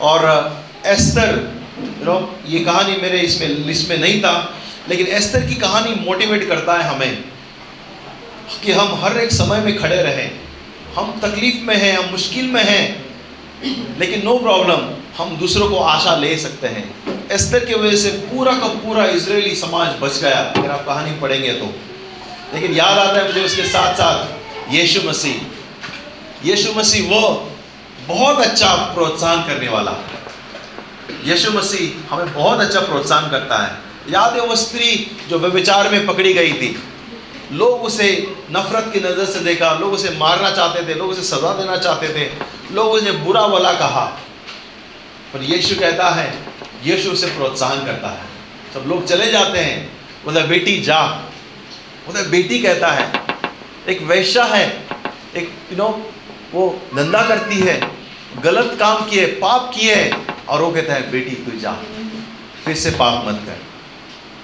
और 0.00 0.24
एस्तर 0.86 1.36
नो 1.78 2.38
ये 2.46 2.58
कहानी 2.60 2.96
मेरे 2.96 3.18
इसमें, 3.20 3.48
लिस्ट 3.48 3.88
में 3.88 3.98
नहीं 3.98 4.20
था, 4.20 4.54
लेकिन 4.88 5.06
एस्तर 5.06 5.46
की 5.46 5.54
कहानी 5.54 5.94
मोटिवेट 5.94 6.48
करता 6.48 6.74
है 6.74 6.82
हमें 6.82 7.24
कि 8.64 8.72
हम 8.72 9.00
हर 9.04 9.16
एक 9.18 9.32
समय 9.32 9.60
में 9.60 9.78
खड़े 9.78 10.02
रहें। 10.02 10.30
हम 10.94 11.20
तकलीफ़ 11.22 11.64
में 11.64 11.76
हैं, 11.76 11.98
हम 11.98 12.10
मुश्किल 12.10 12.46
में 12.46 12.64
हैं, 12.64 12.84
लेकिन 13.98 14.22
नो 14.24 14.38
प्रॉब्लम 14.38 14.94
हम 15.18 15.36
दूसरों 15.36 15.68
को 15.70 15.76
आशा 15.76 16.16
ले 16.16 16.36
सकते 16.38 16.68
हैं। 16.68 16.84
एस्तर 17.30 17.64
की 17.64 17.74
वजह 17.74 17.96
से 17.96 18.10
पूरा 18.10 18.52
का 18.52 18.68
पूरा 18.68 19.04
इसराइली 19.06 19.54
समाज 19.56 19.88
बच 20.00 20.18
गया। 20.20 20.38
अगर 20.56 20.70
आप 20.70 20.86
कहानी 20.86 21.20
पढ़ेंगे 21.20 21.52
तो। 21.52 21.74
लेकिन 22.54 22.74
याद 22.74 22.98
आता 22.98 23.18
है 23.18 23.26
मुझे 23.26 23.44
उसके 23.44 23.64
साथ 23.64 23.94
साथ 23.94 24.35
यीशु 24.70 25.08
मसीह। 25.08 26.48
यीशु 26.48 26.72
मसीह 26.72 27.10
वो 27.10 27.52
बहुत 28.06 28.38
अच्छा 28.38 28.74
प्रोत्साहन 28.74 29.46
करने 29.46 29.68
वाला। 29.68 29.92
यीशु 31.24 31.52
मसीह 31.52 32.14
हमें 32.14 32.34
बहुत 32.34 32.60
अच्छा 32.60 32.80
प्रोत्साहन 32.80 33.30
करता 33.30 33.58
है। 33.58 33.78
याद 34.12 34.34
है 34.34 34.46
वो 34.46 34.56
स्त्री 34.56 35.16
जो 35.28 35.38
व्यविचार 35.38 35.88
में 35.88 36.06
पकड़ी 36.06 36.32
गई 36.32 36.52
थी। 36.52 36.82
लोग 37.52 37.82
उसे 37.82 38.34
नफरत 38.50 38.90
की 38.92 39.00
नज़र 39.00 39.24
से 39.24 39.40
देखा, 39.40 39.72
लोग 39.72 39.92
उसे 39.92 40.10
मारना 40.10 40.50
चाहते 40.50 40.88
थे, 40.88 40.94
लोग 40.94 41.10
उसे 41.10 41.22
सजा 41.22 41.52
देना 41.52 41.76
चाहते 41.76 42.08
थे, 42.08 42.30
लोग 42.74 42.86
उसे 42.86 43.12
बुरा 43.12 43.46
भला 43.48 43.72
कहा। 43.72 44.04
पर 45.32 45.42
यीशु 45.42 45.74
कहता 45.80 46.10
है, 46.10 46.38
यीशु 46.84 47.10
उसे 47.10 47.26
प्रोत्साहन 47.26 47.86
करता 47.86 48.08
है। 48.08 48.22
सब 48.74 48.84
लोग 48.88 49.06
चले 49.06 49.30
जाते 49.30 49.58
हैं। 49.58 49.98
बोला 50.24 50.40
बेटी 50.40 50.80
जा। 50.82 51.02
बोला 52.06 52.22
बेटी 52.22 52.58
कहता 52.58 52.88
है 52.88 53.25
एक 53.88 54.02
वैश्या 54.02 54.44
है, 54.44 54.64
एक 55.36 55.52
यू 55.72 55.76
नो 55.76 55.88
वो 56.52 56.68
धंधा 56.96 57.22
करती 57.26 57.58
है, 57.60 57.80
गलत 58.42 58.76
काम 58.80 59.04
किए, 59.06 59.26
पाप 59.26 59.70
किए, 59.74 60.10
और 60.48 60.62
वो 60.62 60.70
कहता 60.70 60.94
है, 60.94 61.10
बेटी, 61.10 61.34
तू 61.44 61.58
जा, 61.58 61.72
फिर 62.64 62.76
से 62.76 62.90
पाप 62.90 63.24
मत 63.28 63.40
कर। 63.46 63.58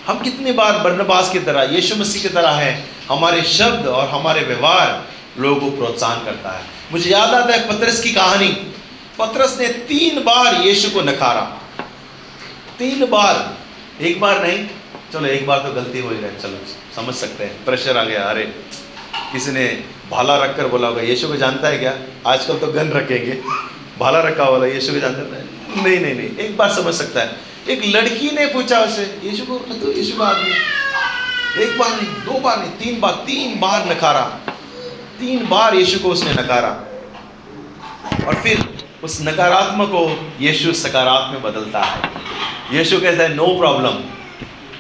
हम 0.07 0.21
कितनी 0.21 0.53
बार 0.53 0.79
बर्नबास 0.79 1.31
की 1.31 1.39
तरह, 1.39 1.63
यीशु 1.63 1.97
मसीह 1.97 2.23
की 2.23 2.29
तरह 2.29 2.51
है, 2.51 2.85
हमारे 3.09 3.43
शब्द 3.43 3.87
और 3.87 4.09
हमारे 4.09 4.41
व्यवहार 4.41 5.07
लोगों 5.39 5.61
को 5.61 5.77
प्रोत्साहन 5.77 6.25
करता 6.25 6.51
है। 6.51 6.65
मुझे 6.93 7.11
याद 7.11 7.35
आता 7.35 7.53
है 7.55 7.69
पत्रस 7.69 8.01
की 8.03 8.13
कहानी। 8.13 8.49
पत्रस 9.19 9.57
ने 9.61 9.69
तीन 9.89 10.23
बार 10.25 10.55
यीशु 10.63 10.91
को 10.91 11.01
नकारा। 11.01 11.41
तीन 12.79 13.05
बार। 13.07 14.05
एक 14.05 14.21
बार 14.21 14.43
नहीं, 14.43 14.67
चलो 15.13 15.27
एक 15.27 15.47
बार 15.47 15.59
तो 15.59 15.73
गलती 15.73 16.01
हो 16.01 16.11
ही 16.11 16.17
गई 16.17 16.41
चलो, 16.43 16.59
समझ 16.97 17.15
सकते 17.15 17.45
हैं। 17.45 17.65
प्रेशर 17.65 17.99
आ 17.99 18.05
गया, 18.05 18.23
अरे 18.23 18.45
किसी 19.33 19.51
ने 19.51 19.85
भाला 20.11 20.37
रख 20.37 20.57
कर 20.57 20.67
बोला 20.67 20.89
होगा, 20.89 21.03
यीशु 21.03 21.29
को 21.29 21.37
जानता 21.37 21.69
है 21.69 21.79
क्या? 21.79 21.95
आजकल 22.27 22.59
तो 22.59 22.67
गन 22.67 22.91
रखेंगे। 22.91 23.33
भाला 23.99 24.21
रखा 24.21 24.45
वाला, 24.45 24.67
यीशु 24.67 24.93
को 24.93 24.99
जानता 24.99 25.37
है? 25.37 25.45
नहीं 25.85 26.01
नहीं 26.01 26.15
नहीं, 26.15 26.37
एक 26.37 26.57
बार 26.57 26.73
समझ 26.73 26.95
सकता 26.95 27.21
है। 27.21 27.37
एक 27.69 27.83
लड़की 27.87 28.31
ने 28.31 28.47
पूछा 28.47 28.79
उसे, 28.81 29.21
यीशु 29.25 29.45
को 29.45 29.59
तो 29.59 29.93
यीशु 29.93 30.19
का 30.19 30.25
आदमी 30.25 30.53
एक 31.63 31.79
बार 31.79 31.91
नहीं, 31.91 32.09
दो 32.25 32.41
बार 32.41 32.59
नहीं, 32.59 32.71
तीन 32.71 33.01
बार 33.01 33.13
तीन 33.13 33.61
बार 33.61 33.89
नकारा। 33.91 34.25
तीन 35.21 35.49
बार 35.49 35.75
यीशु 35.75 35.99
को 35.99 36.09
उसने 36.09 36.33
नकारा। 36.33 36.69
और 38.27 38.35
फिर 38.35 38.85
उस 39.05 39.19
नकारात्मक 39.23 39.89
को 39.89 40.33
यीशु 40.41 40.73
सकारात्मक 40.73 41.43
बदलता 41.43 41.81
है। 41.81 42.11
यीशु 42.73 43.01
कहता 43.01 43.23
है 43.23 43.35
नो 43.35 43.47
प्रॉब्लम 43.59 43.95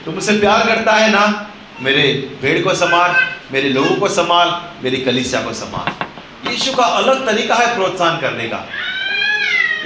तुम 0.04 0.14
मुझसे 0.14 0.38
प्यार 0.38 0.66
करता 0.66 0.92
है 0.92 1.10
ना? 1.10 1.50
मेरे 1.80 2.38
भेड़ 2.42 2.64
को 2.64 2.74
संभाल 2.74 3.14
मेरे 3.52 3.68
लोगों 3.68 3.96
को 3.96 4.08
संभाल, 4.08 4.62
मेरी 4.84 4.96
कलिसिया 4.96 5.42
को 5.42 5.52
संभाल। 5.52 6.06
यीशु 6.50 6.72
का 6.72 6.84
अलग 6.84 7.26
तरीका 7.26 7.54
है 7.54 7.74
प्रोत्साहन 7.74 8.20
करने 8.20 8.44
का। 8.44 8.68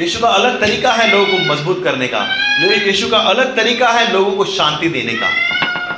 यीशु 0.01 0.21
का 0.21 0.29
अलग 0.29 0.61
तरीका 0.61 0.93
है 0.93 1.13
लोगों 1.13 1.27
को 1.27 1.55
मज़बूत 1.55 1.85
करने 1.85 2.09
का। 2.09 2.27
लेकिन 2.61 2.89
यीशु 2.89 3.09
का 3.09 3.19
अलग 3.19 3.57
तरीका 3.57 3.89
है 3.89 4.13
लोगों 4.13 4.33
को 4.33 4.45
शांति 4.45 4.89
देने 4.89 5.13
का। 5.13 5.31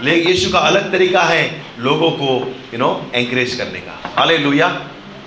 लेकिन 0.02 0.32
यीशु 0.32 0.50
का 0.50 0.58
अलग 0.58 0.92
तरीका 0.92 1.22
है 1.22 1.62
लोगों 1.78 2.10
को 2.10 2.54
यू 2.72 2.78
नो 2.78 3.10
एंकरेज 3.14 3.54
करने 3.54 3.78
का। 3.78 4.12
हाले 4.18 4.38
लुया 4.38 4.66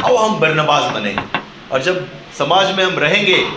आओ 0.06 0.16
हम 0.16 0.40
बरनबाज 0.40 0.84
बने। 0.84 1.16
और 1.72 1.82
जब 1.82 2.08
समाज 2.38 2.76
में 2.76 2.84
हम 2.84 3.00
रहेंगे, 3.00 3.48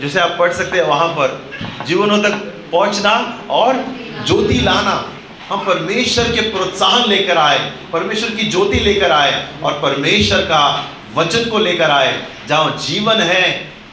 जैसे 0.00 0.20
आप 0.20 0.36
पढ़ 0.38 0.52
सकते 0.52 0.78
हैं 0.78 0.84
वहाँ 0.84 1.08
पर, 1.08 1.50
जीवनों 1.86 2.18
तक 2.18 2.32
पहुँचना 2.72 3.42
और 3.50 3.84
ज्योति 4.26 4.60
लाना। 4.60 5.10
हम 5.48 5.64
परमेश्वर 5.64 6.30
के 6.32 6.40
प्रोत्साहन 6.50 7.08
लेकर 7.08 7.38
आए, 7.38 7.58
परमेश्वर 7.92 8.30
की 8.30 8.44
ज्योति 8.44 8.78
लेकर 8.80 9.12
आए 9.12 9.34
और 9.62 9.72
परमेश्वर 9.82 10.40
का 10.42 10.62
वचन 11.14 11.48
को 11.50 11.58
लेकर 11.58 11.90
आए। 11.90 12.16
जहाँ 12.48 12.76
जीवन 12.78 13.20
है 13.22 13.42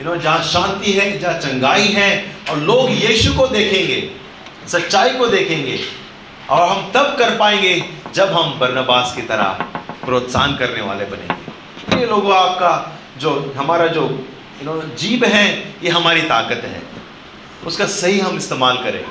यू 0.02 0.06
नो 0.06 0.16
जहाँ 0.16 0.44
शांति 0.44 0.92
है, 0.92 1.20
जहाँ 1.20 1.34
चंगाई 1.40 1.88
है 1.90 2.10
और 2.50 2.58
लोग 2.60 2.90
यीशु 2.92 3.34
को 3.34 3.48
देखेंगे, 3.48 4.10
सच्चाई 4.68 5.10
को 5.10 5.28
देखेंगे 5.28 5.80
और 6.50 6.68
हम 6.70 6.92
तब 6.92 7.16
कर 7.20 7.38
पाएँगे 7.38 7.84
जब 8.16 8.34
हम 8.34 8.58
बर्नबास 8.60 9.14
की 9.16 9.22
तरह 9.22 9.66
प्रोत्साहन 10.06 10.56
करने 10.56 10.82
वाले 10.82 11.06
बनेंगे। 11.06 12.00
ये 12.00 12.06
लोगों, 12.06 12.36
आपका 12.36 13.00
जो, 13.18 13.54
हमारा 13.58 13.88
जो 13.88 14.02
यू 14.02 14.66
नो 14.66 14.82
जीव 14.98 15.26
है, 15.26 15.48
ये 15.84 15.90
हमारी 15.90 16.22
ताकत 16.24 16.66
है। 16.66 16.82
उसका 17.66 17.86
सही 17.92 18.20
हम 18.20 18.38
इस्तेमाल 18.38 18.78
करें 18.78 19.04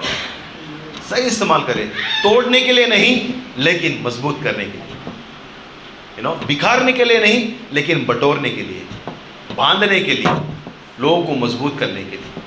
सही 1.12 1.26
इस्तेमाल 1.26 1.62
करें। 1.62 1.88
तोड़ने 2.22 2.60
के 2.60 2.72
लिए 2.72 2.86
नहीं, 2.86 3.28
लेकिन 3.58 4.02
मज़बूत 4.02 4.42
करने 4.42 4.64
के 4.64 4.78
लिए। 4.78 4.96
यू 6.18 6.22
नो 6.22 6.34
बिखारने 6.46 6.92
के 6.92 7.04
लिए 7.04 7.18
नहीं, 7.18 7.52
लेकिन 7.72 8.04
बटोरने 8.06 8.50
के 8.50 8.62
लिए, 8.62 8.82
बांधने 9.56 10.00
के 10.00 10.12
लिए, 10.12 10.34
लोगों 11.00 11.22
को 11.22 11.34
मज़बूत 11.36 11.78
करने 11.78 12.04
के 12.04 12.16
लिए। 12.16 12.42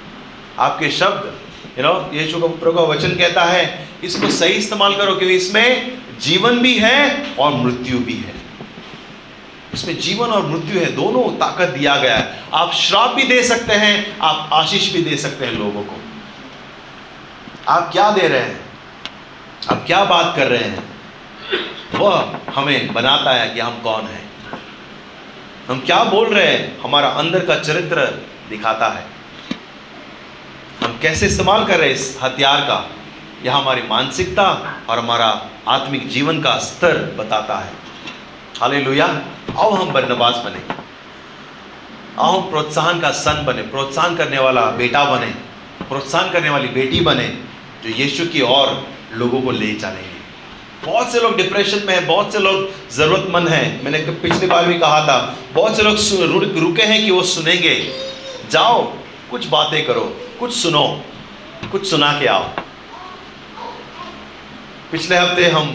आपके 0.60 0.90
शब्द 0.92 1.34
यू 1.78 1.84
नो 1.84 1.94
यीशु 2.14 2.40
का 2.40 2.48
प्रभु 2.48 2.78
का 2.78 2.84
वचन 2.84 3.10
कहता 3.10 3.44
है, 3.44 3.88
इसको 4.04 4.30
सही 4.30 4.54
इस्तेमाल 4.54 4.96
करो, 4.96 5.16
क्योंकि 5.16 5.36
इसमें 5.36 5.98
जीवन 6.22 6.60
भी 6.60 6.74
है 6.80 7.00
और 7.40 7.54
मृत्यु 7.54 8.00
भी 8.00 8.14
है। 8.14 8.34
इसमें 9.74 10.00
जीवन 10.00 10.28
और 10.28 10.46
मृत्यु 10.46 10.80
है, 10.80 10.92
दोनों 10.96 11.24
ताकत 11.38 11.68
दिया 11.70 11.96
गया 11.96 12.18
है। 12.18 12.44
आप 12.54 12.74
श्राप 12.74 13.16
भी 13.16 13.24
दे 13.24 13.44
सकते 13.44 13.74
हैं, 13.74 14.18
आप 14.20 14.50
आशीष 14.54 14.92
भी 14.94 15.02
दे 15.02 15.18
सकते 15.18 15.46
हैं 15.46 15.54
लोगों 15.54 15.84
को। 15.84 16.02
आप 17.68 17.90
क्या 17.92 18.12
दे 18.12 18.28
रहे 18.28 18.40
हैं? 18.40 18.66
आप 19.72 19.84
क्या 19.88 20.06
बात 20.06 20.36
कर 20.36 20.48
रहे 20.48 20.64
हैं? 20.64 20.84
वह 21.96 22.36
हमें 22.56 22.94
बनाता 22.94 23.32
है 23.32 23.50
कि 23.50 23.60
हम 23.60 23.82
कौन 23.82 24.02
हैं। 24.02 24.32
हम 25.70 25.80
क्या 25.80 26.04
बोल 26.04 26.34
रहे 26.34 26.46
हैं? 26.46 26.82
हमारा 26.82 27.08
अंदर 27.08 27.46
का 27.46 27.60
चरित्र 27.60 28.06
दिखाता 28.50 28.88
है। 28.88 29.06
हम 30.84 31.00
कैसे 31.02 31.28
इस्तेमाल 31.28 31.66
कर 31.66 31.78
रहे 31.78 31.90
हैं 31.90 31.96
इस 31.96 32.20
हथियार 32.24 32.62
का? 32.62 32.90
यह 33.44 33.56
हमारी 33.56 33.82
मानसिकता 33.82 34.76
और 34.90 35.00
हमारा 35.00 35.50
आत्मिक 35.68 36.10
जीवन 36.10 36.42
का 36.42 36.58
स्तर 36.58 37.16
बताता 37.18 37.56
है। 37.56 37.74
हाले 38.62 38.82
लोहिया 38.82 39.22
आओ 39.58 39.70
हम 39.70 39.94
बरनबास 39.94 40.36
बने। 40.36 40.76
आओ 42.20 42.42
हम 42.42 42.50
प्रोत्साहन 42.50 43.00
का 43.00 43.12
सन 43.12 43.46
बने, 43.46 43.62
प्रोत्साहन 43.62 44.16
करने 44.16 44.40
वाला 44.40 44.62
बेटा 44.62 45.06
बने, 45.06 45.28
प्रोत्साहन 45.84 46.32
करने 46.32 46.50
वाली 46.50 46.68
बेटी 46.68 47.00
बने। 47.00 47.55
जो 47.86 47.92
यीशु 47.94 48.26
की 48.26 48.42
ओर 48.42 48.68
लोगों 49.14 49.42
को 49.42 49.52
ले 49.52 49.74
चलेंगे 49.74 50.14
बहुत 50.86 51.12
से 51.12 51.20
लोग 51.20 51.36
डिप्रेशन 51.38 51.84
में 51.88 51.94
हैं, 51.94 52.06
बहुत 52.08 52.34
से 52.34 52.40
लोग 52.40 52.90
ज़रूरतमंद 52.92 53.50
हैं। 53.50 53.84
मैंने 53.84 54.00
पिछली 54.22 54.48
बार 54.48 54.66
भी 54.66 54.78
कहा 54.80 55.00
था, 55.08 55.18
बहुत 55.54 55.78
से 55.78 55.84
लोग 55.84 55.98
रुके 56.58 56.84
हैं 56.84 57.04
कि 57.06 57.12
वो 57.12 57.22
सुनेंगे। 57.24 57.76
जाओ, 58.52 58.82
कुछ 59.32 59.48
बातें 59.48 59.86
करो, 59.86 60.04
कुछ 60.40 60.54
सुनो, 60.54 60.86
कुछ 61.72 61.90
सुना 61.90 62.12
के 62.20 62.28
आओ। 62.28 62.44
पिछले 64.92 65.18
हफ़्ते 65.18 65.46
हम 65.50 65.72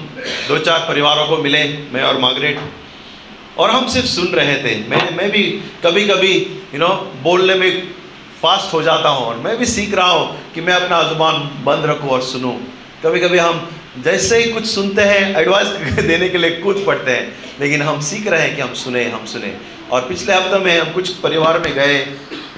दो 0.49 0.59
चार 0.59 0.81
परिवारों 0.89 1.27
को 1.27 1.37
मिले, 1.37 1.65
मैं 1.93 2.03
और 2.03 2.19
मार्गरेट, 2.19 2.61
और 3.59 3.71
हम 3.71 3.89
सिर्फ़ 3.89 4.07
सुन 4.07 4.27
रहे 4.27 4.57
थे। 4.57 4.77
मैं 4.89 5.17
मैं 5.17 5.31
भी 5.31 5.43
कभी 5.85 6.07
कभी 6.09 6.35
यू 6.75 6.79
नो 6.79 6.89
बोलने 7.23 7.55
में 7.55 7.71
फास्ट 8.43 8.73
हो 8.75 8.83
जाता 8.83 9.09
हूँ 9.09 9.27
और 9.27 9.37
मैं 9.37 9.57
भी 9.59 9.67
सीख 9.67 9.95
रहा 9.95 10.11
हूँ 10.11 10.53
कि 10.55 10.61
मैं 10.61 10.75
अपना 10.75 11.03
ज़ुबान 11.03 11.41
बंद 11.65 11.85
रखूँ 11.87 12.11
और 12.11 12.23
सुनूँ। 12.23 12.55
कभी 13.03 13.21
कभी 13.21 13.39
हम 13.39 13.69
जैसे 13.99 14.39
ही 14.39 14.53
कुछ 14.53 14.67
सुनते 14.67 15.03
हैं 15.03 15.37
एडवाइस 15.37 15.69
देने 16.07 16.29
के 16.29 16.39
लिए 16.39 16.51
कूद 16.61 16.83
पड़ते 16.87 17.11
हैं, 17.11 17.33
लेकिन 17.61 17.83
हम 17.83 18.01
सीख 18.01 18.27
रहे 18.27 18.43
हैं 18.43 18.55
कि 18.57 18.63
हम 18.63 18.75
सुने 18.75 19.05
हम 19.11 19.25
सुने। 19.27 19.57
और 19.91 20.09
पिछले 20.09 20.35
हफ़्ते 20.35 20.59
में 20.59 20.81
हम 20.81 20.93
कुछ 20.93 21.09
परिवार 21.17 21.59
में 21.59 21.73
गए 21.75 21.99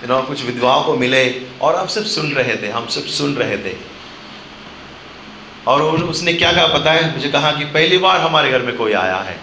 नो 0.09 0.21
कुछ 0.23 0.45
विधवाओं 0.45 0.83
को 0.85 0.95
मिले 0.97 1.23
और 1.61 1.77
हम 1.77 1.87
सिर्फ़ 1.87 2.09
सुन 2.09 2.33
रहे 2.33 2.57
थे, 2.57 2.69
हम 2.69 2.87
सिर्फ़ 2.87 3.09
सुन 3.09 3.35
रहे 3.35 3.57
थे। 3.57 3.75
और 5.67 5.83
उसने 5.83 6.33
क्या 6.35 6.53
कहा 6.53 6.67
पता 6.67 6.93
है 6.93 7.13
मुझे 7.15 7.29
कहा 7.29 7.53
कि 7.53 7.65
पहली 7.65 7.99
बार 7.99 8.21
हमारे 8.21 8.51
घर 8.51 8.63
में 8.63 8.77
कोई 8.77 8.93
आया 8.93 9.17
है। 9.19 9.37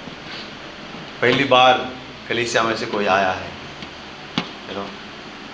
पहली 1.22 1.44
बार 1.44 1.90
कलीसिया 2.30 2.64
में 2.64 2.76
से 2.78 2.86
कोई 2.86 3.06
आया 3.08 3.32
है। 3.32 3.48
यू 4.70 4.76
नो 4.76 4.86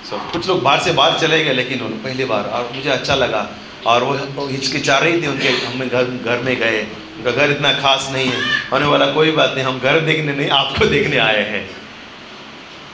सो 0.10 0.18
कुछ 0.32 0.48
लोग 0.48 0.62
बाहर 0.64 0.80
से 0.80 0.92
बाहर 0.92 1.20
चले 1.20 1.44
गए, 1.44 1.54
लेकिन 1.54 1.80
उन्होंने 1.80 2.04
पहली 2.04 2.26
बार, 2.26 2.44
और 2.44 2.72
मुझे 2.76 2.90
अच्छा 2.90 3.16
लगा। 3.16 3.50
और 3.86 4.04
वो 4.04 4.48
हिचकिचा 4.48 4.98
रही 4.98 5.22
थी 5.22 5.28
उनके, 5.28 5.48
हम 5.48 5.80
घर 5.80 6.04
घर 6.26 6.40
में 6.40 6.56
गए। 6.60 6.82
उनका 7.18 7.32
घर 7.32 7.52
इतना 7.52 7.72
खास 7.74 8.10
नहीं 8.14 8.28
है। 8.28 8.40
होने 8.72 8.86
वाला 8.86 9.06
कोई 9.06 9.32
बात 9.32 9.52
नहीं, 9.56 9.66
हम 9.66 9.80
घर 9.80 10.00
देखने 10.00 10.34
नहीं, 10.34 10.50
आपको 10.50 10.86
देखने 10.86 11.18
आए 11.18 11.44
हैं। 11.44 11.70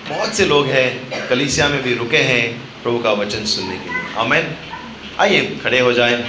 बहुत 0.10 0.34
से 0.34 0.46
लोग 0.46 0.68
हैं, 0.68 1.28
कलिसिया 1.30 1.68
में 1.68 1.82
भी 1.84 1.94
रुके 1.94 2.18
हैं 2.18 2.44
प्रभु 2.84 3.00
का 3.00 3.12
वचन 3.12 3.46
सुनने 3.46 3.78
के 3.78 3.90
लिए। 3.90 4.04
हमें 4.16 4.58
आइए, 5.20 5.60
खड़े 5.64 5.80
हो 5.80 5.94
जाएँ। 5.94 6.24